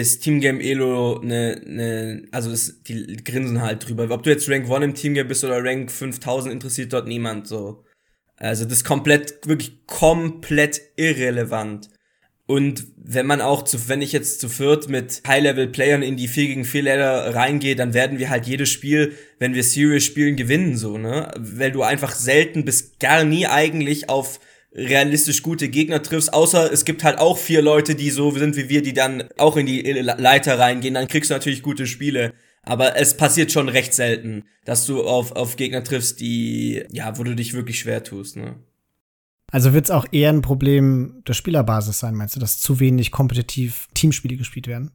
ist 0.00 0.20
Teamgame 0.20 0.62
Elo 0.62 1.20
ne, 1.22 1.60
ne, 1.64 2.28
also 2.32 2.50
das, 2.50 2.82
die 2.82 3.16
grinsen 3.24 3.60
halt 3.60 3.88
drüber. 3.88 4.08
Ob 4.10 4.22
du 4.22 4.30
jetzt 4.30 4.48
Rank 4.48 4.70
1 4.70 4.84
im 4.84 4.94
Teamgame 4.94 5.28
bist 5.28 5.44
oder 5.44 5.62
Rank 5.62 5.90
5000, 5.90 6.52
interessiert 6.52 6.92
dort 6.92 7.06
niemand 7.06 7.46
so. 7.46 7.84
Also 8.36 8.64
das 8.64 8.74
ist 8.74 8.84
komplett, 8.84 9.46
wirklich 9.46 9.86
komplett 9.86 10.80
irrelevant. 10.96 11.88
Und 12.46 12.86
wenn 12.96 13.26
man 13.26 13.42
auch 13.42 13.62
zu, 13.62 13.90
wenn 13.90 14.00
ich 14.00 14.12
jetzt 14.12 14.40
zu 14.40 14.48
viert 14.48 14.88
mit 14.88 15.22
High-Level-Playern 15.26 16.02
in 16.02 16.16
die 16.16 16.28
4 16.28 16.46
gegen 16.46 16.64
4 16.64 16.82
Ladder 16.82 17.34
reingehe, 17.34 17.76
dann 17.76 17.92
werden 17.92 18.18
wir 18.18 18.30
halt 18.30 18.46
jedes 18.46 18.70
Spiel, 18.70 19.12
wenn 19.38 19.54
wir 19.54 19.62
Serious 19.62 20.04
spielen, 20.04 20.36
gewinnen, 20.36 20.74
so, 20.74 20.96
ne? 20.96 21.30
Weil 21.36 21.72
du 21.72 21.82
einfach 21.82 22.14
selten 22.14 22.64
bis 22.64 22.98
gar 22.98 23.24
nie 23.24 23.46
eigentlich 23.46 24.08
auf 24.08 24.40
realistisch 24.78 25.42
gute 25.42 25.68
Gegner 25.68 26.02
triffst, 26.02 26.32
außer 26.32 26.72
es 26.72 26.84
gibt 26.84 27.02
halt 27.02 27.18
auch 27.18 27.36
vier 27.36 27.62
Leute, 27.62 27.94
die 27.94 28.10
so 28.10 28.30
sind 28.30 28.56
wie 28.56 28.68
wir, 28.68 28.82
die 28.82 28.92
dann 28.92 29.24
auch 29.36 29.56
in 29.56 29.66
die 29.66 29.82
Leiter 29.82 30.58
reingehen, 30.58 30.94
dann 30.94 31.08
kriegst 31.08 31.30
du 31.30 31.34
natürlich 31.34 31.62
gute 31.62 31.86
Spiele. 31.86 32.32
Aber 32.62 32.96
es 32.96 33.16
passiert 33.16 33.50
schon 33.50 33.68
recht 33.68 33.94
selten, 33.94 34.44
dass 34.64 34.86
du 34.86 35.02
auf, 35.02 35.32
auf 35.32 35.56
Gegner 35.56 35.82
triffst, 35.82 36.20
die, 36.20 36.84
ja, 36.90 37.18
wo 37.18 37.24
du 37.24 37.34
dich 37.34 37.54
wirklich 37.54 37.78
schwer 37.78 38.04
tust, 38.04 38.36
ne? 38.36 38.56
Also 39.50 39.72
wird 39.72 39.86
es 39.86 39.90
auch 39.90 40.04
eher 40.12 40.28
ein 40.28 40.42
Problem 40.42 41.22
der 41.26 41.32
Spielerbasis 41.32 41.98
sein, 41.98 42.14
meinst 42.14 42.36
du, 42.36 42.40
dass 42.40 42.60
zu 42.60 42.80
wenig 42.80 43.10
kompetitiv 43.10 43.88
Teamspiele 43.94 44.36
gespielt 44.36 44.66
werden? 44.66 44.90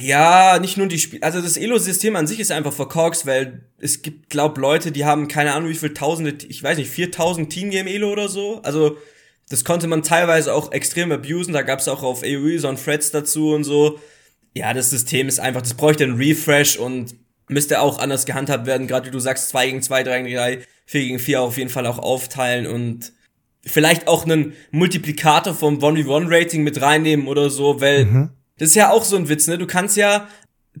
Ja, 0.00 0.58
nicht 0.60 0.76
nur 0.76 0.86
die 0.86 0.98
Spiele. 0.98 1.22
Also 1.22 1.40
das 1.40 1.56
Elo-System 1.56 2.16
an 2.16 2.26
sich 2.26 2.40
ist 2.40 2.52
einfach 2.52 2.72
verkorkst, 2.72 3.26
weil 3.26 3.64
es 3.78 4.02
gibt, 4.02 4.30
glaub, 4.30 4.56
Leute, 4.58 4.92
die 4.92 5.04
haben 5.04 5.28
keine 5.28 5.52
Ahnung, 5.52 5.68
wie 5.70 5.74
viel 5.74 5.94
Tausende, 5.94 6.36
ich 6.48 6.62
weiß 6.62 6.78
nicht, 6.78 6.90
4000 6.90 7.50
Teamgame-Elo 7.50 8.10
oder 8.10 8.28
so. 8.28 8.60
Also 8.62 8.98
das 9.48 9.64
konnte 9.64 9.88
man 9.88 10.02
teilweise 10.02 10.54
auch 10.54 10.72
extrem 10.72 11.10
abusen. 11.10 11.52
Da 11.52 11.62
gab's 11.62 11.88
auch 11.88 12.02
auf 12.02 12.22
AoE 12.22 12.58
so 12.58 12.68
ein 12.68 12.76
Threads 12.76 13.10
dazu 13.10 13.52
und 13.52 13.64
so. 13.64 13.98
Ja, 14.54 14.72
das 14.74 14.90
System 14.90 15.28
ist 15.28 15.40
einfach, 15.40 15.62
das 15.62 15.74
bräuchte 15.74 16.04
einen 16.04 16.16
Refresh 16.16 16.76
und 16.76 17.14
müsste 17.48 17.80
auch 17.80 17.98
anders 17.98 18.26
gehandhabt 18.26 18.66
werden, 18.66 18.86
gerade 18.86 19.08
wie 19.08 19.10
du 19.10 19.18
sagst, 19.18 19.48
2 19.48 19.66
gegen 19.66 19.82
2, 19.82 20.02
3 20.04 20.22
gegen 20.22 20.36
3, 20.36 20.58
4 20.86 21.00
gegen 21.00 21.18
4 21.18 21.40
auf 21.42 21.58
jeden 21.58 21.70
Fall 21.70 21.86
auch 21.86 21.98
aufteilen 21.98 22.66
und 22.66 23.12
vielleicht 23.62 24.08
auch 24.08 24.24
einen 24.24 24.54
Multiplikator 24.70 25.54
vom 25.54 25.78
1v1-Rating 25.78 26.62
mit 26.62 26.80
reinnehmen 26.80 27.26
oder 27.26 27.50
so, 27.50 27.80
weil 27.80 28.04
mhm. 28.06 28.30
Das 28.60 28.68
ist 28.68 28.74
ja 28.74 28.90
auch 28.90 29.04
so 29.04 29.16
ein 29.16 29.28
Witz, 29.30 29.46
ne? 29.48 29.56
Du 29.56 29.66
kannst 29.66 29.96
ja 29.96 30.28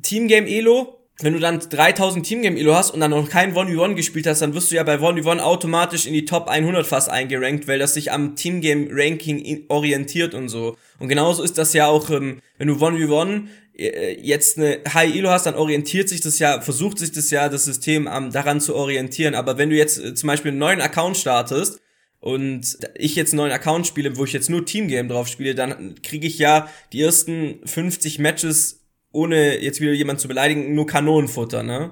Teamgame 0.02 0.46
Elo, 0.46 0.98
wenn 1.20 1.32
du 1.32 1.40
dann 1.40 1.60
3000 1.60 2.24
Teamgame 2.24 2.58
Elo 2.58 2.74
hast 2.74 2.90
und 2.90 3.00
dann 3.00 3.10
noch 3.10 3.28
kein 3.28 3.54
1v1 3.54 3.94
gespielt 3.94 4.26
hast, 4.26 4.42
dann 4.42 4.52
wirst 4.52 4.70
du 4.70 4.76
ja 4.76 4.82
bei 4.82 4.96
1v1 4.96 5.40
automatisch 5.40 6.06
in 6.06 6.12
die 6.12 6.26
Top 6.26 6.48
100 6.48 6.86
fast 6.86 7.08
eingerankt, 7.08 7.66
weil 7.68 7.78
das 7.78 7.94
sich 7.94 8.12
am 8.12 8.36
Teamgame 8.36 8.88
Ranking 8.90 9.64
orientiert 9.68 10.34
und 10.34 10.50
so. 10.50 10.76
Und 10.98 11.08
genauso 11.08 11.42
ist 11.42 11.56
das 11.56 11.72
ja 11.72 11.86
auch, 11.86 12.10
ähm, 12.10 12.42
wenn 12.58 12.68
du 12.68 12.74
1v1 12.74 13.44
äh, 13.78 14.20
jetzt 14.20 14.58
eine 14.58 14.80
High 14.92 15.16
Elo 15.16 15.30
hast, 15.30 15.46
dann 15.46 15.54
orientiert 15.54 16.10
sich 16.10 16.20
das 16.20 16.38
ja, 16.38 16.60
versucht 16.60 16.98
sich 16.98 17.12
das 17.12 17.30
ja, 17.30 17.48
das 17.48 17.64
System 17.64 18.06
um, 18.06 18.30
daran 18.30 18.60
zu 18.60 18.74
orientieren. 18.74 19.34
Aber 19.34 19.56
wenn 19.56 19.70
du 19.70 19.76
jetzt 19.76 19.98
äh, 19.98 20.14
zum 20.14 20.26
Beispiel 20.26 20.50
einen 20.50 20.58
neuen 20.58 20.82
Account 20.82 21.16
startest, 21.16 21.80
und 22.20 22.78
ich 22.94 23.16
jetzt 23.16 23.32
einen 23.32 23.38
neuen 23.38 23.52
Account 23.52 23.86
spiele, 23.86 24.16
wo 24.16 24.24
ich 24.24 24.32
jetzt 24.32 24.50
nur 24.50 24.64
Teamgame 24.64 25.08
drauf 25.08 25.26
spiele, 25.26 25.54
dann 25.54 25.94
kriege 26.02 26.26
ich 26.26 26.38
ja 26.38 26.68
die 26.92 27.00
ersten 27.00 27.60
50 27.64 28.18
Matches, 28.18 28.84
ohne 29.10 29.58
jetzt 29.58 29.80
wieder 29.80 29.92
jemand 29.92 30.20
zu 30.20 30.28
beleidigen, 30.28 30.74
nur 30.74 30.86
Kanonenfutter, 30.86 31.62
ne? 31.62 31.90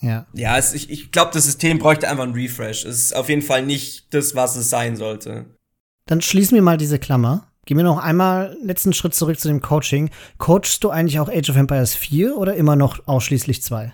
Ja. 0.00 0.26
Ja, 0.32 0.58
es, 0.58 0.74
ich, 0.74 0.90
ich 0.90 1.10
glaube, 1.10 1.30
das 1.32 1.44
System 1.44 1.78
bräuchte 1.78 2.08
einfach 2.08 2.24
einen 2.24 2.34
Refresh. 2.34 2.84
Es 2.84 2.98
ist 2.98 3.16
auf 3.16 3.28
jeden 3.28 3.42
Fall 3.42 3.64
nicht 3.64 4.12
das, 4.14 4.34
was 4.34 4.56
es 4.56 4.70
sein 4.70 4.96
sollte. 4.96 5.46
Dann 6.06 6.20
schließen 6.20 6.54
wir 6.54 6.62
mal 6.62 6.76
diese 6.76 6.98
Klammer. 6.98 7.52
Gehen 7.66 7.76
wir 7.76 7.84
noch 7.84 7.98
einmal 7.98 8.56
letzten 8.62 8.92
Schritt 8.92 9.14
zurück 9.14 9.38
zu 9.38 9.48
dem 9.48 9.60
Coaching. 9.60 10.10
Coachst 10.38 10.82
du 10.84 10.90
eigentlich 10.90 11.20
auch 11.20 11.28
Age 11.28 11.50
of 11.50 11.56
Empires 11.56 11.94
4 11.94 12.36
oder 12.36 12.54
immer 12.54 12.76
noch 12.76 13.06
ausschließlich 13.06 13.62
2? 13.62 13.92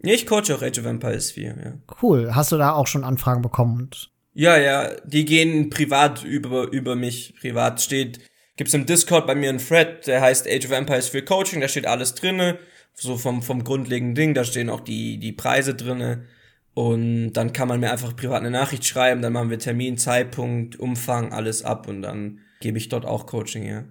Nee, 0.00 0.14
ich 0.14 0.26
coache 0.26 0.54
auch 0.56 0.62
Age 0.62 0.80
of 0.80 0.86
Empires 0.86 1.30
4, 1.30 1.56
ja. 1.64 1.72
Cool. 2.02 2.34
Hast 2.34 2.50
du 2.50 2.56
da 2.56 2.72
auch 2.72 2.88
schon 2.88 3.04
Anfragen 3.04 3.40
bekommen? 3.40 3.82
Und 3.82 4.11
ja, 4.34 4.56
ja, 4.56 4.94
die 5.04 5.24
gehen 5.24 5.70
privat 5.70 6.24
über, 6.24 6.70
über 6.72 6.96
mich. 6.96 7.34
Privat 7.40 7.80
steht, 7.80 8.20
gibt's 8.56 8.74
im 8.74 8.86
Discord 8.86 9.26
bei 9.26 9.34
mir 9.34 9.50
einen 9.50 9.58
Thread, 9.58 10.06
der 10.06 10.20
heißt 10.20 10.46
Age 10.48 10.66
of 10.66 10.72
Empires 10.72 11.08
für 11.08 11.22
Coaching, 11.22 11.60
da 11.60 11.68
steht 11.68 11.86
alles 11.86 12.14
drinne, 12.14 12.58
so 12.94 13.16
vom, 13.16 13.42
vom 13.42 13.64
grundlegenden 13.64 14.14
Ding, 14.14 14.34
da 14.34 14.44
stehen 14.44 14.70
auch 14.70 14.80
die, 14.80 15.18
die 15.18 15.32
Preise 15.32 15.74
drinne. 15.74 16.26
Und 16.74 17.34
dann 17.34 17.52
kann 17.52 17.68
man 17.68 17.80
mir 17.80 17.90
einfach 17.90 18.16
privat 18.16 18.40
eine 18.40 18.50
Nachricht 18.50 18.86
schreiben, 18.86 19.20
dann 19.20 19.34
machen 19.34 19.50
wir 19.50 19.58
Termin, 19.58 19.98
Zeitpunkt, 19.98 20.80
Umfang, 20.80 21.32
alles 21.32 21.62
ab 21.62 21.86
und 21.86 22.00
dann 22.00 22.40
gebe 22.60 22.78
ich 22.78 22.88
dort 22.88 23.04
auch 23.04 23.26
Coaching, 23.26 23.66
ja. 23.66 23.84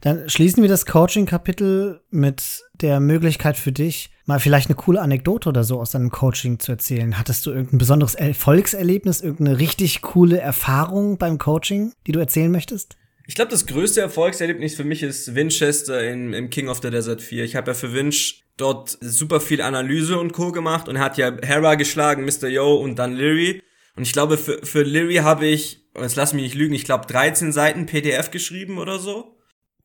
Dann 0.00 0.28
schließen 0.28 0.62
wir 0.62 0.68
das 0.68 0.86
Coaching-Kapitel 0.86 2.00
mit 2.10 2.62
der 2.74 3.00
Möglichkeit 3.00 3.56
für 3.56 3.72
dich, 3.72 4.10
mal 4.26 4.38
vielleicht 4.38 4.68
eine 4.68 4.76
coole 4.76 5.00
Anekdote 5.00 5.48
oder 5.48 5.64
so 5.64 5.80
aus 5.80 5.90
deinem 5.90 6.10
Coaching 6.10 6.60
zu 6.60 6.72
erzählen. 6.72 7.18
Hattest 7.18 7.44
du 7.46 7.50
irgendein 7.50 7.78
besonderes 7.78 8.14
Erfolgserlebnis, 8.14 9.20
irgendeine 9.20 9.58
richtig 9.58 10.02
coole 10.02 10.38
Erfahrung 10.38 11.18
beim 11.18 11.38
Coaching, 11.38 11.92
die 12.06 12.12
du 12.12 12.20
erzählen 12.20 12.50
möchtest? 12.50 12.96
Ich 13.26 13.34
glaube, 13.34 13.50
das 13.50 13.66
größte 13.66 14.00
Erfolgserlebnis 14.00 14.74
für 14.74 14.84
mich 14.84 15.02
ist 15.02 15.34
Winchester 15.34 16.02
in, 16.08 16.32
im 16.32 16.48
King 16.48 16.68
of 16.68 16.80
the 16.80 16.90
Desert 16.90 17.20
4. 17.20 17.44
Ich 17.44 17.56
habe 17.56 17.72
ja 17.72 17.74
für 17.74 17.92
Winch 17.92 18.44
dort 18.56 18.96
super 19.00 19.40
viel 19.40 19.60
Analyse 19.60 20.18
und 20.18 20.32
Co. 20.32 20.52
gemacht 20.52 20.88
und 20.88 20.96
er 20.96 21.02
hat 21.02 21.18
ja 21.18 21.36
Hera 21.42 21.74
geschlagen, 21.74 22.24
Mr. 22.24 22.48
Yo 22.48 22.76
und 22.76 22.98
dann 22.98 23.14
Leary. 23.14 23.62
Und 23.96 24.04
ich 24.04 24.12
glaube, 24.12 24.38
für, 24.38 24.64
für 24.64 24.82
Leary 24.82 25.16
habe 25.16 25.46
ich, 25.46 25.88
jetzt 26.00 26.16
lass 26.16 26.32
mich 26.32 26.42
nicht 26.42 26.54
lügen, 26.54 26.74
ich 26.74 26.84
glaube 26.84 27.06
13 27.06 27.52
Seiten 27.52 27.86
PDF 27.86 28.30
geschrieben 28.30 28.78
oder 28.78 28.98
so. 28.98 29.37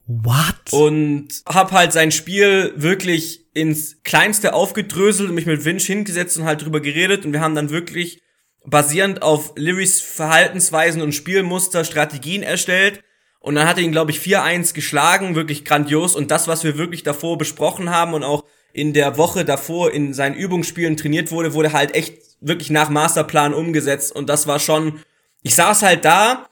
What? 0.05 0.71
Und 0.71 1.27
hab 1.45 1.71
halt 1.71 1.93
sein 1.93 2.11
Spiel 2.11 2.73
wirklich 2.75 3.45
ins 3.53 4.01
Kleinste 4.03 4.53
aufgedröselt 4.53 5.29
und 5.29 5.35
mich 5.35 5.45
mit 5.45 5.63
Winch 5.63 5.85
hingesetzt 5.85 6.37
und 6.37 6.45
halt 6.45 6.63
drüber 6.63 6.81
geredet. 6.81 7.25
Und 7.25 7.33
wir 7.33 7.41
haben 7.41 7.55
dann 7.55 7.69
wirklich 7.69 8.21
basierend 8.65 9.21
auf 9.21 9.53
Lyrys 9.55 10.01
Verhaltensweisen 10.01 11.01
und 11.01 11.13
Spielmuster 11.13 11.85
Strategien 11.85 12.43
erstellt. 12.43 13.01
Und 13.39 13.55
dann 13.55 13.67
hat 13.67 13.77
er 13.77 13.83
ihn, 13.83 13.91
glaube 13.91 14.11
ich, 14.11 14.19
4-1 14.19 14.73
geschlagen, 14.73 15.35
wirklich 15.35 15.65
grandios. 15.65 16.15
Und 16.15 16.31
das, 16.31 16.47
was 16.47 16.63
wir 16.63 16.77
wirklich 16.77 17.03
davor 17.03 17.37
besprochen 17.37 17.89
haben 17.89 18.13
und 18.13 18.23
auch 18.23 18.45
in 18.73 18.93
der 18.93 19.17
Woche 19.17 19.45
davor 19.45 19.91
in 19.91 20.13
seinen 20.13 20.35
Übungsspielen 20.35 20.97
trainiert 20.97 21.31
wurde, 21.31 21.53
wurde 21.53 21.73
halt 21.73 21.93
echt 21.93 22.17
wirklich 22.41 22.69
nach 22.69 22.89
Masterplan 22.89 23.53
umgesetzt. 23.53 24.13
Und 24.13 24.29
das 24.29 24.47
war 24.47 24.59
schon, 24.59 24.99
ich 25.43 25.55
saß 25.55 25.83
halt 25.83 26.05
da 26.05 26.47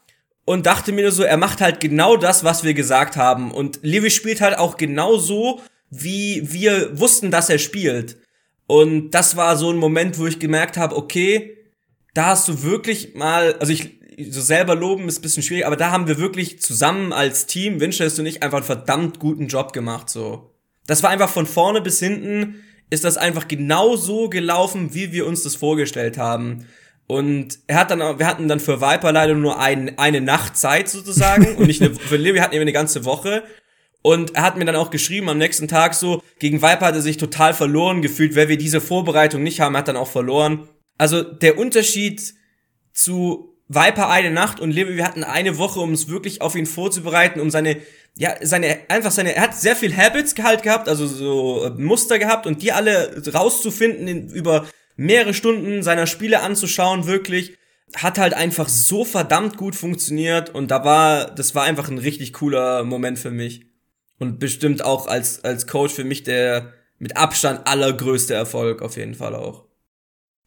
und 0.52 0.66
dachte 0.66 0.92
mir 0.92 1.14
so, 1.14 1.24
er 1.24 1.38
macht 1.38 1.62
halt 1.62 1.80
genau 1.80 2.18
das, 2.18 2.44
was 2.44 2.66
wir 2.66 2.74
gesagt 2.74 3.16
haben. 3.16 3.52
Und 3.52 3.80
Levi 3.84 4.12
spielt 4.12 4.42
halt 4.42 4.58
auch 4.58 4.76
genau 4.76 5.18
so, 5.18 5.62
wie 5.90 6.42
wir 6.52 7.00
wussten, 7.00 7.32
dass 7.32 7.50
er 7.50 7.58
spielt. 7.58 8.18
Und 8.68 9.12
das 9.12 9.38
war 9.38 9.56
so 9.56 9.72
ein 9.72 9.78
Moment, 9.78 10.20
wo 10.20 10.28
ich 10.28 10.40
gemerkt 10.40 10.76
habe, 10.76 10.98
okay, 10.98 11.56
da 12.14 12.26
hast 12.26 12.50
du 12.50 12.64
wirklich 12.64 13.16
mal, 13.16 13.56
also 13.60 13.72
ich 13.72 14.02
so 14.30 14.42
selber 14.42 14.76
loben 14.76 15.08
ist 15.08 15.20
ein 15.20 15.22
bisschen 15.22 15.42
schwierig, 15.42 15.66
aber 15.66 15.78
da 15.78 15.90
haben 15.90 16.10
wir 16.10 16.18
wirklich 16.18 16.62
zusammen 16.62 17.14
als 17.14 17.46
Team, 17.46 17.80
Winchester 17.80 18.20
und 18.22 18.26
ich, 18.26 18.44
einfach 18.44 18.58
einen 18.58 18.66
verdammt 18.66 19.20
guten 19.20 19.48
Job 19.48 19.72
gemacht, 19.72 20.10
so. 20.10 20.54
Das 20.86 21.02
war 21.02 21.12
einfach 21.12 21.30
von 21.30 21.46
vorne 21.46 21.80
bis 21.80 22.00
hinten, 22.00 22.62
ist 22.90 23.06
das 23.06 23.16
einfach 23.16 23.48
genau 23.48 23.96
so 23.96 24.28
gelaufen, 24.28 24.94
wie 24.94 25.14
wir 25.14 25.28
uns 25.28 25.44
das 25.44 25.56
vorgestellt 25.56 26.18
haben. 26.18 26.68
Und 27.08 27.60
er 27.68 27.78
hat 27.78 27.92
dann, 27.92 28.00
wir 28.00 28.28
hatten 28.28 28.48
dann 28.48 28.60
für 28.60 28.82
Viper 28.82 29.12
leider 29.12 29.34
nur 29.34 29.60
ein, 29.60 29.98
eine 29.98 30.22
Nacht 30.22 30.58
Zeit 30.58 30.88
sozusagen 30.90 31.56
und 31.58 31.68
nicht 31.68 31.82
eine, 31.82 31.94
für 31.94 32.18
Levi 32.18 32.40
hatten 32.40 32.54
wir 32.54 32.62
eine 32.62 32.72
ganze 32.72 33.06
Woche. 33.06 33.44
Und 34.02 34.36
er 34.36 34.44
hat 34.44 34.58
mir 34.58 34.66
dann 34.66 34.76
auch 34.76 34.90
geschrieben 34.90 35.30
am 35.30 35.38
nächsten 35.38 35.68
Tag 35.68 35.94
so, 35.94 36.24
gegen 36.40 36.62
Viper 36.62 36.88
hat 36.88 36.96
er 36.96 37.02
sich 37.02 37.18
total 37.18 37.54
verloren 37.54 38.02
gefühlt, 38.02 38.36
weil 38.36 38.50
wir 38.50 38.58
diese 38.58 38.82
Vorbereitung 38.82 39.44
nicht 39.44 39.60
haben, 39.60 39.76
er 39.76 39.80
hat 39.80 39.88
dann 39.88 39.98
auch 39.98 40.08
verloren. 40.08 40.68
Also 40.98 41.22
der 41.22 41.58
Unterschied 41.58 42.34
zu 42.94 43.52
Viper 43.68 44.10
eine 44.10 44.32
Nacht 44.32 44.60
und 44.60 44.72
Levi, 44.72 44.98
wir 44.98 45.06
hatten 45.06 45.24
eine 45.24 45.58
Woche, 45.58 45.80
um 45.80 45.94
es 45.94 46.10
wirklich 46.10 46.42
auf 46.42 46.56
ihn 46.56 46.66
vorzubereiten, 46.66 47.40
um 47.40 47.50
seine, 47.50 47.78
ja, 48.18 48.36
seine, 48.42 48.80
einfach 48.90 49.12
seine, 49.12 49.36
er 49.36 49.44
hat 49.44 49.56
sehr 49.56 49.76
viel 49.76 49.96
Habits 49.96 50.36
halt 50.42 50.64
gehabt, 50.64 50.90
also 50.90 51.08
so 51.08 51.66
äh, 51.66 51.70
Muster 51.70 52.20
gehabt 52.20 52.48
und 52.48 52.62
die 52.62 52.74
alle 52.74 53.22
rauszufinden 53.34 54.08
in, 54.08 54.30
über 54.30 54.66
mehrere 55.02 55.34
Stunden 55.34 55.82
seiner 55.84 56.06
Spiele 56.06 56.42
anzuschauen, 56.42 57.08
wirklich. 57.08 57.58
Hat 57.96 58.18
halt 58.18 58.34
einfach 58.34 58.70
so 58.70 59.04
verdammt 59.04 59.58
gut 59.58 59.76
funktioniert 59.76 60.50
und 60.52 60.72
da 60.72 60.86
war, 60.86 61.26
das 61.32 61.56
war 61.56 61.64
einfach 61.64 61.90
ein 61.90 61.98
richtig 61.98 62.34
cooler 62.34 62.84
Moment 62.84 63.20
für 63.20 63.32
mich. 63.32 63.66
Und 64.18 64.40
bestimmt 64.40 64.86
auch 64.86 65.08
als, 65.08 65.44
als 65.44 65.68
Coach 65.68 65.94
für 65.94 66.04
mich 66.04 66.24
der 66.24 66.74
mit 67.00 67.18
Abstand 67.18 67.68
allergrößte 67.68 68.36
Erfolg 68.36 68.84
auf 68.84 68.96
jeden 68.96 69.16
Fall 69.16 69.36
auch. 69.36 69.66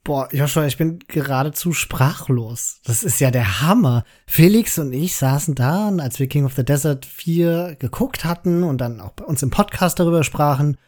Boah, 0.05 0.29
Joshua, 0.33 0.67
ich 0.67 0.77
bin 0.77 1.01
geradezu 1.09 1.73
sprachlos. 1.73 2.81
Das 2.85 3.03
ist 3.03 3.21
ja 3.21 3.31
der 3.31 3.63
Hammer. 3.63 4.05
Felix 4.27 4.79
und 4.79 4.93
ich 4.93 5.17
saßen 5.17 5.55
da, 5.55 5.89
als 5.99 6.21
wir 6.21 6.29
King 6.29 6.45
of 6.45 6.55
the 6.55 6.65
Desert 6.65 7.05
4 7.05 7.77
geguckt 7.81 8.25
hatten 8.25 8.63
und 8.63 8.79
dann 8.79 9.01
auch 9.01 9.13
bei 9.13 9.25
uns 9.25 9.43
im 9.43 9.51
Podcast 9.51 9.99
darüber 9.99 10.23
sprachen 10.23 10.79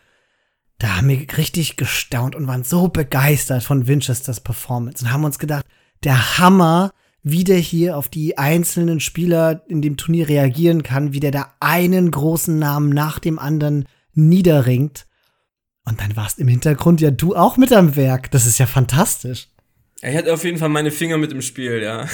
da 0.79 0.97
haben 0.97 1.09
wir 1.09 1.27
richtig 1.39 1.77
gestaunt 1.77 2.35
und 2.35 2.47
waren 2.47 2.65
so 2.65 2.89
begeistert 2.89 3.63
von 3.63 3.87
Winchesters 3.87 4.41
Performance 4.41 5.05
und 5.05 5.13
haben 5.13 5.25
uns 5.25 5.39
gedacht, 5.39 5.65
der 6.05 6.39
Hammer, 6.39 6.93
wie 7.23 7.45
der 7.45 7.59
hier 7.59 7.97
auf 7.97 8.09
die 8.09 8.37
einzelnen 8.39 9.01
Spieler 9.01 9.63
in 9.69 9.81
dem 9.83 9.97
Turnier 9.97 10.29
reagieren 10.29 10.83
kann, 10.83 11.13
wie 11.13 11.21
der 11.21 11.31
da 11.31 11.55
einen 11.61 12.11
großen 12.11 12.59
Namen 12.59 12.91
nach 12.91 13.19
dem 13.19 13.39
anderen 13.39 13.87
niederringt. 14.13 15.07
Und 15.85 16.01
dann 16.01 16.17
warst 16.17 16.39
im 16.39 16.49
Hintergrund 16.49 17.01
ja 17.01 17.11
du 17.11 17.35
auch 17.35 17.57
mit 17.57 17.73
am 17.73 17.97
Werk. 17.97 18.31
Das 18.31 18.45
ist 18.45 18.59
ja 18.59 18.67
fantastisch. 18.67 19.49
Ich 20.03 20.15
hatte 20.15 20.35
auf 20.35 20.45
jeden 20.45 20.59
Fall 20.59 20.69
meine 20.69 20.91
Finger 20.91 21.17
mit 21.17 21.33
im 21.33 21.41
Spiel, 21.41 21.83
ja. 21.83 22.07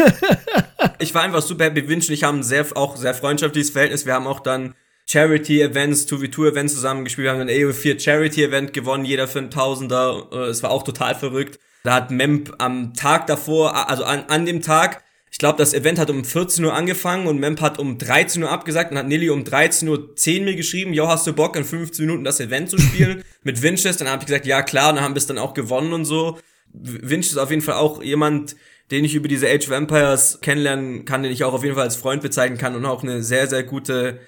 ich 0.98 1.14
war 1.14 1.22
einfach 1.22 1.42
super 1.42 1.64
happy. 1.64 1.88
Winch 1.88 2.08
und 2.08 2.14
ich 2.14 2.24
haben 2.24 2.42
sehr, 2.42 2.66
auch 2.74 2.96
sehr 2.96 3.14
freundschaftliches 3.14 3.70
Verhältnis. 3.70 4.04
Wir 4.04 4.14
haben 4.14 4.26
auch 4.26 4.40
dann 4.40 4.74
Charity-Events, 5.06 6.06
2v2-Events 6.08 6.74
zusammengespielt. 6.74 7.26
Wir 7.26 7.32
haben 7.32 7.40
ein 7.40 7.48
AO4 7.48 8.00
Charity-Event 8.00 8.72
gewonnen, 8.72 9.04
jeder 9.04 9.28
für 9.28 9.40
einen 9.40 9.50
Tausender. 9.50 10.28
Äh, 10.32 10.36
es 10.46 10.62
war 10.62 10.70
auch 10.70 10.82
total 10.82 11.14
verrückt. 11.14 11.58
Da 11.82 11.94
hat 11.94 12.10
Memp 12.10 12.54
am 12.58 12.94
Tag 12.94 13.26
davor, 13.26 13.88
also 13.90 14.04
an, 14.04 14.24
an 14.28 14.46
dem 14.46 14.62
Tag, 14.62 15.02
ich 15.34 15.38
glaube, 15.38 15.58
das 15.58 15.74
Event 15.74 15.98
hat 15.98 16.10
um 16.10 16.24
14 16.24 16.64
Uhr 16.64 16.72
angefangen 16.72 17.26
und 17.26 17.40
Memp 17.40 17.60
hat 17.60 17.80
um 17.80 17.98
13 17.98 18.44
Uhr 18.44 18.50
abgesagt 18.50 18.92
und 18.92 18.98
hat 18.98 19.08
Nilly 19.08 19.30
um 19.30 19.42
13 19.42 19.88
Uhr 19.88 20.14
10 20.14 20.44
mir 20.44 20.54
geschrieben, 20.54 20.94
jo, 20.94 21.08
hast 21.08 21.26
du 21.26 21.32
Bock, 21.32 21.56
in 21.56 21.64
15 21.64 22.06
Minuten 22.06 22.22
das 22.22 22.38
Event 22.38 22.70
zu 22.70 22.78
spielen 22.78 23.24
mit 23.42 23.60
Winchester? 23.60 24.04
Dann 24.04 24.12
habe 24.12 24.22
ich 24.22 24.26
gesagt, 24.26 24.46
ja 24.46 24.62
klar, 24.62 24.90
und 24.90 24.96
dann 24.96 25.04
haben 25.04 25.14
wir 25.14 25.18
es 25.18 25.26
dann 25.26 25.38
auch 25.38 25.52
gewonnen 25.52 25.92
und 25.92 26.04
so. 26.04 26.38
Winchester 26.72 27.38
ist 27.38 27.42
auf 27.42 27.50
jeden 27.50 27.62
Fall 27.62 27.74
auch 27.74 28.00
jemand, 28.00 28.54
den 28.92 29.04
ich 29.04 29.16
über 29.16 29.26
diese 29.26 29.48
Age 29.48 29.66
of 29.66 29.72
Empires 29.72 30.38
kennenlernen 30.40 31.04
kann, 31.04 31.24
den 31.24 31.32
ich 31.32 31.42
auch 31.42 31.52
auf 31.52 31.64
jeden 31.64 31.74
Fall 31.74 31.84
als 31.84 31.96
Freund 31.96 32.22
bezeichnen 32.22 32.56
kann 32.56 32.76
und 32.76 32.86
auch 32.86 33.02
eine 33.02 33.22
sehr, 33.24 33.48
sehr 33.48 33.64
gute 33.64 34.20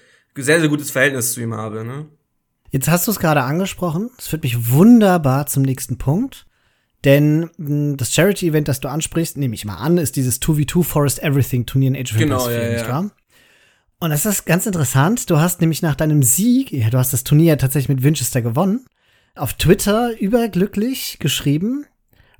sehr, 0.43 0.59
sehr 0.59 0.69
gutes 0.69 0.91
Verhältnis 0.91 1.33
zu 1.33 1.41
ihm 1.41 1.53
habe. 1.53 1.83
Ne? 1.83 2.05
Jetzt 2.69 2.89
hast 2.89 3.07
du 3.07 3.11
es 3.11 3.19
gerade 3.19 3.43
angesprochen. 3.43 4.09
Es 4.17 4.27
führt 4.27 4.43
mich 4.43 4.71
wunderbar 4.71 5.47
zum 5.47 5.63
nächsten 5.63 5.97
Punkt. 5.97 6.45
Denn 7.03 7.49
hm, 7.57 7.97
das 7.97 8.13
Charity-Event, 8.13 8.67
das 8.67 8.79
du 8.79 8.89
ansprichst, 8.89 9.37
nehme 9.37 9.55
ich 9.55 9.65
mal 9.65 9.77
an, 9.77 9.97
ist 9.97 10.15
dieses 10.15 10.41
2v2 10.41 10.83
Forest 10.83 11.23
Everything 11.23 11.65
Turnier 11.65 11.89
in 11.89 11.95
Age 11.95 12.13
of 12.13 12.21
Empires 12.21 12.45
genau, 12.45 12.59
4, 12.59 12.63
ja, 12.63 12.73
nicht 12.73 12.89
wahr? 12.89 13.11
Und 13.99 14.09
das 14.11 14.25
ist 14.25 14.45
ganz 14.45 14.65
interessant. 14.65 15.29
Du 15.29 15.39
hast 15.39 15.61
nämlich 15.61 15.81
nach 15.81 15.95
deinem 15.95 16.21
Sieg, 16.21 16.71
ja, 16.71 16.89
du 16.89 16.97
hast 16.97 17.13
das 17.13 17.23
Turnier 17.23 17.57
tatsächlich 17.57 17.89
mit 17.89 18.03
Winchester 18.03 18.41
gewonnen. 18.41 18.85
auf 19.35 19.53
Twitter 19.53 20.19
überglücklich 20.19 21.17
geschrieben, 21.19 21.85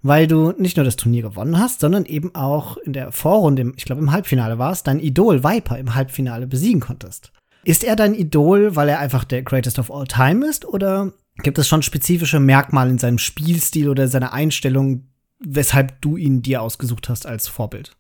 weil 0.02 0.26
du 0.28 0.54
nicht 0.58 0.78
nur 0.78 0.84
das 0.84 0.96
Turnier 0.96 1.22
gewonnen 1.22 1.60
hast, 1.60 1.80
sondern 1.80 2.06
eben 2.06 2.34
auch 2.34 2.78
in 2.78 2.94
der 2.94 3.12
Vorrunde, 3.12 3.72
ich 3.76 3.86
glaube 3.86 4.02
im 4.02 4.12
Halbfinale 4.12 4.58
war 4.58 4.72
es, 4.72 4.84
dein 4.84 5.00
Idol 5.00 5.44
Viper 5.44 5.78
im 5.78 5.94
Halbfinale 5.94 6.48
besiegen 6.48 6.82
konntest. 6.82 7.32
Ist 7.68 7.84
er 7.84 7.98
dein 7.98 8.16
Idol, 8.16 8.78
weil 8.78 8.88
er 8.88 9.00
einfach 9.00 9.26
der 9.26 9.42
Greatest 9.42 9.78
of 9.78 9.92
All 9.92 10.08
Time 10.08 10.48
ist, 10.48 10.64
oder 10.64 11.12
gibt 11.44 11.58
es 11.58 11.68
schon 11.68 11.82
spezifische 11.82 12.40
Merkmale 12.40 12.92
in 12.92 12.98
seinem 12.98 13.18
Spielstil 13.18 13.90
oder 13.90 14.08
seiner 14.08 14.32
Einstellung, 14.32 15.10
weshalb 15.40 16.00
du 16.00 16.16
ihn 16.16 16.42
dir 16.42 16.62
ausgesucht 16.62 17.10
hast 17.10 17.26
als 17.26 17.50
Vorbild? 17.50 17.92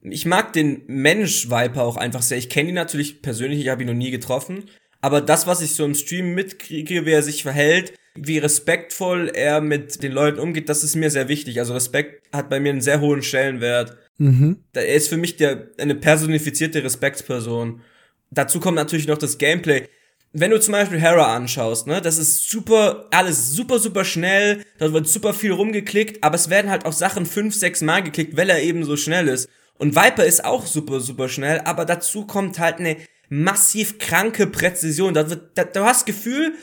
Ich 0.00 0.24
mag 0.24 0.54
den 0.54 0.84
Mensch 0.86 1.50
Viper 1.50 1.82
auch 1.82 1.98
einfach 1.98 2.22
sehr. 2.22 2.38
Ich 2.38 2.48
kenne 2.48 2.70
ihn 2.70 2.74
natürlich 2.74 3.20
persönlich, 3.20 3.60
ich 3.60 3.68
habe 3.68 3.82
ihn 3.82 3.88
noch 3.88 3.94
nie 3.94 4.10
getroffen. 4.10 4.64
Aber 5.02 5.20
das, 5.20 5.46
was 5.46 5.60
ich 5.60 5.74
so 5.74 5.84
im 5.84 5.94
Stream 5.94 6.32
mitkriege, 6.34 7.04
wie 7.04 7.12
er 7.12 7.22
sich 7.22 7.42
verhält, 7.42 7.92
wie 8.14 8.38
respektvoll 8.38 9.28
er 9.28 9.60
mit 9.60 10.02
den 10.02 10.12
Leuten 10.12 10.40
umgeht, 10.40 10.70
das 10.70 10.82
ist 10.82 10.96
mir 10.96 11.10
sehr 11.10 11.28
wichtig. 11.28 11.58
Also 11.58 11.74
Respekt 11.74 12.26
hat 12.32 12.48
bei 12.48 12.58
mir 12.58 12.70
einen 12.70 12.80
sehr 12.80 13.02
hohen 13.02 13.20
Stellenwert. 13.20 13.98
Mhm. 14.16 14.64
Er 14.72 14.94
ist 14.94 15.08
für 15.08 15.18
mich 15.18 15.36
der, 15.36 15.68
eine 15.78 15.94
personifizierte 15.94 16.82
Respektsperson. 16.82 17.82
Dazu 18.30 18.60
kommt 18.60 18.76
natürlich 18.76 19.06
noch 19.06 19.18
das 19.18 19.38
Gameplay. 19.38 19.88
Wenn 20.32 20.52
du 20.52 20.60
zum 20.60 20.72
Beispiel 20.72 21.00
Hera 21.00 21.34
anschaust, 21.34 21.88
ne, 21.88 22.00
das 22.00 22.16
ist 22.16 22.48
super, 22.48 23.08
alles 23.10 23.50
super, 23.50 23.80
super 23.80 24.04
schnell, 24.04 24.64
da 24.78 24.92
wird 24.92 25.08
super 25.08 25.34
viel 25.34 25.50
rumgeklickt, 25.50 26.22
aber 26.22 26.36
es 26.36 26.48
werden 26.50 26.70
halt 26.70 26.86
auch 26.86 26.92
Sachen 26.92 27.26
fünf, 27.26 27.54
sechs 27.54 27.80
Mal 27.80 28.02
geklickt, 28.02 28.36
weil 28.36 28.48
er 28.48 28.62
eben 28.62 28.84
so 28.84 28.96
schnell 28.96 29.26
ist. 29.26 29.48
Und 29.76 29.96
Viper 29.96 30.24
ist 30.24 30.44
auch 30.44 30.66
super, 30.66 31.00
super 31.00 31.28
schnell, 31.28 31.60
aber 31.60 31.84
dazu 31.84 32.26
kommt 32.26 32.60
halt 32.60 32.78
eine 32.78 32.96
massiv 33.28 33.98
kranke 33.98 34.46
Präzision. 34.46 35.14
Da 35.14 35.28
wird, 35.30 35.56
da, 35.56 35.64
du 35.64 35.84
hast 35.84 36.06
Gefühl, 36.06 36.54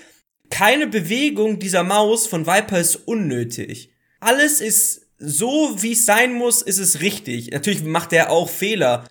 keine 0.49 0.87
Bewegung 0.87 1.59
dieser 1.59 1.83
Maus 1.83 2.27
von 2.27 2.47
Viper 2.47 2.79
ist 2.79 2.95
unnötig. 2.95 3.89
Alles 4.19 4.61
ist 4.61 5.07
so, 5.17 5.75
wie 5.81 5.93
es 5.93 6.05
sein 6.05 6.33
muss, 6.33 6.61
ist 6.61 6.77
es 6.77 7.01
richtig. 7.01 7.51
Natürlich 7.51 7.83
macht 7.83 8.13
er 8.13 8.29
auch 8.29 8.49
Fehler. 8.49 9.05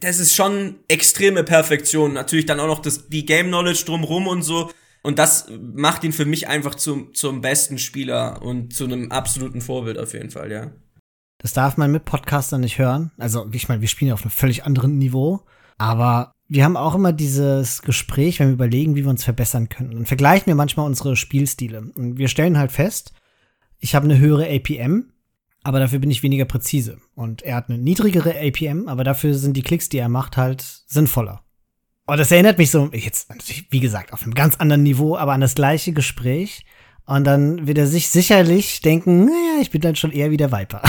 Das 0.00 0.18
ist 0.18 0.34
schon 0.34 0.76
extreme 0.88 1.44
Perfektion. 1.44 2.14
Natürlich 2.14 2.46
dann 2.46 2.60
auch 2.60 2.66
noch 2.66 2.80
das, 2.80 3.08
die 3.08 3.26
Game 3.26 3.48
Knowledge 3.48 3.84
drumrum 3.84 4.26
und 4.26 4.42
so. 4.42 4.70
Und 5.02 5.18
das 5.18 5.46
macht 5.50 6.04
ihn 6.04 6.12
für 6.12 6.24
mich 6.24 6.48
einfach 6.48 6.74
zum, 6.74 7.14
zum 7.14 7.40
besten 7.40 7.78
Spieler 7.78 8.42
und 8.42 8.74
zu 8.74 8.84
einem 8.84 9.10
absoluten 9.10 9.60
Vorbild 9.60 9.98
auf 9.98 10.12
jeden 10.12 10.30
Fall, 10.30 10.52
ja. 10.52 10.72
Das 11.38 11.54
darf 11.54 11.78
man 11.78 11.90
mit 11.90 12.04
Podcastern 12.04 12.60
nicht 12.60 12.78
hören. 12.78 13.12
Also, 13.16 13.48
ich 13.52 13.68
meine, 13.68 13.80
wir 13.80 13.88
spielen 13.88 14.08
ja 14.08 14.14
auf 14.14 14.22
einem 14.22 14.30
völlig 14.30 14.64
anderen 14.64 14.98
Niveau. 14.98 15.40
Aber 15.78 16.32
wir 16.48 16.64
haben 16.64 16.76
auch 16.76 16.94
immer 16.94 17.14
dieses 17.14 17.80
Gespräch, 17.80 18.40
wenn 18.40 18.48
wir 18.48 18.54
überlegen, 18.54 18.96
wie 18.96 19.04
wir 19.04 19.10
uns 19.10 19.24
verbessern 19.24 19.70
können. 19.70 19.92
Dann 19.92 20.06
vergleichen 20.06 20.46
wir 20.46 20.54
manchmal 20.54 20.84
unsere 20.84 21.16
Spielstile. 21.16 21.90
Und 21.94 22.18
wir 22.18 22.28
stellen 22.28 22.58
halt 22.58 22.72
fest, 22.72 23.12
ich 23.78 23.94
habe 23.94 24.04
eine 24.04 24.18
höhere 24.18 24.46
APM, 24.54 25.12
aber 25.62 25.80
dafür 25.80 25.98
bin 25.98 26.10
ich 26.10 26.22
weniger 26.22 26.44
präzise. 26.44 26.98
Und 27.14 27.42
er 27.42 27.56
hat 27.56 27.68
eine 27.68 27.78
niedrigere 27.78 28.34
APM, 28.40 28.88
aber 28.88 29.04
dafür 29.04 29.34
sind 29.34 29.56
die 29.56 29.62
Klicks, 29.62 29.88
die 29.88 29.98
er 29.98 30.08
macht, 30.08 30.36
halt 30.36 30.64
sinnvoller. 30.86 31.42
Und 32.06 32.18
das 32.18 32.32
erinnert 32.32 32.58
mich 32.58 32.70
so, 32.70 32.90
jetzt, 32.92 33.28
wie 33.70 33.80
gesagt, 33.80 34.12
auf 34.12 34.22
einem 34.22 34.34
ganz 34.34 34.56
anderen 34.56 34.82
Niveau, 34.82 35.16
aber 35.16 35.32
an 35.32 35.40
das 35.40 35.54
gleiche 35.54 35.92
Gespräch. 35.92 36.64
Und 37.06 37.24
dann 37.24 37.66
wird 37.66 37.78
er 37.78 37.86
sich 37.86 38.08
sicherlich 38.08 38.82
denken, 38.82 39.26
naja, 39.26 39.60
ich 39.60 39.70
bin 39.70 39.80
dann 39.80 39.96
schon 39.96 40.12
eher 40.12 40.30
wie 40.30 40.36
der 40.36 40.52
Viper. 40.52 40.82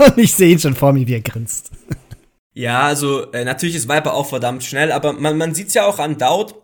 Und 0.06 0.18
ich 0.18 0.34
sehe 0.34 0.52
ihn 0.52 0.58
schon 0.58 0.74
vor 0.74 0.92
mir, 0.92 1.06
wie 1.06 1.14
er 1.14 1.20
grinst. 1.20 1.70
Ja, 2.52 2.82
also 2.82 3.30
äh, 3.32 3.44
natürlich 3.44 3.76
ist 3.76 3.88
Viper 3.88 4.14
auch 4.14 4.26
verdammt 4.26 4.64
schnell, 4.64 4.92
aber 4.92 5.12
man, 5.12 5.38
man 5.38 5.54
sieht's 5.54 5.74
ja 5.74 5.86
auch 5.86 5.98
an 5.98 6.18
Daut. 6.18 6.54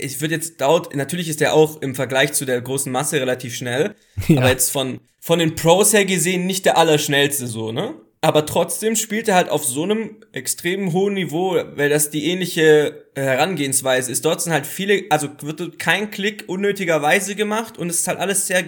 Ich 0.00 0.20
würde 0.20 0.34
jetzt 0.34 0.60
Daut, 0.60 0.94
natürlich 0.94 1.28
ist 1.28 1.42
er 1.42 1.54
auch 1.54 1.80
im 1.82 1.94
Vergleich 1.94 2.32
zu 2.32 2.44
der 2.44 2.60
großen 2.60 2.90
Masse 2.90 3.20
relativ 3.20 3.54
schnell, 3.54 3.94
ja. 4.28 4.38
aber 4.38 4.48
jetzt 4.48 4.70
von, 4.70 5.00
von 5.20 5.38
den 5.38 5.54
Pros 5.54 5.92
her 5.92 6.04
gesehen 6.04 6.46
nicht 6.46 6.64
der 6.64 6.78
allerschnellste 6.78 7.46
so, 7.46 7.72
ne? 7.72 7.94
Aber 8.22 8.44
trotzdem 8.44 8.96
spielt 8.96 9.28
er 9.28 9.34
halt 9.34 9.48
auf 9.48 9.64
so 9.64 9.84
einem 9.84 10.16
extrem 10.32 10.92
hohen 10.92 11.14
Niveau, 11.14 11.58
weil 11.74 11.88
das 11.88 12.10
die 12.10 12.26
ähnliche 12.26 13.06
äh, 13.14 13.22
Herangehensweise 13.22 14.12
ist. 14.12 14.26
Dort 14.26 14.42
sind 14.42 14.52
halt 14.52 14.66
viele, 14.66 15.04
also 15.08 15.30
wird 15.40 15.78
kein 15.78 16.10
Klick 16.10 16.44
unnötigerweise 16.46 17.34
gemacht 17.34 17.78
und 17.78 17.88
es 17.88 18.00
ist 18.00 18.08
halt 18.08 18.18
alles 18.18 18.46
sehr, 18.46 18.64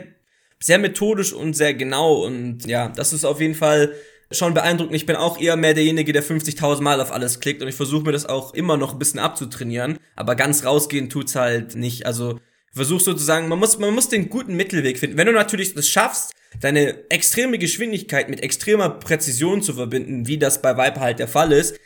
sehr 0.59 0.79
methodisch 0.79 1.35
und 1.35 1.55
sehr 1.55 1.75
genau 1.75 2.25
und 2.25 2.65
ja, 2.65 2.89
das 2.89 3.13
ist 3.13 3.27
auf 3.27 3.41
jeden 3.41 3.55
Fall 3.55 3.95
schon 4.33 4.55
beeindruckend. 4.55 4.95
Ich 4.95 5.07
bin 5.07 5.16
auch 5.16 5.41
eher 5.41 5.57
mehr 5.57 5.74
derjenige, 5.74 6.12
der 6.12 6.24
50.000 6.24 6.80
Mal 6.80 7.01
auf 7.01 7.12
alles 7.12 7.41
klickt 7.41 7.62
und 7.62 7.68
ich 7.68 7.74
versuche 7.74 8.05
mir 8.05 8.12
das 8.12 8.26
auch 8.26 8.55
immer 8.55 8.76
noch 8.76 8.93
ein 8.93 8.99
bisschen 8.99 9.20
abzutrainieren, 9.20 9.99
aber 10.16 10.35
ganz 10.35 10.64
rausgehen 10.64 11.09
tut's 11.11 11.35
halt 11.35 11.76
nicht. 11.76 12.07
Also 12.07 12.39
versuch 12.72 13.01
sozusagen, 13.01 13.49
man 13.49 13.59
muss, 13.59 13.78
man 13.78 13.95
muss 13.95 14.09
den 14.09 14.28
guten 14.28 14.55
Mittelweg 14.55 14.99
finden. 14.99 15.16
Wenn 15.16 15.26
du 15.26 15.33
natürlich 15.33 15.74
das 15.74 15.89
schaffst, 15.89 16.33
deine 16.61 17.11
extreme 17.11 17.59
Geschwindigkeit 17.59 18.28
mit 18.28 18.43
extremer 18.43 18.91
Präzision 18.91 19.62
zu 19.62 19.74
verbinden, 19.74 20.26
wie 20.26 20.39
das 20.39 20.62
bei 20.62 20.76
Viper 20.76 21.01
halt 21.01 21.18
der 21.18 21.28
Fall 21.28 21.53
ist, 21.53 21.78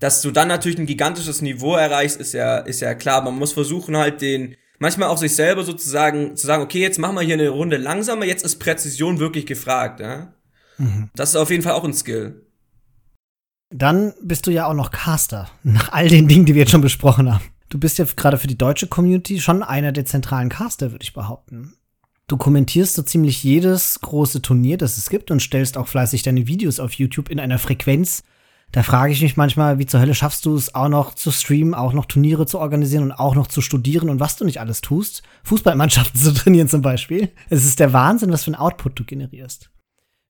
dass 0.00 0.20
du 0.20 0.32
dann 0.32 0.48
natürlich 0.48 0.78
ein 0.78 0.86
gigantisches 0.86 1.42
Niveau 1.42 1.76
erreichst, 1.76 2.20
ist 2.20 2.34
ja, 2.34 2.58
ist 2.58 2.80
ja 2.80 2.94
klar. 2.94 3.22
Man 3.22 3.36
muss 3.36 3.52
versuchen 3.52 3.96
halt 3.96 4.20
den, 4.20 4.56
manchmal 4.78 5.08
auch 5.08 5.18
sich 5.18 5.34
selber 5.34 5.62
sozusagen 5.62 6.36
zu 6.36 6.46
sagen, 6.46 6.62
okay, 6.62 6.80
jetzt 6.80 6.98
machen 6.98 7.14
wir 7.14 7.22
hier 7.22 7.34
eine 7.34 7.50
Runde 7.50 7.76
langsamer, 7.76 8.24
jetzt 8.24 8.44
ist 8.44 8.58
Präzision 8.58 9.20
wirklich 9.20 9.46
gefragt, 9.46 10.00
ja. 10.00 10.34
Mhm. 10.82 11.10
Das 11.14 11.30
ist 11.30 11.36
auf 11.36 11.50
jeden 11.50 11.62
Fall 11.62 11.72
auch 11.72 11.84
ein 11.84 11.94
Skill. 11.94 12.42
Dann 13.70 14.12
bist 14.20 14.46
du 14.46 14.50
ja 14.50 14.66
auch 14.66 14.74
noch 14.74 14.90
Caster, 14.90 15.48
nach 15.62 15.92
all 15.92 16.08
den 16.08 16.28
Dingen, 16.28 16.44
die 16.44 16.54
wir 16.54 16.62
jetzt 16.62 16.72
schon 16.72 16.82
besprochen 16.82 17.32
haben. 17.32 17.44
Du 17.70 17.78
bist 17.78 17.96
ja 17.96 18.04
gerade 18.04 18.36
für 18.36 18.48
die 18.48 18.58
deutsche 18.58 18.86
Community 18.86 19.40
schon 19.40 19.62
einer 19.62 19.92
der 19.92 20.04
zentralen 20.04 20.50
Caster, 20.50 20.92
würde 20.92 21.04
ich 21.04 21.14
behaupten. 21.14 21.74
Du 22.26 22.36
kommentierst 22.36 22.94
so 22.94 23.02
ziemlich 23.02 23.42
jedes 23.42 24.00
große 24.00 24.42
Turnier, 24.42 24.76
das 24.76 24.98
es 24.98 25.08
gibt 25.08 25.30
und 25.30 25.40
stellst 25.40 25.78
auch 25.78 25.88
fleißig 25.88 26.22
deine 26.22 26.46
Videos 26.46 26.80
auf 26.80 26.92
YouTube 26.92 27.30
in 27.30 27.40
einer 27.40 27.58
Frequenz. 27.58 28.22
Da 28.72 28.82
frage 28.82 29.12
ich 29.12 29.22
mich 29.22 29.36
manchmal, 29.36 29.78
wie 29.78 29.86
zur 29.86 30.00
Hölle 30.00 30.14
schaffst 30.14 30.44
du 30.46 30.54
es 30.56 30.74
auch 30.74 30.88
noch 30.88 31.14
zu 31.14 31.30
streamen, 31.30 31.74
auch 31.74 31.92
noch 31.92 32.06
Turniere 32.06 32.46
zu 32.46 32.58
organisieren 32.58 33.04
und 33.04 33.12
auch 33.12 33.34
noch 33.34 33.46
zu 33.46 33.60
studieren 33.60 34.10
und 34.10 34.20
was 34.20 34.36
du 34.36 34.44
nicht 34.44 34.60
alles 34.60 34.80
tust. 34.80 35.22
Fußballmannschaften 35.44 36.20
zu 36.20 36.34
trainieren 36.34 36.68
zum 36.68 36.82
Beispiel. 36.82 37.30
Es 37.48 37.64
ist 37.64 37.80
der 37.80 37.92
Wahnsinn, 37.92 38.32
was 38.32 38.44
für 38.44 38.50
ein 38.50 38.56
Output 38.56 38.98
du 38.98 39.04
generierst. 39.04 39.71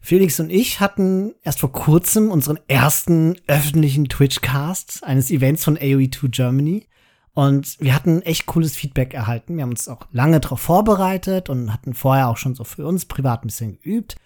Felix 0.04 0.40
und 0.40 0.50
ich 0.50 0.80
hatten 0.80 1.32
erst 1.42 1.60
vor 1.60 1.70
kurzem 1.70 2.32
unseren 2.32 2.58
ersten 2.66 3.36
öffentlichen 3.46 4.08
Twitch-Cast 4.08 5.04
eines 5.04 5.30
Events 5.30 5.62
von 5.62 5.78
AOE2 5.78 6.28
Germany. 6.28 6.88
Und 7.34 7.80
wir 7.80 7.94
hatten 7.94 8.20
echt 8.22 8.46
cooles 8.46 8.74
Feedback 8.74 9.14
erhalten. 9.14 9.56
Wir 9.56 9.62
haben 9.62 9.70
uns 9.70 9.88
auch 9.88 10.08
lange 10.10 10.40
darauf 10.40 10.60
vorbereitet 10.60 11.48
und 11.48 11.72
hatten 11.72 11.94
vorher 11.94 12.28
auch 12.28 12.36
schon 12.36 12.56
so 12.56 12.64
für 12.64 12.84
uns 12.84 13.06
privat 13.06 13.44
ein 13.44 13.46
bisschen 13.46 13.78
geübt. 13.80 14.16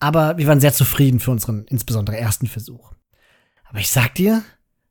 Aber 0.00 0.38
wir 0.38 0.46
waren 0.46 0.60
sehr 0.60 0.72
zufrieden 0.72 1.20
für 1.20 1.32
unseren 1.32 1.64
insbesondere 1.66 2.16
ersten 2.16 2.46
Versuch. 2.46 2.94
Aber 3.68 3.78
ich 3.78 3.90
sag 3.90 4.14
dir, 4.14 4.42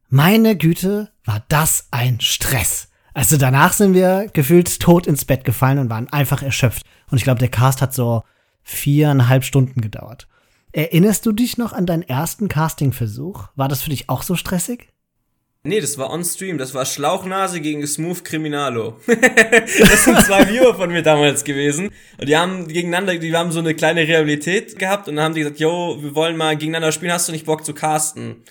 meine 0.10 0.56
Güte, 0.56 1.12
war 1.26 1.44
das 1.50 1.88
ein 1.90 2.22
Stress. 2.22 2.90
Also 3.16 3.38
danach 3.38 3.74
sind 3.74 3.96
wir 3.96 4.28
gefühlt 4.32 4.80
tot 4.80 5.08
ins 5.08 5.26
Bett 5.26 5.44
gefallen 5.44 5.80
und 5.80 5.90
waren 5.90 6.08
einfach 6.10 6.44
erschöpft. 6.44 6.84
Und 7.10 7.18
ich 7.18 7.24
glaube, 7.24 7.40
der 7.40 7.50
Cast 7.50 7.82
hat 7.82 7.96
so 7.96 8.24
viereinhalb 8.62 9.44
Stunden 9.44 9.82
gedauert. 9.82 10.28
Erinnerst 10.76 11.26
du 11.26 11.32
dich 11.32 11.58
noch 11.58 11.72
an 11.72 11.86
deinen 11.86 12.04
ersten 12.04 12.50
Casting-Versuch? 12.50 13.48
War 13.56 13.70
das 13.70 13.82
für 13.82 13.92
dich 13.92 14.10
auch 14.10 14.24
so 14.24 14.36
stressig? 14.36 14.90
Nee, 15.64 15.80
das 15.80 15.98
war 15.98 16.12
on 16.12 16.26
Stream. 16.26 16.58
Das 16.58 16.74
war 16.74 16.86
Schlauchnase 16.86 17.62
gegen 17.62 17.88
Smooth 17.88 18.26
Criminalo. 18.26 19.00
das 19.08 20.04
sind 20.04 20.20
zwei 20.20 20.50
Viewer 20.50 20.76
von 20.76 20.92
mir 20.92 21.02
damals 21.02 21.46
gewesen. 21.46 21.92
Und 22.20 22.28
die 22.28 22.36
haben 22.36 22.68
gegeneinander, 22.68 23.16
die 23.16 23.34
haben 23.34 23.54
so 23.54 23.60
eine 23.60 23.74
kleine 23.74 24.02
Realität 24.02 24.78
gehabt 24.78 25.08
und 25.08 25.16
dann 25.16 25.24
haben 25.24 25.34
die 25.34 25.44
gesagt, 25.44 25.62
yo, 25.62 25.98
wir 26.02 26.14
wollen 26.14 26.36
mal 26.36 26.58
gegeneinander 26.58 26.92
spielen, 26.92 27.14
hast 27.14 27.30
du 27.30 27.32
nicht 27.32 27.46
Bock 27.46 27.64
zu 27.64 27.74
casten? 27.74 28.44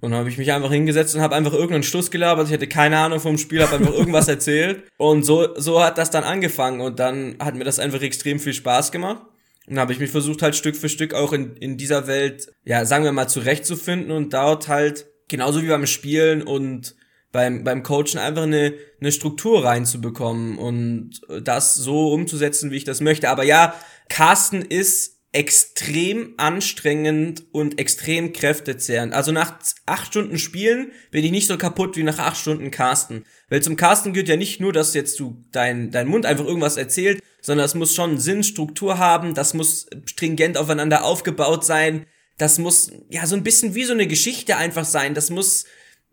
Und 0.00 0.10
dann 0.10 0.18
habe 0.18 0.30
ich 0.30 0.36
mich 0.36 0.50
einfach 0.50 0.72
hingesetzt 0.72 1.14
und 1.14 1.20
habe 1.20 1.36
einfach 1.36 1.52
irgendeinen 1.52 1.84
Schluss 1.84 2.10
gelabert. 2.10 2.48
Ich 2.48 2.52
hatte 2.52 2.66
keine 2.66 2.98
Ahnung 2.98 3.20
vom 3.20 3.38
Spiel, 3.38 3.62
habe 3.62 3.76
einfach 3.76 3.94
irgendwas 3.94 4.26
erzählt. 4.28 4.82
Und 4.96 5.22
so, 5.22 5.54
so 5.54 5.80
hat 5.80 5.96
das 5.96 6.10
dann 6.10 6.24
angefangen. 6.24 6.80
Und 6.80 6.98
dann 6.98 7.36
hat 7.38 7.54
mir 7.54 7.64
das 7.64 7.78
einfach 7.78 8.02
extrem 8.02 8.40
viel 8.40 8.52
Spaß 8.52 8.90
gemacht. 8.90 9.22
Und 9.68 9.78
habe 9.78 9.92
ich 9.92 9.98
mich 9.98 10.10
versucht 10.10 10.42
halt 10.42 10.56
Stück 10.56 10.76
für 10.76 10.88
Stück 10.88 11.14
auch 11.14 11.32
in, 11.32 11.56
in 11.56 11.76
dieser 11.76 12.06
Welt, 12.06 12.52
ja, 12.64 12.84
sagen 12.84 13.04
wir 13.04 13.12
mal, 13.12 13.28
zurechtzufinden 13.28 14.10
und 14.10 14.32
dort 14.32 14.68
halt, 14.68 15.06
genauso 15.28 15.62
wie 15.62 15.68
beim 15.68 15.86
Spielen 15.86 16.42
und 16.42 16.94
beim, 17.32 17.64
beim 17.64 17.82
Coachen 17.82 18.18
einfach 18.18 18.44
eine, 18.44 18.74
eine 19.00 19.12
Struktur 19.12 19.64
reinzubekommen 19.64 20.56
und 20.58 21.20
das 21.42 21.74
so 21.74 22.12
umzusetzen, 22.12 22.70
wie 22.70 22.76
ich 22.76 22.84
das 22.84 23.00
möchte. 23.00 23.28
Aber 23.28 23.44
ja, 23.44 23.74
Carsten 24.08 24.62
ist 24.62 25.17
extrem 25.32 26.34
anstrengend 26.38 27.44
und 27.52 27.78
extrem 27.78 28.32
kräftezehrend. 28.32 29.12
Also 29.12 29.30
nach 29.30 29.58
acht 29.84 30.06
Stunden 30.06 30.38
Spielen 30.38 30.92
bin 31.10 31.24
ich 31.24 31.30
nicht 31.30 31.46
so 31.46 31.58
kaputt 31.58 31.96
wie 31.96 32.02
nach 32.02 32.18
acht 32.18 32.38
Stunden 32.38 32.70
Casten. 32.70 33.24
Weil 33.50 33.62
zum 33.62 33.76
Casten 33.76 34.14
gehört 34.14 34.28
ja 34.28 34.36
nicht 34.36 34.60
nur, 34.60 34.72
dass 34.72 34.94
jetzt 34.94 35.20
du 35.20 35.44
dein, 35.52 35.90
dein 35.90 36.08
Mund 36.08 36.24
einfach 36.24 36.46
irgendwas 36.46 36.78
erzählt, 36.78 37.22
sondern 37.42 37.66
es 37.66 37.74
muss 37.74 37.94
schon 37.94 38.18
Sinn, 38.18 38.42
Struktur 38.42 38.98
haben, 38.98 39.34
das 39.34 39.52
muss 39.52 39.86
stringent 40.06 40.56
aufeinander 40.56 41.04
aufgebaut 41.04 41.64
sein, 41.64 42.06
das 42.38 42.58
muss 42.58 42.90
ja 43.10 43.26
so 43.26 43.36
ein 43.36 43.44
bisschen 43.44 43.74
wie 43.74 43.84
so 43.84 43.92
eine 43.92 44.06
Geschichte 44.06 44.56
einfach 44.56 44.84
sein, 44.84 45.14
das 45.14 45.30
muss 45.30 45.66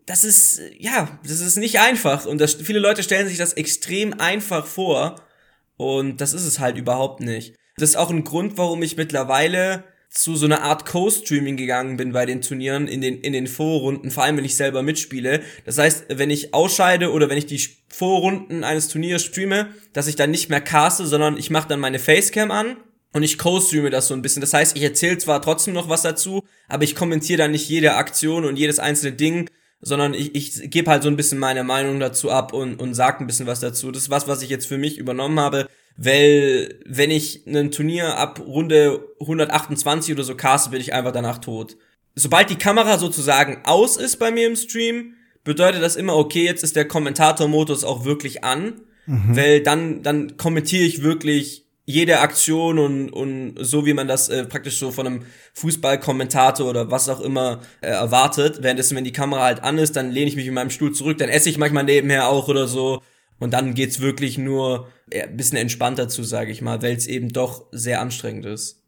das 0.04 0.22
ist 0.22 0.60
ja, 0.78 1.18
das 1.24 1.40
ist 1.40 1.56
nicht 1.56 1.80
einfach 1.80 2.26
und 2.26 2.40
das, 2.40 2.54
viele 2.54 2.78
Leute 2.78 3.02
stellen 3.02 3.26
sich 3.26 3.38
das 3.38 3.54
extrem 3.54 4.20
einfach 4.20 4.66
vor 4.66 5.20
Und 5.76 6.20
das 6.20 6.32
ist 6.32 6.44
es 6.44 6.58
halt 6.58 6.76
überhaupt 6.76 7.20
nicht. 7.20 7.54
Das 7.78 7.90
ist 7.90 7.96
auch 7.96 8.08
ein 8.08 8.24
Grund, 8.24 8.56
warum 8.56 8.82
ich 8.82 8.96
mittlerweile 8.96 9.84
zu 10.08 10.34
so 10.34 10.46
einer 10.46 10.62
Art 10.62 10.86
Co-Streaming 10.86 11.58
gegangen 11.58 11.98
bin 11.98 12.12
bei 12.12 12.24
den 12.24 12.40
Turnieren 12.40 12.88
in 12.88 13.02
den 13.02 13.20
in 13.20 13.34
den 13.34 13.46
Vorrunden, 13.46 14.10
vor 14.10 14.24
allem 14.24 14.38
wenn 14.38 14.46
ich 14.46 14.56
selber 14.56 14.82
mitspiele. 14.82 15.42
Das 15.66 15.76
heißt, 15.76 16.06
wenn 16.08 16.30
ich 16.30 16.54
ausscheide 16.54 17.12
oder 17.12 17.28
wenn 17.28 17.36
ich 17.36 17.44
die 17.44 17.60
Vorrunden 17.90 18.64
eines 18.64 18.88
Turniers 18.88 19.24
streame, 19.24 19.68
dass 19.92 20.06
ich 20.06 20.16
dann 20.16 20.30
nicht 20.30 20.48
mehr 20.48 20.62
caste, 20.62 21.06
sondern 21.06 21.36
ich 21.36 21.50
mache 21.50 21.68
dann 21.68 21.78
meine 21.78 21.98
Facecam 21.98 22.50
an 22.50 22.78
und 23.12 23.22
ich 23.22 23.36
co-streame 23.36 23.90
das 23.90 24.08
so 24.08 24.14
ein 24.14 24.22
bisschen. 24.22 24.40
Das 24.40 24.54
heißt, 24.54 24.74
ich 24.74 24.82
erzähle 24.82 25.18
zwar 25.18 25.42
trotzdem 25.42 25.74
noch 25.74 25.90
was 25.90 26.00
dazu, 26.00 26.44
aber 26.68 26.84
ich 26.84 26.94
kommentiere 26.94 27.36
dann 27.36 27.50
nicht 27.50 27.68
jede 27.68 27.96
Aktion 27.96 28.46
und 28.46 28.56
jedes 28.56 28.78
einzelne 28.78 29.12
Ding, 29.12 29.50
sondern 29.80 30.14
ich, 30.14 30.34
ich 30.34 30.70
gebe 30.70 30.90
halt 30.90 31.02
so 31.02 31.08
ein 31.08 31.16
bisschen 31.16 31.38
meine 31.38 31.64
Meinung 31.64 32.00
dazu 32.00 32.30
ab 32.30 32.52
und, 32.52 32.80
und 32.80 32.94
sag 32.94 33.20
ein 33.20 33.26
bisschen 33.26 33.46
was 33.46 33.60
dazu. 33.60 33.90
Das 33.90 34.02
ist 34.02 34.10
was, 34.10 34.26
was 34.26 34.42
ich 34.42 34.48
jetzt 34.48 34.66
für 34.66 34.78
mich 34.78 34.98
übernommen 34.98 35.38
habe, 35.38 35.68
weil 35.96 36.80
wenn 36.84 37.10
ich 37.10 37.46
ein 37.46 37.70
Turnier 37.70 38.16
ab 38.16 38.40
Runde 38.40 39.04
128 39.20 40.14
oder 40.14 40.24
so 40.24 40.34
caste, 40.34 40.70
bin 40.70 40.80
ich 40.80 40.92
einfach 40.92 41.12
danach 41.12 41.38
tot. 41.38 41.76
Sobald 42.14 42.50
die 42.50 42.56
Kamera 42.56 42.98
sozusagen 42.98 43.60
aus 43.64 43.96
ist 43.96 44.18
bei 44.18 44.30
mir 44.30 44.46
im 44.46 44.56
Stream, 44.56 45.14
bedeutet 45.44 45.82
das 45.82 45.96
immer, 45.96 46.16
okay, 46.16 46.44
jetzt 46.44 46.64
ist 46.64 46.76
der 46.76 46.88
Kommentatormodus 46.88 47.84
auch 47.84 48.04
wirklich 48.04 48.44
an, 48.44 48.80
mhm. 49.06 49.36
weil 49.36 49.62
dann, 49.62 50.02
dann 50.02 50.36
kommentiere 50.36 50.84
ich 50.84 51.02
wirklich 51.02 51.65
jede 51.86 52.18
Aktion 52.18 52.80
und, 52.80 53.10
und 53.10 53.54
so 53.60 53.86
wie 53.86 53.94
man 53.94 54.08
das 54.08 54.28
äh, 54.28 54.44
praktisch 54.44 54.78
so 54.78 54.90
von 54.90 55.06
einem 55.06 55.22
Fußballkommentator 55.54 56.68
oder 56.68 56.90
was 56.90 57.08
auch 57.08 57.20
immer 57.20 57.60
äh, 57.80 57.86
erwartet. 57.86 58.62
Währenddessen, 58.62 58.96
wenn 58.96 59.04
die 59.04 59.12
Kamera 59.12 59.44
halt 59.44 59.62
an 59.62 59.78
ist, 59.78 59.94
dann 59.94 60.10
lehne 60.10 60.28
ich 60.28 60.36
mich 60.36 60.48
in 60.48 60.54
meinem 60.54 60.70
Stuhl 60.70 60.92
zurück, 60.92 61.18
dann 61.18 61.28
esse 61.28 61.48
ich 61.48 61.58
manchmal 61.58 61.84
nebenher 61.84 62.28
auch 62.28 62.48
oder 62.48 62.66
so. 62.66 63.02
Und 63.38 63.52
dann 63.52 63.74
geht's 63.74 64.00
wirklich 64.00 64.36
nur 64.36 64.88
äh, 65.10 65.28
bisschen 65.28 65.58
entspannter 65.58 66.08
zu, 66.08 66.24
sage 66.24 66.50
ich 66.50 66.60
mal, 66.60 66.82
weil 66.82 66.96
es 66.96 67.06
eben 67.06 67.28
doch 67.28 67.66
sehr 67.70 68.00
anstrengend 68.00 68.46
ist. 68.46 68.82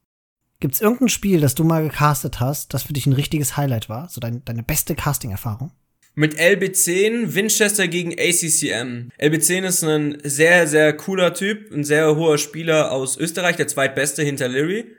Gibt's 0.59 0.81
irgendein 0.81 1.09
Spiel, 1.09 1.41
das 1.41 1.55
du 1.55 1.63
mal 1.63 1.85
gecastet 1.85 2.41
hast, 2.41 2.75
das 2.75 2.83
für 2.83 2.93
dich 2.93 3.07
ein 3.07 3.13
richtiges 3.13 3.57
Highlight 3.57 3.89
war? 3.89 4.09
So 4.09 4.21
dein, 4.21 4.45
deine 4.45 4.65
beste 4.65 4.97
Casting-Erfahrung? 4.97 5.71
Mit 6.19 6.37
LB10 6.37 7.37
Winchester 7.37 7.87
gegen 7.87 8.11
ACCM. 8.11 9.11
LB10 9.21 9.65
ist 9.65 9.85
ein 9.85 10.19
sehr, 10.25 10.67
sehr 10.67 10.93
cooler 10.93 11.33
Typ, 11.33 11.73
ein 11.73 11.85
sehr 11.85 12.17
hoher 12.17 12.39
Spieler 12.39 12.91
aus 12.91 13.17
Österreich, 13.17 13.55
der 13.55 13.69
zweitbeste 13.69 14.25
hinter 14.25 14.49
Leary. 14.49 14.97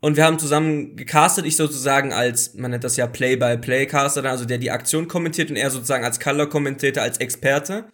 Und 0.00 0.16
wir 0.16 0.24
haben 0.24 0.40
zusammen 0.40 0.96
gecastet, 0.96 1.46
ich 1.46 1.54
sozusagen 1.54 2.12
als, 2.12 2.54
man 2.54 2.72
nennt 2.72 2.82
das 2.82 2.96
ja 2.96 3.06
Play-by-Play-Caster, 3.06 4.24
also 4.24 4.44
der 4.44 4.58
die 4.58 4.72
Aktion 4.72 5.06
kommentiert 5.06 5.50
und 5.50 5.56
er 5.56 5.70
sozusagen 5.70 6.04
als 6.04 6.18
Color-Kommentator, 6.18 7.00
als 7.00 7.18
Experte. 7.18 7.84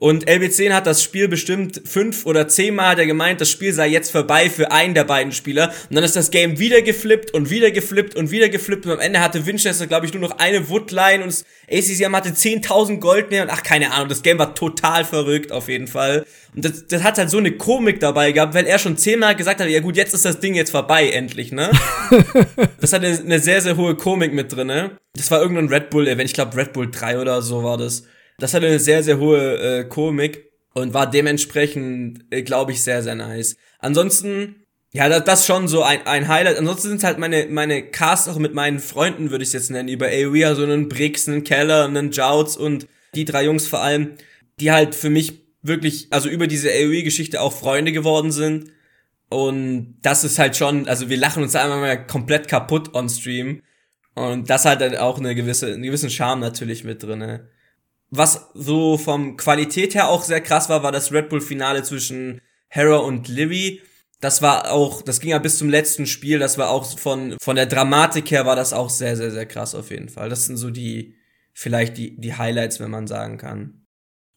Und 0.00 0.28
LB10 0.28 0.72
hat 0.72 0.86
das 0.86 1.02
Spiel 1.02 1.26
bestimmt 1.26 1.82
fünf 1.84 2.24
oder 2.24 2.46
zehnmal 2.46 2.90
hat 2.90 3.00
er 3.00 3.06
gemeint, 3.06 3.40
das 3.40 3.50
Spiel 3.50 3.72
sei 3.72 3.88
jetzt 3.88 4.12
vorbei 4.12 4.48
für 4.48 4.70
einen 4.70 4.94
der 4.94 5.02
beiden 5.02 5.32
Spieler. 5.32 5.72
Und 5.90 5.96
dann 5.96 6.04
ist 6.04 6.14
das 6.14 6.30
Game 6.30 6.60
wieder 6.60 6.82
geflippt 6.82 7.32
und 7.32 7.50
wieder 7.50 7.72
geflippt 7.72 8.14
und 8.14 8.30
wieder 8.30 8.48
geflippt. 8.48 8.86
Und 8.86 8.92
am 8.92 9.00
Ende 9.00 9.18
hatte 9.18 9.44
Winchester, 9.44 9.88
glaube 9.88 10.06
ich, 10.06 10.14
nur 10.14 10.22
noch 10.22 10.38
eine 10.38 10.68
Woodline 10.68 11.24
und 11.24 11.44
ACCM 11.68 12.14
hatte 12.14 12.28
10.000 12.28 13.00
Goldner 13.00 13.42
und 13.42 13.50
ach, 13.50 13.64
keine 13.64 13.92
Ahnung, 13.92 14.08
das 14.08 14.22
Game 14.22 14.38
war 14.38 14.54
total 14.54 15.04
verrückt 15.04 15.50
auf 15.50 15.68
jeden 15.68 15.88
Fall. 15.88 16.24
Und 16.54 16.64
das, 16.64 16.86
das 16.86 17.02
hat 17.02 17.18
halt 17.18 17.28
so 17.28 17.38
eine 17.38 17.50
Komik 17.50 17.98
dabei 17.98 18.30
gehabt, 18.30 18.54
weil 18.54 18.66
er 18.66 18.78
schon 18.78 18.96
zehnmal 18.96 19.34
gesagt 19.34 19.60
hat, 19.60 19.68
ja 19.68 19.80
gut, 19.80 19.96
jetzt 19.96 20.14
ist 20.14 20.24
das 20.24 20.38
Ding 20.38 20.54
jetzt 20.54 20.70
vorbei, 20.70 21.08
endlich, 21.10 21.50
ne? 21.50 21.72
das 22.80 22.92
hatte 22.92 23.06
eine 23.06 23.40
sehr, 23.40 23.60
sehr 23.60 23.76
hohe 23.76 23.96
Komik 23.96 24.32
mit 24.32 24.54
drinne. 24.54 24.92
Das 25.14 25.30
war 25.32 25.42
irgendein 25.42 25.68
Red 25.68 25.90
Bull-Event, 25.90 26.24
ich 26.24 26.34
glaube 26.34 26.56
Red 26.56 26.72
Bull 26.72 26.88
3 26.88 27.18
oder 27.18 27.42
so 27.42 27.64
war 27.64 27.76
das. 27.76 28.04
Das 28.38 28.54
hatte 28.54 28.66
eine 28.66 28.78
sehr, 28.78 29.02
sehr 29.02 29.18
hohe 29.18 29.58
äh, 29.58 29.84
Komik 29.84 30.52
und 30.72 30.94
war 30.94 31.10
dementsprechend, 31.10 32.24
äh, 32.30 32.42
glaube 32.42 32.72
ich, 32.72 32.82
sehr, 32.82 33.02
sehr 33.02 33.16
nice. 33.16 33.56
Ansonsten, 33.80 34.64
ja, 34.92 35.08
das, 35.08 35.24
das 35.24 35.46
schon 35.46 35.66
so 35.66 35.82
ein, 35.82 36.06
ein 36.06 36.28
Highlight. 36.28 36.56
Ansonsten 36.56 36.88
sind 36.88 37.04
halt 37.04 37.18
meine, 37.18 37.46
meine 37.46 37.82
Casts 37.82 38.28
auch 38.28 38.38
mit 38.38 38.54
meinen 38.54 38.78
Freunden, 38.78 39.30
würde 39.30 39.42
ich 39.42 39.52
jetzt 39.52 39.70
nennen, 39.70 39.88
über 39.88 40.06
AOE, 40.06 40.46
also 40.46 40.62
einen 40.62 40.88
Brix, 40.88 41.28
einen 41.28 41.42
Keller, 41.42 41.84
einen 41.84 42.12
Jouts 42.12 42.56
und 42.56 42.86
die 43.14 43.24
drei 43.24 43.44
Jungs 43.44 43.66
vor 43.66 43.82
allem, 43.82 44.14
die 44.60 44.70
halt 44.70 44.94
für 44.94 45.10
mich 45.10 45.42
wirklich, 45.62 46.06
also 46.10 46.28
über 46.28 46.46
diese 46.46 46.70
AOE-Geschichte 46.70 47.40
auch 47.40 47.52
Freunde 47.52 47.90
geworden 47.90 48.30
sind. 48.30 48.70
Und 49.30 49.96
das 50.02 50.22
ist 50.22 50.38
halt 50.38 50.56
schon, 50.56 50.86
also 50.86 51.10
wir 51.10 51.16
lachen 51.16 51.42
uns 51.42 51.56
einmal 51.56 51.80
mal 51.80 52.06
komplett 52.06 52.46
kaputt 52.46 52.94
on 52.94 53.08
Stream. 53.08 53.62
Und 54.14 54.48
das 54.48 54.64
hat 54.64 54.80
dann 54.80 54.96
auch 54.96 55.18
eine 55.18 55.34
gewisse, 55.34 55.66
einen 55.66 55.82
gewissen 55.82 56.08
Charme 56.08 56.40
natürlich 56.40 56.84
mit 56.84 57.02
drinne 57.02 57.48
was 58.10 58.48
so 58.54 58.96
vom 58.96 59.36
Qualität 59.36 59.94
her 59.94 60.08
auch 60.08 60.22
sehr 60.22 60.40
krass 60.40 60.68
war, 60.68 60.82
war 60.82 60.92
das 60.92 61.12
Red 61.12 61.28
Bull 61.28 61.40
Finale 61.40 61.82
zwischen 61.82 62.40
Hera 62.68 62.96
und 62.96 63.28
Livy. 63.28 63.82
Das 64.20 64.42
war 64.42 64.70
auch, 64.72 65.02
das 65.02 65.20
ging 65.20 65.30
ja 65.30 65.38
bis 65.38 65.58
zum 65.58 65.68
letzten 65.68 66.06
Spiel, 66.06 66.38
das 66.38 66.58
war 66.58 66.70
auch 66.70 66.98
von, 66.98 67.36
von 67.40 67.56
der 67.56 67.66
Dramatik 67.66 68.30
her 68.30 68.46
war 68.46 68.56
das 68.56 68.72
auch 68.72 68.90
sehr, 68.90 69.16
sehr, 69.16 69.30
sehr 69.30 69.46
krass 69.46 69.74
auf 69.74 69.90
jeden 69.90 70.08
Fall. 70.08 70.28
Das 70.28 70.46
sind 70.46 70.56
so 70.56 70.70
die, 70.70 71.14
vielleicht 71.52 71.96
die, 71.98 72.16
die 72.20 72.34
Highlights, 72.34 72.80
wenn 72.80 72.90
man 72.90 73.06
sagen 73.06 73.38
kann. 73.38 73.86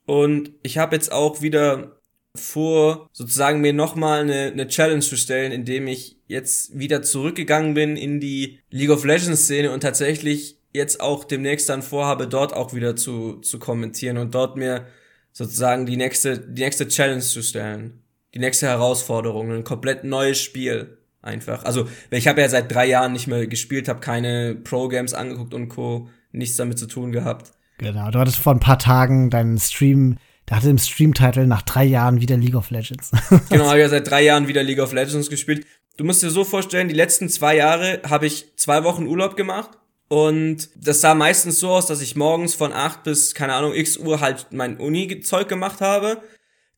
Und 0.05 0.51
ich 0.61 0.77
habe 0.77 0.95
jetzt 0.95 1.11
auch 1.11 1.41
wieder 1.41 2.01
vor, 2.35 3.09
sozusagen 3.11 3.61
mir 3.61 3.73
nochmal 3.73 4.21
eine, 4.21 4.51
eine 4.51 4.67
Challenge 4.67 5.01
zu 5.01 5.17
stellen, 5.17 5.51
indem 5.51 5.87
ich 5.87 6.17
jetzt 6.27 6.77
wieder 6.77 7.01
zurückgegangen 7.01 7.73
bin 7.73 7.97
in 7.97 8.19
die 8.19 8.59
League 8.69 8.89
of 8.89 9.03
Legends 9.03 9.43
Szene 9.43 9.71
und 9.71 9.81
tatsächlich 9.81 10.60
jetzt 10.73 11.01
auch 11.01 11.23
demnächst 11.23 11.69
dann 11.69 11.81
vorhabe, 11.81 12.27
dort 12.27 12.53
auch 12.53 12.73
wieder 12.73 12.95
zu, 12.95 13.35
zu 13.41 13.59
kommentieren 13.59 14.17
und 14.17 14.33
dort 14.33 14.57
mir 14.57 14.85
sozusagen 15.33 15.85
die 15.85 15.97
nächste, 15.97 16.39
die 16.39 16.63
nächste 16.63 16.87
Challenge 16.87 17.21
zu 17.21 17.41
stellen. 17.41 18.01
Die 18.33 18.39
nächste 18.39 18.67
Herausforderung, 18.67 19.51
ein 19.51 19.63
komplett 19.63 20.03
neues 20.03 20.39
Spiel 20.39 20.97
einfach. 21.21 21.65
Also, 21.65 21.87
ich 22.09 22.27
habe 22.27 22.41
ja 22.41 22.49
seit 22.49 22.73
drei 22.73 22.85
Jahren 22.85 23.13
nicht 23.13 23.27
mehr 23.27 23.45
gespielt, 23.47 23.89
habe 23.89 23.99
keine 23.99 24.55
Pro-Games 24.55 25.13
angeguckt 25.13 25.53
und 25.53 25.67
Co. 25.67 26.09
nichts 26.31 26.55
damit 26.55 26.79
zu 26.79 26.87
tun 26.87 27.11
gehabt. 27.11 27.51
Genau, 27.77 28.09
du 28.09 28.19
hattest 28.19 28.37
vor 28.37 28.53
ein 28.53 28.59
paar 28.59 28.79
Tagen 28.79 29.29
deinen 29.29 29.57
Stream, 29.57 30.17
da 30.45 30.55
hatte 30.55 30.69
im 30.69 30.77
Stream-Title 30.77 31.45
nach 31.45 31.61
drei 31.63 31.83
Jahren 31.83 32.21
wieder 32.21 32.37
League 32.37 32.55
of 32.55 32.69
Legends. 32.69 33.11
genau, 33.49 33.65
habe 33.65 33.79
ja 33.79 33.89
seit 33.89 34.09
drei 34.09 34.23
Jahren 34.23 34.47
wieder 34.47 34.63
League 34.63 34.79
of 34.79 34.93
Legends 34.93 35.29
gespielt. 35.29 35.65
Du 35.97 36.05
musst 36.05 36.23
dir 36.23 36.29
so 36.29 36.45
vorstellen, 36.45 36.87
die 36.87 36.93
letzten 36.93 37.27
zwei 37.27 37.57
Jahre 37.57 38.01
habe 38.07 38.27
ich 38.27 38.55
zwei 38.55 38.83
Wochen 38.85 39.07
Urlaub 39.07 39.35
gemacht 39.35 39.71
und 40.11 40.67
das 40.75 40.99
sah 40.99 41.15
meistens 41.15 41.61
so 41.61 41.69
aus, 41.69 41.85
dass 41.85 42.01
ich 42.01 42.17
morgens 42.17 42.53
von 42.53 42.73
8 42.73 43.03
bis, 43.03 43.33
keine 43.33 43.53
Ahnung, 43.53 43.73
x 43.73 43.95
Uhr 43.95 44.19
halt 44.19 44.47
mein 44.51 44.75
Uni-Zeug 44.75 45.47
gemacht 45.47 45.79
habe. 45.79 46.21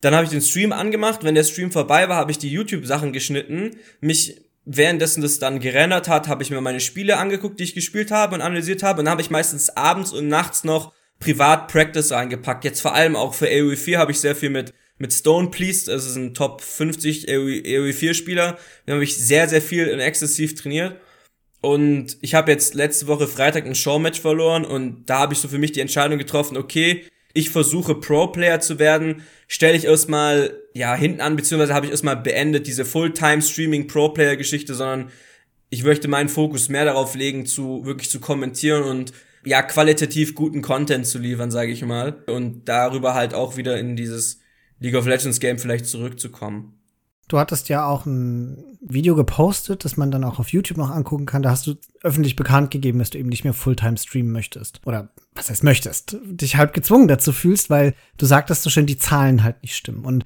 Dann 0.00 0.14
habe 0.14 0.22
ich 0.22 0.30
den 0.30 0.40
Stream 0.40 0.70
angemacht. 0.70 1.24
Wenn 1.24 1.34
der 1.34 1.42
Stream 1.42 1.72
vorbei 1.72 2.08
war, 2.08 2.14
habe 2.14 2.30
ich 2.30 2.38
die 2.38 2.48
YouTube-Sachen 2.48 3.12
geschnitten. 3.12 3.72
Mich 4.00 4.40
währenddessen 4.64 5.20
das 5.20 5.40
dann 5.40 5.58
gerendert 5.58 6.06
hat, 6.06 6.28
habe 6.28 6.44
ich 6.44 6.50
mir 6.52 6.60
meine 6.60 6.78
Spiele 6.78 7.16
angeguckt, 7.16 7.58
die 7.58 7.64
ich 7.64 7.74
gespielt 7.74 8.12
habe 8.12 8.36
und 8.36 8.40
analysiert 8.40 8.84
habe. 8.84 9.00
Und 9.00 9.06
dann 9.06 9.12
habe 9.12 9.22
ich 9.22 9.30
meistens 9.30 9.68
abends 9.68 10.12
und 10.12 10.28
nachts 10.28 10.62
noch 10.62 10.92
privat 11.18 11.66
Practice 11.66 12.12
eingepackt. 12.12 12.64
Jetzt 12.64 12.82
vor 12.82 12.94
allem 12.94 13.16
auch 13.16 13.34
für 13.34 13.48
AOE 13.48 13.74
4 13.74 13.98
habe 13.98 14.12
ich 14.12 14.20
sehr 14.20 14.36
viel 14.36 14.50
mit 14.50 14.72
mit 14.96 15.12
Stone 15.12 15.50
Pleased, 15.50 15.88
das 15.88 16.06
ist 16.06 16.14
ein 16.14 16.34
Top 16.34 16.60
50 16.60 17.28
AOE 17.28 17.92
4 17.92 18.14
Spieler. 18.14 18.58
Da 18.86 18.92
habe 18.92 19.02
ich 19.02 19.16
sehr, 19.16 19.48
sehr 19.48 19.60
viel 19.60 19.88
in 19.88 19.98
exzessiv 19.98 20.54
trainiert. 20.54 21.00
Und 21.64 22.18
ich 22.20 22.34
habe 22.34 22.52
jetzt 22.52 22.74
letzte 22.74 23.06
Woche 23.06 23.26
Freitag 23.26 23.64
ein 23.64 23.74
Showmatch 23.74 24.20
verloren 24.20 24.66
und 24.66 25.06
da 25.06 25.20
habe 25.20 25.32
ich 25.32 25.38
so 25.38 25.48
für 25.48 25.56
mich 25.56 25.72
die 25.72 25.80
Entscheidung 25.80 26.18
getroffen, 26.18 26.58
okay, 26.58 27.04
ich 27.32 27.48
versuche 27.48 27.94
Pro-Player 27.94 28.60
zu 28.60 28.78
werden, 28.78 29.22
stelle 29.48 29.74
ich 29.74 29.86
erstmal 29.86 30.60
ja 30.74 30.94
hinten 30.94 31.22
an, 31.22 31.36
beziehungsweise 31.36 31.72
habe 31.72 31.86
ich 31.86 31.92
erstmal 31.92 32.18
beendet 32.18 32.66
diese 32.66 32.84
Fulltime-Streaming-Pro-Player-Geschichte, 32.84 34.74
sondern 34.74 35.10
ich 35.70 35.84
möchte 35.84 36.06
meinen 36.06 36.28
Fokus 36.28 36.68
mehr 36.68 36.84
darauf 36.84 37.14
legen, 37.14 37.46
zu 37.46 37.86
wirklich 37.86 38.10
zu 38.10 38.20
kommentieren 38.20 38.82
und 38.82 39.14
ja 39.46 39.62
qualitativ 39.62 40.34
guten 40.34 40.60
Content 40.60 41.06
zu 41.06 41.18
liefern, 41.18 41.50
sage 41.50 41.72
ich 41.72 41.82
mal, 41.82 42.22
und 42.26 42.68
darüber 42.68 43.14
halt 43.14 43.32
auch 43.32 43.56
wieder 43.56 43.78
in 43.78 43.96
dieses 43.96 44.42
League 44.80 44.96
of 44.96 45.06
Legends 45.06 45.40
Game 45.40 45.58
vielleicht 45.58 45.86
zurückzukommen. 45.86 46.73
Du 47.28 47.38
hattest 47.38 47.68
ja 47.68 47.86
auch 47.86 48.04
ein 48.04 48.62
Video 48.80 49.14
gepostet, 49.14 49.84
das 49.84 49.96
man 49.96 50.10
dann 50.10 50.24
auch 50.24 50.38
auf 50.38 50.50
YouTube 50.50 50.76
noch 50.76 50.90
angucken 50.90 51.24
kann. 51.24 51.42
Da 51.42 51.50
hast 51.50 51.66
du 51.66 51.74
öffentlich 52.02 52.36
bekannt 52.36 52.70
gegeben, 52.70 52.98
dass 52.98 53.10
du 53.10 53.18
eben 53.18 53.30
nicht 53.30 53.44
mehr 53.44 53.54
Fulltime 53.54 53.96
streamen 53.96 54.30
möchtest. 54.30 54.80
Oder 54.84 55.08
was 55.34 55.48
heißt 55.48 55.64
möchtest? 55.64 56.18
Dich 56.24 56.56
halb 56.56 56.74
gezwungen 56.74 57.08
dazu 57.08 57.32
fühlst, 57.32 57.70
weil 57.70 57.94
du 58.18 58.26
sagtest 58.26 58.62
so 58.62 58.70
schön, 58.70 58.86
die 58.86 58.98
Zahlen 58.98 59.42
halt 59.42 59.62
nicht 59.62 59.74
stimmen. 59.74 60.04
Und 60.04 60.24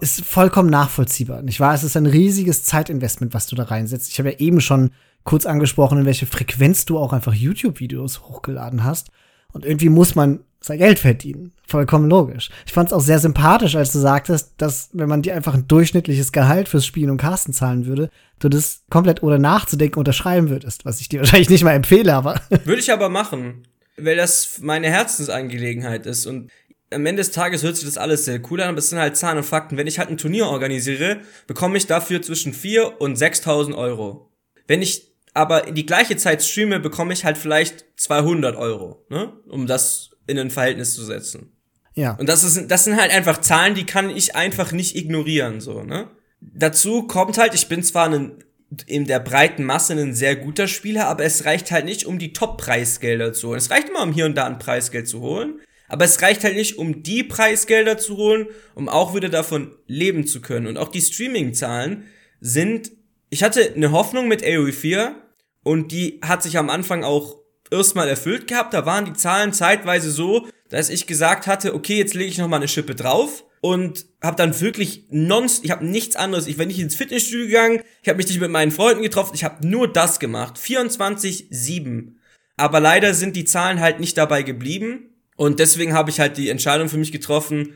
ist 0.00 0.24
vollkommen 0.24 0.70
nachvollziehbar. 0.70 1.42
Nicht 1.42 1.60
wahr? 1.60 1.74
Es 1.74 1.84
ist 1.84 1.96
ein 1.96 2.06
riesiges 2.06 2.64
Zeitinvestment, 2.64 3.34
was 3.34 3.46
du 3.46 3.54
da 3.54 3.64
reinsetzt. 3.64 4.10
Ich 4.10 4.18
habe 4.18 4.30
ja 4.30 4.38
eben 4.38 4.60
schon 4.60 4.90
kurz 5.24 5.44
angesprochen, 5.44 5.98
in 5.98 6.06
welche 6.06 6.26
Frequenz 6.26 6.86
du 6.86 6.98
auch 6.98 7.12
einfach 7.12 7.34
YouTube-Videos 7.34 8.22
hochgeladen 8.22 8.84
hast. 8.84 9.10
Und 9.52 9.64
irgendwie 9.64 9.90
muss 9.90 10.14
man 10.14 10.40
sein 10.68 10.78
Geld 10.78 10.98
verdienen. 10.98 11.52
Vollkommen 11.66 12.08
logisch. 12.08 12.50
Ich 12.66 12.72
fand 12.72 12.88
es 12.88 12.92
auch 12.92 13.00
sehr 13.00 13.18
sympathisch, 13.18 13.74
als 13.76 13.92
du 13.92 13.98
sagtest, 13.98 14.52
dass 14.58 14.90
wenn 14.92 15.08
man 15.08 15.22
dir 15.22 15.34
einfach 15.34 15.54
ein 15.54 15.68
durchschnittliches 15.68 16.32
Gehalt 16.32 16.68
fürs 16.68 16.86
Spielen 16.86 17.10
und 17.10 17.18
Casten 17.18 17.52
zahlen 17.52 17.86
würde, 17.86 18.10
du 18.38 18.48
das 18.48 18.82
komplett 18.90 19.22
ohne 19.22 19.38
nachzudenken 19.38 19.98
unterschreiben 19.98 20.48
würdest, 20.48 20.84
was 20.84 21.00
ich 21.00 21.08
dir 21.08 21.18
wahrscheinlich 21.20 21.50
nicht 21.50 21.64
mal 21.64 21.72
empfehle, 21.72 22.14
aber. 22.14 22.40
Würde 22.64 22.80
ich 22.80 22.92
aber 22.92 23.08
machen, 23.08 23.66
weil 23.96 24.16
das 24.16 24.60
meine 24.60 24.88
Herzensangelegenheit 24.88 26.06
ist 26.06 26.26
und 26.26 26.50
am 26.90 27.04
Ende 27.04 27.20
des 27.20 27.32
Tages 27.32 27.62
hört 27.62 27.76
sich 27.76 27.84
das 27.84 27.98
alles 27.98 28.24
sehr 28.24 28.40
cool 28.50 28.62
an, 28.62 28.70
aber 28.70 28.78
es 28.78 28.88
sind 28.88 28.98
halt 28.98 29.16
Zahlen 29.16 29.36
und 29.36 29.44
Fakten. 29.44 29.76
Wenn 29.76 29.86
ich 29.86 29.98
halt 29.98 30.08
ein 30.08 30.16
Turnier 30.16 30.46
organisiere, 30.46 31.18
bekomme 31.46 31.76
ich 31.76 31.86
dafür 31.86 32.22
zwischen 32.22 32.54
4 32.54 32.98
und 33.00 33.18
6.000 33.18 33.76
Euro. 33.76 34.30
Wenn 34.66 34.80
ich 34.80 35.08
aber 35.34 35.68
in 35.68 35.74
die 35.74 35.86
gleiche 35.86 36.16
Zeit 36.16 36.42
streame, 36.42 36.80
bekomme 36.80 37.12
ich 37.12 37.24
halt 37.24 37.38
vielleicht 37.38 37.84
200 37.96 38.56
Euro, 38.56 39.04
ne? 39.08 39.32
um 39.48 39.66
das 39.66 40.10
in 40.28 40.38
ein 40.38 40.50
Verhältnis 40.50 40.94
zu 40.94 41.04
setzen. 41.04 41.52
Ja. 41.94 42.12
Und 42.12 42.28
das, 42.28 42.44
ist, 42.44 42.70
das 42.70 42.84
sind 42.84 43.00
halt 43.00 43.10
einfach 43.10 43.40
Zahlen, 43.40 43.74
die 43.74 43.84
kann 43.86 44.10
ich 44.10 44.36
einfach 44.36 44.70
nicht 44.70 44.94
ignorieren, 44.94 45.60
so, 45.60 45.82
ne? 45.82 46.08
Dazu 46.40 47.02
kommt 47.08 47.38
halt, 47.38 47.54
ich 47.54 47.66
bin 47.66 47.82
zwar 47.82 48.08
ein, 48.08 48.44
in 48.86 49.06
der 49.06 49.18
breiten 49.18 49.64
Masse 49.64 49.94
ein 49.94 50.14
sehr 50.14 50.36
guter 50.36 50.68
Spieler, 50.68 51.08
aber 51.08 51.24
es 51.24 51.44
reicht 51.44 51.72
halt 51.72 51.84
nicht, 51.84 52.06
um 52.06 52.20
die 52.20 52.32
Top-Preisgelder 52.32 53.32
zu 53.32 53.48
holen. 53.48 53.58
Es 53.58 53.72
reicht 53.72 53.88
immer, 53.88 54.04
um 54.04 54.12
hier 54.12 54.26
und 54.26 54.36
da 54.36 54.46
ein 54.46 54.60
Preisgeld 54.60 55.08
zu 55.08 55.20
holen, 55.20 55.60
aber 55.88 56.04
es 56.04 56.22
reicht 56.22 56.44
halt 56.44 56.54
nicht, 56.54 56.78
um 56.78 57.02
die 57.02 57.24
Preisgelder 57.24 57.98
zu 57.98 58.16
holen, 58.16 58.46
um 58.76 58.88
auch 58.88 59.16
wieder 59.16 59.30
davon 59.30 59.74
leben 59.88 60.26
zu 60.26 60.40
können. 60.40 60.68
Und 60.68 60.76
auch 60.76 60.88
die 60.88 61.00
Streaming-Zahlen 61.00 62.04
sind, 62.40 62.92
ich 63.30 63.42
hatte 63.42 63.72
eine 63.74 63.90
Hoffnung 63.90 64.28
mit 64.28 64.44
AOE 64.44 64.72
4 64.72 65.16
und 65.64 65.90
die 65.90 66.20
hat 66.22 66.44
sich 66.44 66.58
am 66.58 66.70
Anfang 66.70 67.02
auch 67.02 67.38
erstmal 67.70 68.08
erfüllt 68.08 68.46
gehabt. 68.48 68.74
Da 68.74 68.86
waren 68.86 69.04
die 69.04 69.12
Zahlen 69.12 69.52
zeitweise 69.52 70.10
so, 70.10 70.48
dass 70.68 70.90
ich 70.90 71.06
gesagt 71.06 71.46
hatte, 71.46 71.74
okay, 71.74 71.96
jetzt 71.96 72.14
lege 72.14 72.30
ich 72.30 72.38
noch 72.38 72.48
mal 72.48 72.56
eine 72.56 72.68
Schippe 72.68 72.94
drauf 72.94 73.44
und 73.60 74.06
habe 74.22 74.36
dann 74.36 74.60
wirklich 74.60 75.04
nonst, 75.10 75.64
ich 75.64 75.70
habe 75.70 75.84
nichts 75.84 76.16
anderes, 76.16 76.46
ich 76.46 76.56
bin 76.56 76.68
nicht 76.68 76.78
ins 76.78 76.94
Fitnessstudio 76.94 77.46
gegangen, 77.46 77.80
ich 78.02 78.08
habe 78.08 78.18
mich 78.18 78.28
nicht 78.28 78.40
mit 78.40 78.50
meinen 78.50 78.70
Freunden 78.70 79.02
getroffen, 79.02 79.34
ich 79.34 79.44
habe 79.44 79.66
nur 79.66 79.92
das 79.92 80.20
gemacht, 80.20 80.58
24/7. 80.58 82.16
Aber 82.56 82.80
leider 82.80 83.14
sind 83.14 83.36
die 83.36 83.44
Zahlen 83.44 83.80
halt 83.80 84.00
nicht 84.00 84.18
dabei 84.18 84.42
geblieben 84.42 85.14
und 85.36 85.60
deswegen 85.60 85.94
habe 85.94 86.10
ich 86.10 86.20
halt 86.20 86.36
die 86.36 86.48
Entscheidung 86.48 86.88
für 86.88 86.98
mich 86.98 87.12
getroffen, 87.12 87.74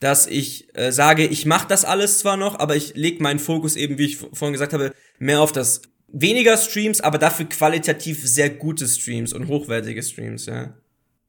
dass 0.00 0.26
ich 0.26 0.74
äh, 0.76 0.92
sage, 0.92 1.26
ich 1.26 1.44
mache 1.44 1.66
das 1.66 1.84
alles 1.84 2.18
zwar 2.20 2.36
noch, 2.36 2.58
aber 2.58 2.76
ich 2.76 2.94
lege 2.94 3.22
meinen 3.22 3.40
Fokus 3.40 3.74
eben, 3.74 3.98
wie 3.98 4.06
ich 4.06 4.16
vorhin 4.16 4.52
gesagt 4.52 4.72
habe, 4.72 4.92
mehr 5.18 5.40
auf 5.40 5.52
das 5.52 5.82
weniger 6.08 6.56
Streams, 6.56 7.00
aber 7.00 7.18
dafür 7.18 7.46
qualitativ 7.46 8.26
sehr 8.26 8.50
gute 8.50 8.86
Streams 8.88 9.32
und 9.32 9.48
hochwertige 9.48 10.02
Streams, 10.02 10.46
ja. 10.46 10.74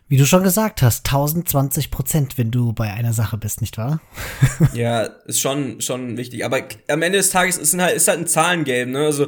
Wie 0.08 0.18
du 0.18 0.26
schon 0.26 0.42
gesagt 0.42 0.82
hast, 0.82 1.06
1020 1.06 1.92
Prozent, 1.92 2.38
wenn 2.40 2.50
du 2.50 2.74
bei 2.74 2.92
einer 2.92 3.14
Sache 3.14 3.38
bist, 3.38 3.62
nicht 3.62 3.78
wahr? 3.78 4.02
ja, 4.74 5.04
ist 5.04 5.40
schon, 5.40 5.82
schon 5.82 6.18
wichtig. 6.18 6.44
Aber 6.44 6.64
am 6.88 7.04
Ende 7.04 7.20
des 7.20 7.30
Tages 7.30 7.58
ist 7.58 7.78
halt, 7.78 7.96
ist 7.96 8.08
halt 8.08 8.18
ein 8.18 8.28
Zahlengame, 8.28 8.92
ne? 8.92 9.06
Also, 9.06 9.28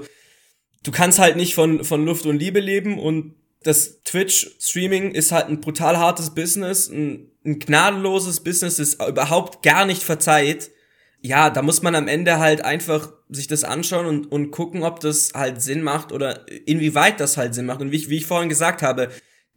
du 0.82 0.92
kannst 0.92 1.20
halt 1.20 1.36
nicht 1.36 1.54
von, 1.54 1.84
von 1.84 2.04
Luft 2.04 2.26
und 2.26 2.38
Liebe 2.38 2.60
leben 2.60 2.98
und 2.98 3.36
das 3.62 4.02
Twitch-Streaming 4.04 5.12
ist 5.12 5.32
halt 5.32 5.50
ein 5.50 5.62
brutal 5.62 6.00
hartes 6.00 6.32
Business, 6.32 6.90
ein, 6.90 7.30
ein 7.46 7.60
gnadenloses 7.60 8.40
Business, 8.40 8.78
das 8.78 8.96
überhaupt 8.96 9.62
gar 9.62 9.86
nicht 9.86 10.02
verzeiht. 10.02 10.72
Ja, 11.24 11.50
da 11.50 11.62
muss 11.62 11.82
man 11.82 11.94
am 11.96 12.08
Ende 12.08 12.40
halt 12.40 12.64
einfach 12.66 13.14
sich 13.30 13.48
das 13.48 13.64
anschauen 13.64 14.06
und, 14.08 14.32
und 14.32 14.52
gucken, 14.52 14.84
ob 14.84 15.00
das 15.00 15.34
halt 15.36 15.62
Sinn 15.62 15.84
macht 15.84 16.12
oder 16.12 16.46
inwieweit 16.66 17.20
das 17.20 17.38
halt 17.38 17.54
Sinn 17.54 17.68
macht. 17.68 17.82
Und 17.82 17.92
wie 17.92 17.98
ich, 17.98 18.10
wie 18.10 18.18
ich 18.18 18.26
vorhin 18.26 18.50
gesagt 18.50 18.82
habe, 18.82 19.10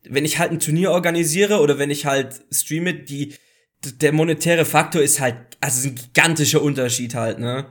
wenn 0.07 0.25
ich 0.25 0.39
halt 0.39 0.53
ein 0.53 0.61
Turnier 0.61 0.91
organisiere 0.91 1.61
oder 1.61 1.79
wenn 1.79 1.91
ich 1.91 2.05
halt 2.05 2.43
streame, 2.51 2.95
die, 2.95 3.35
der 3.83 4.13
monetäre 4.13 4.65
Faktor 4.65 5.03
ist 5.03 5.21
halt, 5.21 5.37
also 5.61 5.89
ein 5.89 5.95
gigantischer 5.95 6.63
Unterschied 6.63 7.15
halt, 7.15 7.39
ne? 7.39 7.67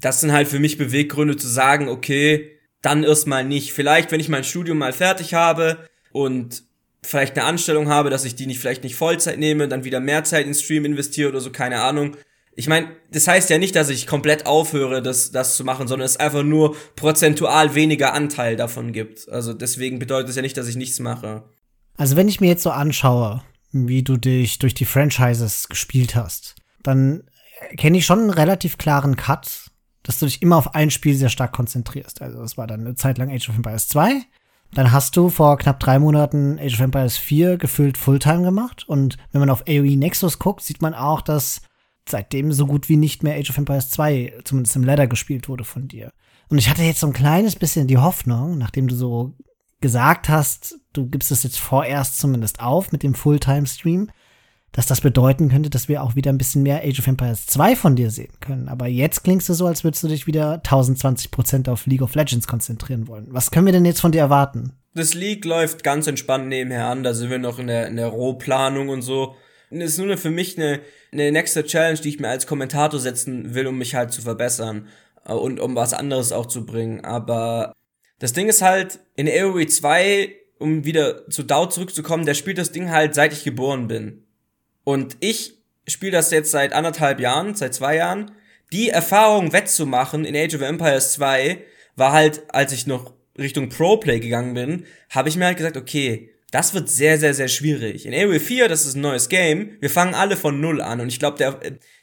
Das 0.00 0.20
sind 0.20 0.32
halt 0.32 0.48
für 0.48 0.58
mich 0.58 0.78
Beweggründe 0.78 1.36
zu 1.36 1.46
sagen, 1.46 1.88
okay, 1.88 2.58
dann 2.82 3.04
erstmal 3.04 3.44
nicht. 3.44 3.72
Vielleicht, 3.72 4.10
wenn 4.10 4.18
ich 4.18 4.28
mein 4.28 4.42
Studium 4.42 4.78
mal 4.78 4.92
fertig 4.92 5.34
habe 5.34 5.88
und 6.10 6.64
vielleicht 7.04 7.36
eine 7.38 7.46
Anstellung 7.46 7.88
habe, 7.88 8.10
dass 8.10 8.24
ich 8.24 8.34
die 8.34 8.46
nicht 8.46 8.58
vielleicht 8.58 8.82
nicht 8.82 8.96
Vollzeit 8.96 9.38
nehme, 9.38 9.68
dann 9.68 9.84
wieder 9.84 10.00
mehr 10.00 10.24
Zeit 10.24 10.46
in 10.46 10.54
Stream 10.54 10.84
investiere 10.84 11.28
oder 11.28 11.40
so, 11.40 11.52
keine 11.52 11.80
Ahnung. 11.82 12.16
Ich 12.54 12.68
meine, 12.68 12.88
das 13.10 13.26
heißt 13.28 13.48
ja 13.50 13.58
nicht, 13.58 13.74
dass 13.74 13.88
ich 13.88 14.06
komplett 14.06 14.46
aufhöre, 14.46 15.02
das, 15.02 15.30
das 15.30 15.56
zu 15.56 15.64
machen, 15.64 15.88
sondern 15.88 16.04
es 16.04 16.18
einfach 16.18 16.42
nur 16.42 16.76
prozentual 16.96 17.74
weniger 17.74 18.12
Anteil 18.12 18.56
davon 18.56 18.92
gibt. 18.92 19.28
Also 19.30 19.54
deswegen 19.54 19.98
bedeutet 19.98 20.30
es 20.30 20.36
ja 20.36 20.42
nicht, 20.42 20.56
dass 20.56 20.68
ich 20.68 20.76
nichts 20.76 21.00
mache. 21.00 21.44
Also 21.96 22.16
wenn 22.16 22.28
ich 22.28 22.40
mir 22.40 22.48
jetzt 22.48 22.62
so 22.62 22.70
anschaue, 22.70 23.42
wie 23.72 24.02
du 24.02 24.18
dich 24.18 24.58
durch 24.58 24.74
die 24.74 24.84
Franchises 24.84 25.68
gespielt 25.68 26.14
hast, 26.14 26.56
dann 26.82 27.24
kenne 27.78 27.98
ich 27.98 28.04
schon 28.04 28.20
einen 28.20 28.30
relativ 28.30 28.76
klaren 28.76 29.16
Cut 29.16 29.72
dass 30.02 30.18
du 30.18 30.26
dich 30.26 30.42
immer 30.42 30.56
auf 30.56 30.74
ein 30.74 30.90
Spiel 30.90 31.14
sehr 31.14 31.28
stark 31.28 31.52
konzentrierst. 31.52 32.22
Also 32.22 32.40
das 32.40 32.56
war 32.56 32.66
dann 32.66 32.80
eine 32.80 32.94
Zeit 32.94 33.18
lang 33.18 33.30
Age 33.30 33.48
of 33.48 33.56
Empires 33.56 33.88
2. 33.88 34.22
Dann 34.74 34.90
hast 34.90 35.16
du 35.16 35.28
vor 35.28 35.58
knapp 35.58 35.80
drei 35.80 35.98
Monaten 35.98 36.58
Age 36.58 36.74
of 36.74 36.80
Empires 36.80 37.16
4 37.16 37.58
gefüllt 37.58 37.98
Fulltime 37.98 38.42
gemacht. 38.42 38.88
Und 38.88 39.16
wenn 39.30 39.40
man 39.40 39.50
auf 39.50 39.64
AOE 39.68 39.96
Nexus 39.96 40.38
guckt, 40.38 40.62
sieht 40.62 40.82
man 40.82 40.94
auch, 40.94 41.20
dass 41.20 41.60
seitdem 42.08 42.52
so 42.52 42.66
gut 42.66 42.88
wie 42.88 42.96
nicht 42.96 43.22
mehr 43.22 43.36
Age 43.36 43.50
of 43.50 43.58
Empires 43.58 43.90
2, 43.90 44.40
zumindest 44.44 44.76
im 44.76 44.84
Ladder, 44.84 45.06
gespielt 45.06 45.48
wurde 45.48 45.64
von 45.64 45.88
dir. 45.88 46.12
Und 46.48 46.58
ich 46.58 46.68
hatte 46.68 46.82
jetzt 46.82 47.00
so 47.00 47.06
ein 47.06 47.12
kleines 47.12 47.56
bisschen 47.56 47.86
die 47.86 47.98
Hoffnung, 47.98 48.58
nachdem 48.58 48.88
du 48.88 48.94
so 48.94 49.34
gesagt 49.80 50.28
hast, 50.28 50.78
du 50.92 51.06
gibst 51.06 51.30
es 51.30 51.42
jetzt 51.42 51.58
vorerst 51.58 52.18
zumindest 52.18 52.60
auf 52.60 52.92
mit 52.92 53.02
dem 53.02 53.14
Fulltime-Stream, 53.14 54.10
dass 54.70 54.86
das 54.86 55.02
bedeuten 55.02 55.50
könnte, 55.50 55.68
dass 55.68 55.88
wir 55.88 56.02
auch 56.02 56.16
wieder 56.16 56.32
ein 56.32 56.38
bisschen 56.38 56.62
mehr 56.62 56.82
Age 56.82 56.98
of 56.98 57.06
Empires 57.06 57.46
2 57.46 57.76
von 57.76 57.96
dir 57.96 58.10
sehen 58.10 58.32
können. 58.40 58.68
Aber 58.68 58.86
jetzt 58.86 59.22
klingst 59.22 59.48
du 59.48 59.54
so, 59.54 59.66
als 59.66 59.84
würdest 59.84 60.02
du 60.02 60.08
dich 60.08 60.26
wieder 60.26 60.54
1020 60.54 61.30
Prozent 61.30 61.68
auf 61.68 61.86
League 61.86 62.00
of 62.00 62.14
Legends 62.14 62.46
konzentrieren 62.46 63.06
wollen. 63.06 63.26
Was 63.30 63.50
können 63.50 63.66
wir 63.66 63.72
denn 63.72 63.84
jetzt 63.84 64.00
von 64.00 64.12
dir 64.12 64.20
erwarten? 64.20 64.72
Das 64.94 65.14
League 65.14 65.44
läuft 65.44 65.84
ganz 65.84 66.06
entspannt 66.06 66.48
nebenher 66.48 66.86
an, 66.86 67.02
da 67.02 67.12
sind 67.12 67.30
wir 67.30 67.38
noch 67.38 67.58
in 67.58 67.66
der, 67.66 67.86
in 67.88 67.96
der 67.96 68.08
Rohplanung 68.08 68.88
und 68.88 69.02
so. 69.02 69.34
Es 69.72 69.92
ist 69.92 69.98
nur 69.98 70.16
für 70.18 70.30
mich 70.30 70.58
eine, 70.58 70.80
eine 71.12 71.32
nächste 71.32 71.64
Challenge, 71.64 71.98
die 71.98 72.10
ich 72.10 72.20
mir 72.20 72.28
als 72.28 72.46
Kommentator 72.46 73.00
setzen 73.00 73.54
will, 73.54 73.66
um 73.66 73.78
mich 73.78 73.94
halt 73.94 74.12
zu 74.12 74.22
verbessern 74.22 74.88
äh, 75.26 75.32
und 75.32 75.60
um 75.60 75.74
was 75.74 75.94
anderes 75.94 76.32
auch 76.32 76.46
zu 76.46 76.66
bringen. 76.66 77.04
Aber 77.04 77.72
das 78.18 78.32
Ding 78.32 78.48
ist 78.48 78.62
halt, 78.62 79.00
in 79.16 79.28
AoE 79.28 79.66
2, 79.66 80.34
um 80.58 80.84
wieder 80.84 81.28
zu 81.28 81.42
Dao 81.42 81.66
zurückzukommen, 81.66 82.26
der 82.26 82.34
spielt 82.34 82.58
das 82.58 82.72
Ding 82.72 82.90
halt 82.90 83.14
seit 83.14 83.32
ich 83.32 83.44
geboren 83.44 83.88
bin. 83.88 84.24
Und 84.84 85.16
ich 85.20 85.58
spiele 85.88 86.12
das 86.12 86.30
jetzt 86.30 86.50
seit 86.50 86.72
anderthalb 86.72 87.20
Jahren, 87.20 87.54
seit 87.54 87.74
zwei 87.74 87.96
Jahren. 87.96 88.32
Die 88.72 88.88
Erfahrung 88.88 89.52
wettzumachen 89.52 90.24
in 90.24 90.36
Age 90.36 90.54
of 90.54 90.62
Empires 90.62 91.12
2 91.12 91.62
war 91.96 92.12
halt, 92.12 92.42
als 92.48 92.72
ich 92.72 92.86
noch 92.86 93.12
Richtung 93.38 93.68
Pro-Play 93.68 94.20
gegangen 94.20 94.54
bin, 94.54 94.86
habe 95.10 95.28
ich 95.28 95.36
mir 95.36 95.46
halt 95.46 95.56
gesagt, 95.56 95.76
okay, 95.76 96.31
das 96.52 96.74
wird 96.74 96.88
sehr, 96.88 97.18
sehr, 97.18 97.32
sehr 97.32 97.48
schwierig. 97.48 98.06
In 98.06 98.14
AoE 98.14 98.38
4, 98.38 98.68
das 98.68 98.84
ist 98.86 98.94
ein 98.94 99.00
neues 99.00 99.30
Game, 99.30 99.78
wir 99.80 99.90
fangen 99.90 100.14
alle 100.14 100.36
von 100.36 100.60
Null 100.60 100.82
an. 100.82 101.00
Und 101.00 101.08
ich 101.08 101.18
glaube, 101.18 101.38
der, 101.38 101.58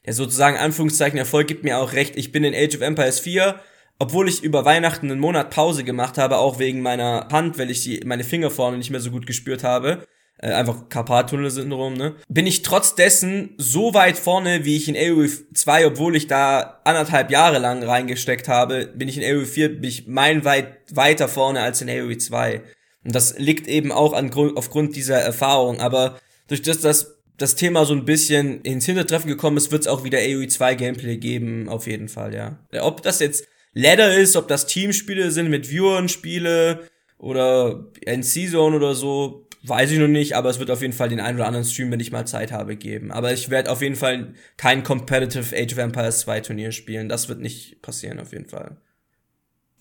der 0.05 0.13
sozusagen 0.13 0.57
Anführungszeichen 0.57 1.19
Erfolg 1.19 1.47
gibt 1.47 1.63
mir 1.63 1.77
auch 1.77 1.93
recht. 1.93 2.17
Ich 2.17 2.31
bin 2.31 2.43
in 2.43 2.55
Age 2.55 2.75
of 2.75 2.81
Empires 2.81 3.19
4, 3.19 3.59
obwohl 3.99 4.27
ich 4.27 4.43
über 4.43 4.65
Weihnachten 4.65 5.11
einen 5.11 5.19
Monat 5.19 5.51
Pause 5.51 5.83
gemacht 5.83 6.17
habe, 6.17 6.37
auch 6.37 6.57
wegen 6.57 6.81
meiner 6.81 7.27
Hand, 7.31 7.59
weil 7.59 7.69
ich 7.69 7.83
die, 7.83 8.01
meine 8.05 8.23
Finger 8.23 8.49
vorne 8.49 8.79
nicht 8.79 8.89
mehr 8.89 9.01
so 9.01 9.11
gut 9.11 9.27
gespürt 9.27 9.63
habe, 9.63 10.03
äh, 10.39 10.51
einfach 10.51 10.89
Karpattunnel-Syndrom, 10.89 11.93
ne? 11.93 12.15
Bin 12.27 12.47
ich 12.47 12.63
trotz 12.63 12.95
dessen 12.95 13.53
so 13.57 13.93
weit 13.93 14.17
vorne, 14.17 14.65
wie 14.65 14.77
ich 14.77 14.87
in 14.87 14.95
AOE 14.97 15.29
2, 15.53 15.85
obwohl 15.85 16.15
ich 16.15 16.25
da 16.25 16.81
anderthalb 16.85 17.29
Jahre 17.29 17.59
lang 17.59 17.83
reingesteckt 17.83 18.47
habe, 18.47 18.87
bin 18.95 19.09
ich 19.09 19.17
in 19.17 19.23
AOE 19.23 19.45
4, 19.45 19.79
bin 19.81 19.89
ich 19.89 20.07
meilenweit 20.07 20.77
weiter 20.91 21.27
vorne 21.27 21.61
als 21.61 21.81
in 21.81 21.89
AOE 21.89 22.17
2. 22.17 22.63
Und 23.09 23.15
das 23.15 23.39
liegt 23.39 23.67
eben 23.67 23.91
auch 23.91 24.13
an, 24.13 24.31
aufgrund 24.55 24.95
dieser 24.95 25.17
Erfahrung. 25.17 25.79
Aber 25.79 26.19
durch 26.47 26.61
das, 26.61 26.79
dass 26.79 27.15
das 27.37 27.55
Thema 27.55 27.85
so 27.85 27.95
ein 27.95 28.05
bisschen 28.05 28.61
ins 28.61 28.85
Hintertreffen 28.85 29.27
gekommen 29.27 29.57
ist, 29.57 29.71
wird 29.71 29.81
es 29.81 29.87
auch 29.87 30.03
wieder 30.03 30.19
AOE 30.19 30.47
2 30.47 30.75
Gameplay 30.75 31.17
geben, 31.17 31.67
auf 31.69 31.87
jeden 31.87 32.07
Fall, 32.07 32.35
ja. 32.35 32.59
Ob 32.81 33.01
das 33.01 33.19
jetzt 33.19 33.47
Ladder 33.73 34.15
ist, 34.15 34.35
ob 34.35 34.47
das 34.47 34.67
Teamspiele 34.67 35.31
sind 35.31 35.49
mit 35.49 35.67
Viewern-Spiele 35.71 36.87
oder 37.17 37.87
NC-Zone 38.05 38.75
oder 38.75 38.93
so, 38.93 39.47
Weiß 39.61 39.91
ich 39.91 39.99
noch 39.99 40.07
nicht, 40.07 40.37
aber 40.37 40.49
es 40.49 40.59
wird 40.59 40.71
auf 40.71 40.81
jeden 40.81 40.93
Fall 40.93 41.09
den 41.09 41.19
einen 41.19 41.37
oder 41.37 41.47
anderen 41.47 41.65
Stream, 41.65 41.91
wenn 41.91 41.99
ich 41.99 42.13
mal 42.13 42.25
Zeit 42.25 42.53
habe, 42.53 42.77
geben. 42.77 43.11
Aber 43.11 43.33
ich 43.33 43.49
werde 43.49 43.69
auf 43.69 43.81
jeden 43.81 43.97
Fall 43.97 44.33
kein 44.55 44.83
Competitive 44.83 45.53
Age 45.53 45.73
of 45.73 45.79
Empires 45.79 46.21
2 46.21 46.39
Turnier 46.39 46.71
spielen. 46.71 47.09
Das 47.09 47.27
wird 47.27 47.41
nicht 47.41 47.81
passieren, 47.81 48.21
auf 48.21 48.31
jeden 48.31 48.45
Fall. 48.45 48.77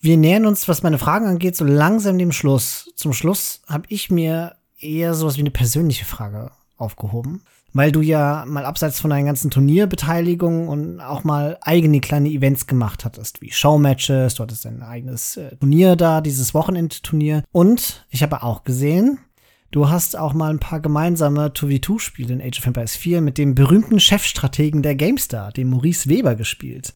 Wir 0.01 0.17
nähern 0.17 0.45
uns, 0.45 0.67
was 0.67 0.83
meine 0.83 0.97
Fragen 0.97 1.27
angeht, 1.27 1.55
so 1.55 1.65
langsam 1.65 2.17
dem 2.17 2.31
Schluss. 2.31 2.91
Zum 2.95 3.13
Schluss 3.13 3.61
habe 3.67 3.85
ich 3.89 4.09
mir 4.09 4.55
eher 4.79 5.13
sowas 5.13 5.35
wie 5.35 5.41
eine 5.41 5.51
persönliche 5.51 6.05
Frage 6.05 6.51
aufgehoben. 6.77 7.43
Weil 7.71 7.91
du 7.91 8.01
ja 8.01 8.45
mal 8.47 8.65
abseits 8.65 8.99
von 8.99 9.11
deinen 9.11 9.27
ganzen 9.27 9.51
Turnierbeteiligungen 9.51 10.67
und 10.67 11.01
auch 11.01 11.23
mal 11.23 11.59
eigene 11.61 11.99
kleine 11.99 12.29
Events 12.29 12.65
gemacht 12.65 13.05
hattest, 13.05 13.41
wie 13.41 13.51
Showmatches, 13.51 14.33
du 14.35 14.43
hattest 14.43 14.65
dein 14.65 14.81
eigenes 14.81 15.37
äh, 15.37 15.55
Turnier 15.57 15.95
da, 15.95 16.21
dieses 16.21 16.55
Wochenendturnier. 16.55 17.43
Und 17.51 18.07
ich 18.09 18.23
habe 18.23 18.41
auch 18.41 18.63
gesehen, 18.63 19.19
Du 19.71 19.87
hast 19.87 20.17
auch 20.17 20.33
mal 20.33 20.49
ein 20.49 20.59
paar 20.59 20.79
gemeinsame 20.79 21.49
2v2-Spiele 21.49 22.33
in 22.33 22.41
Age 22.41 22.57
of 22.57 22.65
Empires 22.65 22.95
4 22.95 23.21
mit 23.21 23.37
dem 23.37 23.53
berühmten 23.53 23.99
Chefstrategen 23.99 24.81
der 24.81 24.95
GameStar, 24.95 25.51
dem 25.51 25.69
Maurice 25.69 26.09
Weber, 26.09 26.33
gespielt. 26.33 26.95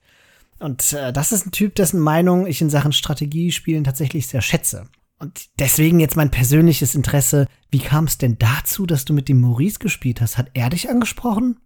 Und 0.64 0.94
äh, 0.94 1.12
das 1.12 1.34
ist 1.34 1.46
ein 1.46 1.52
Typ, 1.52 1.76
dessen 1.76 2.00
Meinung 2.00 2.48
ich 2.48 2.62
in 2.62 2.70
Sachen 2.70 2.94
Strategiespielen 2.94 3.84
tatsächlich 3.84 4.28
sehr 4.28 4.42
schätze. 4.42 4.88
Und 5.20 5.50
deswegen 5.60 6.00
jetzt 6.00 6.16
mein 6.16 6.32
persönliches 6.32 6.96
Interesse. 6.96 7.48
Wie 7.70 7.80
kam 7.80 8.06
es 8.06 8.18
denn 8.18 8.38
dazu, 8.40 8.86
dass 8.86 9.04
du 9.04 9.14
mit 9.14 9.28
dem 9.28 9.42
Maurice 9.42 9.80
gespielt 9.80 10.22
hast? 10.22 10.38
Hat 10.38 10.52
er 10.54 10.70
dich 10.70 10.90
angesprochen? 10.90 11.60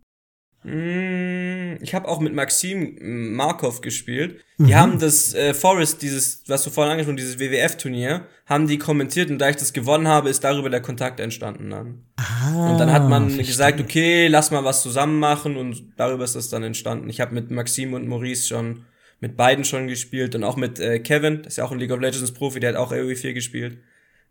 Mm, 0.68 1.82
ich 1.82 1.96
habe 1.96 2.10
auch 2.10 2.20
mit 2.20 2.34
Maxim 2.34 2.98
Markov 3.36 3.80
gespielt. 3.80 4.44
Die 4.58 4.64
mhm. 4.64 4.76
haben 4.76 5.00
das 5.00 5.34
äh, 5.34 5.54
Forest, 5.54 6.02
dieses, 6.02 6.44
was 6.48 6.64
du 6.64 6.70
vorhin 6.70 6.92
angesprochen 6.92 7.16
dieses 7.16 7.40
WWF-Turnier, 7.40 8.28
haben 8.46 8.68
die 8.68 8.78
kommentiert 8.78 9.30
und 9.30 9.40
da 9.40 9.50
ich 9.50 9.56
das 9.56 9.72
gewonnen 9.72 10.10
habe, 10.10 10.30
ist 10.30 10.44
darüber 10.44 10.70
der 10.70 10.82
Kontakt 10.82 11.22
entstanden 11.22 11.70
dann. 11.70 12.04
Ah, 12.18 12.72
und 12.72 12.80
dann 12.80 12.92
hat 12.92 13.08
man 13.08 13.30
verstehe. 13.30 13.46
gesagt, 13.46 13.80
okay, 13.80 14.28
lass 14.28 14.52
mal 14.52 14.66
was 14.66 14.82
zusammen 14.82 15.20
machen 15.20 15.56
und 15.56 15.94
darüber 15.96 16.26
ist 16.26 16.36
das 16.36 16.50
dann 16.50 16.64
entstanden. 16.64 17.10
Ich 17.10 17.22
habe 17.22 17.34
mit 17.34 17.50
Maxim 17.50 17.94
und 17.94 18.06
Maurice 18.06 18.48
schon, 18.48 18.84
mit 19.22 19.38
beiden 19.38 19.64
schon 19.64 19.88
gespielt 19.88 20.36
und 20.36 20.44
auch 20.44 20.58
mit 20.58 20.82
äh, 20.82 21.00
Kevin, 21.00 21.44
das 21.44 21.54
ist 21.54 21.58
ja 21.58 21.64
auch 21.64 21.72
ein 21.72 21.80
League 21.80 21.92
of 21.92 22.02
Legends 22.02 22.34
Profi, 22.34 22.60
der 22.60 22.72
hat 22.72 22.78
auch 22.78 22.92
AoE 22.92 23.16
4 23.16 23.34
gespielt. 23.34 23.78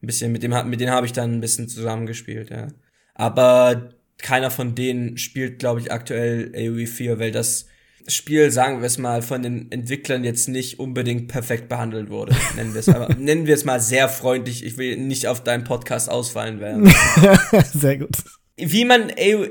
Ein 0.02 0.06
bisschen, 0.06 0.32
mit 0.32 0.42
dem, 0.42 0.52
mit 0.68 0.80
denen 0.80 0.92
habe 0.92 1.06
ich 1.06 1.14
dann 1.14 1.32
ein 1.32 1.40
bisschen 1.40 1.68
zusammengespielt, 1.68 2.50
ja. 2.50 2.68
Aber 3.14 3.95
keiner 4.18 4.50
von 4.50 4.74
denen 4.74 5.18
spielt, 5.18 5.58
glaube 5.58 5.80
ich, 5.80 5.92
aktuell 5.92 6.52
AoE 6.54 6.86
4, 6.86 7.18
weil 7.18 7.32
das 7.32 7.66
Spiel, 8.08 8.50
sagen 8.52 8.80
wir 8.80 8.86
es 8.86 8.98
mal, 8.98 9.20
von 9.20 9.42
den 9.42 9.70
Entwicklern 9.72 10.22
jetzt 10.22 10.48
nicht 10.48 10.78
unbedingt 10.78 11.28
perfekt 11.28 11.68
behandelt 11.68 12.08
wurde. 12.08 12.36
Nennen 12.56 12.72
wir 12.72 12.80
es 12.80 12.88
aber, 12.88 13.14
nennen 13.14 13.46
wir 13.46 13.54
es 13.54 13.64
mal 13.64 13.80
sehr 13.80 14.08
freundlich. 14.08 14.64
Ich 14.64 14.78
will 14.78 14.96
nicht 14.96 15.26
auf 15.26 15.42
deinen 15.42 15.64
Podcast 15.64 16.08
ausfallen 16.08 16.60
werden. 16.60 16.92
sehr 17.74 17.98
gut. 17.98 18.16
Wie 18.56 18.84
man, 18.84 19.10
ey, 19.10 19.50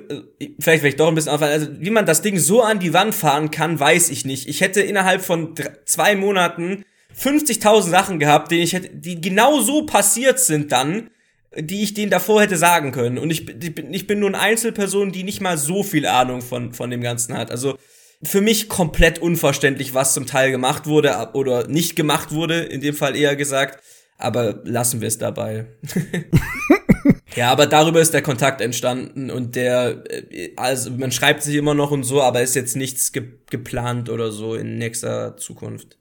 vielleicht 0.60 0.82
vielleicht 0.82 1.00
doch 1.00 1.10
ein 1.10 1.16
bisschen 1.16 1.32
auffallen, 1.34 1.52
also 1.52 1.68
wie 1.80 1.90
man 1.92 2.06
das 2.06 2.22
Ding 2.22 2.40
so 2.40 2.64
an 2.64 2.80
die 2.80 2.94
Wand 2.94 3.14
fahren 3.14 3.52
kann, 3.52 3.80
weiß 3.80 4.10
ich 4.10 4.26
nicht. 4.26 4.48
Ich 4.48 4.62
hätte 4.62 4.82
innerhalb 4.82 5.22
von 5.22 5.54
drei, 5.54 5.74
zwei 5.86 6.16
Monaten 6.16 6.86
50.000 7.16 7.90
Sachen 7.90 8.20
gehabt, 8.20 8.52
die 8.52 8.62
ich 8.62 8.74
hätte, 8.74 8.90
die 8.96 9.22
genau 9.22 9.60
so 9.60 9.86
passiert 9.86 10.40
sind 10.40 10.72
dann, 10.72 11.12
die 11.58 11.84
ich 11.84 11.94
denen 11.94 12.12
davor 12.12 12.42
hätte 12.42 12.58
sagen 12.58 12.92
können. 12.92 13.18
Und 13.18 13.30
ich, 13.30 13.48
ich 13.50 14.08
bin 14.08 14.20
nur 14.20 14.30
eine 14.30 14.40
Einzelperson, 14.40 15.12
die 15.12 15.24
nicht 15.24 15.42
mal 15.42 15.58
so 15.58 15.84
viel 15.84 16.06
Ahnung 16.06 16.42
von, 16.42 16.74
von 16.74 16.90
dem 16.90 17.02
Ganzen 17.02 17.38
hat. 17.38 17.52
Also 17.52 17.78
für 18.24 18.42
mich 18.42 18.70
komplett 18.70 19.20
unverständlich, 19.20 19.94
was 19.94 20.14
zum 20.14 20.26
Teil 20.26 20.52
gemacht 20.52 20.88
wurde 20.88 21.30
oder 21.34 21.68
nicht 21.68 21.96
gemacht 21.96 22.32
wurde, 22.32 22.60
in 22.60 22.82
dem 22.82 22.96
Fall 22.96 23.16
eher 23.16 23.36
gesagt. 23.36 23.84
Aber 24.18 24.62
lassen 24.64 25.02
wir 25.02 25.10
es 25.10 25.18
dabei. 25.18 25.66
ja, 27.36 27.52
aber 27.52 27.68
darüber 27.68 28.00
ist 28.00 28.14
der 28.14 28.22
Kontakt 28.22 28.62
entstanden 28.62 29.30
und 29.30 29.56
der, 29.56 30.04
äh, 30.10 30.52
also 30.56 30.90
man 30.92 31.12
schreibt 31.12 31.44
sich 31.44 31.56
immer 31.56 31.74
noch 31.74 31.92
und 31.92 32.04
so, 32.04 32.22
aber 32.22 32.42
ist 32.42 32.56
jetzt 32.56 32.78
nichts 32.78 33.12
ge 33.12 33.24
geplant 33.50 34.10
oder 34.10 34.32
so 34.32 34.56
in 34.56 34.78
nächster 34.78 35.36
Zukunft. 35.38 35.98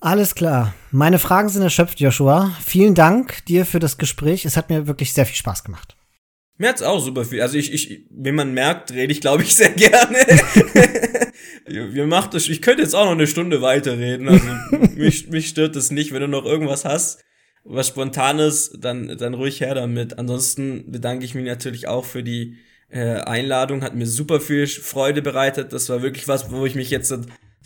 Alles 0.00 0.34
klar. 0.34 0.74
Meine 0.90 1.18
Fragen 1.18 1.50
sind 1.50 1.62
erschöpft, 1.62 2.00
Joshua. 2.00 2.56
Vielen 2.64 2.94
Dank 2.94 3.44
dir 3.44 3.66
für 3.66 3.78
das 3.78 3.98
Gespräch. 3.98 4.46
Es 4.46 4.56
hat 4.56 4.70
mir 4.70 4.86
wirklich 4.86 5.12
sehr 5.12 5.26
viel 5.26 5.36
Spaß 5.36 5.62
gemacht. 5.62 5.94
Mir 6.56 6.70
hat's 6.70 6.82
auch 6.82 7.00
super 7.00 7.24
viel. 7.24 7.42
Also 7.42 7.56
ich, 7.56 7.72
ich, 7.72 8.06
wie 8.10 8.32
man 8.32 8.54
merkt, 8.54 8.92
rede 8.92 9.12
ich, 9.12 9.20
glaube 9.20 9.42
ich, 9.42 9.54
sehr 9.54 9.70
gerne. 9.70 10.18
Mir 11.92 12.06
macht 12.06 12.34
das, 12.34 12.48
ich 12.48 12.60
könnte 12.60 12.82
jetzt 12.82 12.94
auch 12.94 13.04
noch 13.04 13.12
eine 13.12 13.26
Stunde 13.26 13.62
weiterreden. 13.62 14.28
Also 14.28 14.44
mich, 14.96 15.28
mich 15.28 15.48
stört 15.48 15.76
das 15.76 15.90
nicht. 15.90 16.12
Wenn 16.12 16.20
du 16.20 16.28
noch 16.28 16.44
irgendwas 16.44 16.84
hast, 16.84 17.24
was 17.64 17.88
Spontanes, 17.88 18.72
dann, 18.78 19.16
dann 19.16 19.34
ruhig 19.34 19.60
her 19.60 19.74
damit. 19.74 20.18
Ansonsten 20.18 20.90
bedanke 20.90 21.24
ich 21.24 21.34
mich 21.34 21.44
natürlich 21.44 21.88
auch 21.88 22.04
für 22.04 22.22
die 22.22 22.56
äh, 22.90 23.20
Einladung. 23.20 23.82
Hat 23.82 23.94
mir 23.94 24.06
super 24.06 24.40
viel 24.40 24.66
Freude 24.66 25.22
bereitet. 25.22 25.72
Das 25.72 25.88
war 25.88 26.02
wirklich 26.02 26.28
was, 26.28 26.50
wo 26.50 26.66
ich 26.66 26.74
mich 26.74 26.90
jetzt 26.90 27.14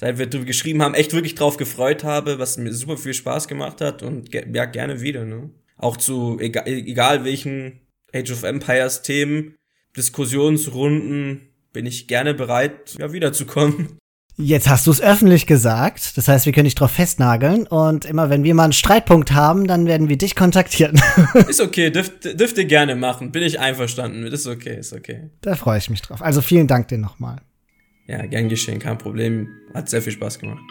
seit 0.04 0.18
wir 0.18 0.44
geschrieben 0.44 0.82
haben, 0.82 0.94
echt 0.94 1.12
wirklich 1.12 1.34
drauf 1.34 1.56
gefreut 1.56 2.04
habe, 2.04 2.38
was 2.38 2.58
mir 2.58 2.72
super 2.72 2.96
viel 2.96 3.14
Spaß 3.14 3.48
gemacht 3.48 3.80
hat 3.80 4.02
und 4.02 4.32
ja, 4.32 4.64
gerne 4.66 5.00
wieder, 5.00 5.24
ne? 5.24 5.50
Auch 5.76 5.96
zu 5.96 6.38
egal, 6.40 6.68
egal 6.68 7.24
welchen 7.24 7.80
Age 8.14 8.30
of 8.30 8.42
Empires 8.44 9.02
Themen, 9.02 9.54
Diskussionsrunden, 9.96 11.48
bin 11.72 11.86
ich 11.86 12.06
gerne 12.06 12.34
bereit, 12.34 12.96
ja, 12.98 13.12
wiederzukommen. 13.12 13.98
Jetzt 14.36 14.68
hast 14.68 14.88
du 14.88 14.90
es 14.90 15.00
öffentlich 15.00 15.46
gesagt, 15.46 16.16
das 16.16 16.26
heißt, 16.26 16.44
wir 16.44 16.52
können 16.52 16.64
dich 16.64 16.74
drauf 16.74 16.90
festnageln 16.90 17.68
und 17.68 18.04
immer 18.04 18.30
wenn 18.30 18.42
wir 18.42 18.52
mal 18.54 18.64
einen 18.64 18.72
Streitpunkt 18.72 19.32
haben, 19.32 19.68
dann 19.68 19.86
werden 19.86 20.08
wir 20.08 20.18
dich 20.18 20.34
kontaktieren. 20.34 21.00
ist 21.48 21.60
okay, 21.60 21.90
dürft, 21.90 22.24
dürft 22.24 22.58
ihr 22.58 22.64
gerne 22.64 22.96
machen, 22.96 23.30
bin 23.30 23.44
ich 23.44 23.60
einverstanden 23.60 24.24
mit, 24.24 24.32
ist 24.32 24.48
okay, 24.48 24.76
ist 24.76 24.92
okay. 24.92 25.30
Da 25.40 25.54
freue 25.54 25.78
ich 25.78 25.88
mich 25.88 26.02
drauf. 26.02 26.20
Also 26.20 26.42
vielen 26.42 26.66
Dank 26.66 26.88
dir 26.88 26.98
nochmal. 26.98 27.42
Ja, 28.06 28.26
gern 28.26 28.48
geschehen, 28.48 28.78
kein 28.78 28.98
Problem. 28.98 29.48
Hat 29.72 29.88
sehr 29.88 30.02
viel 30.02 30.12
Spaß 30.12 30.38
gemacht. 30.38 30.62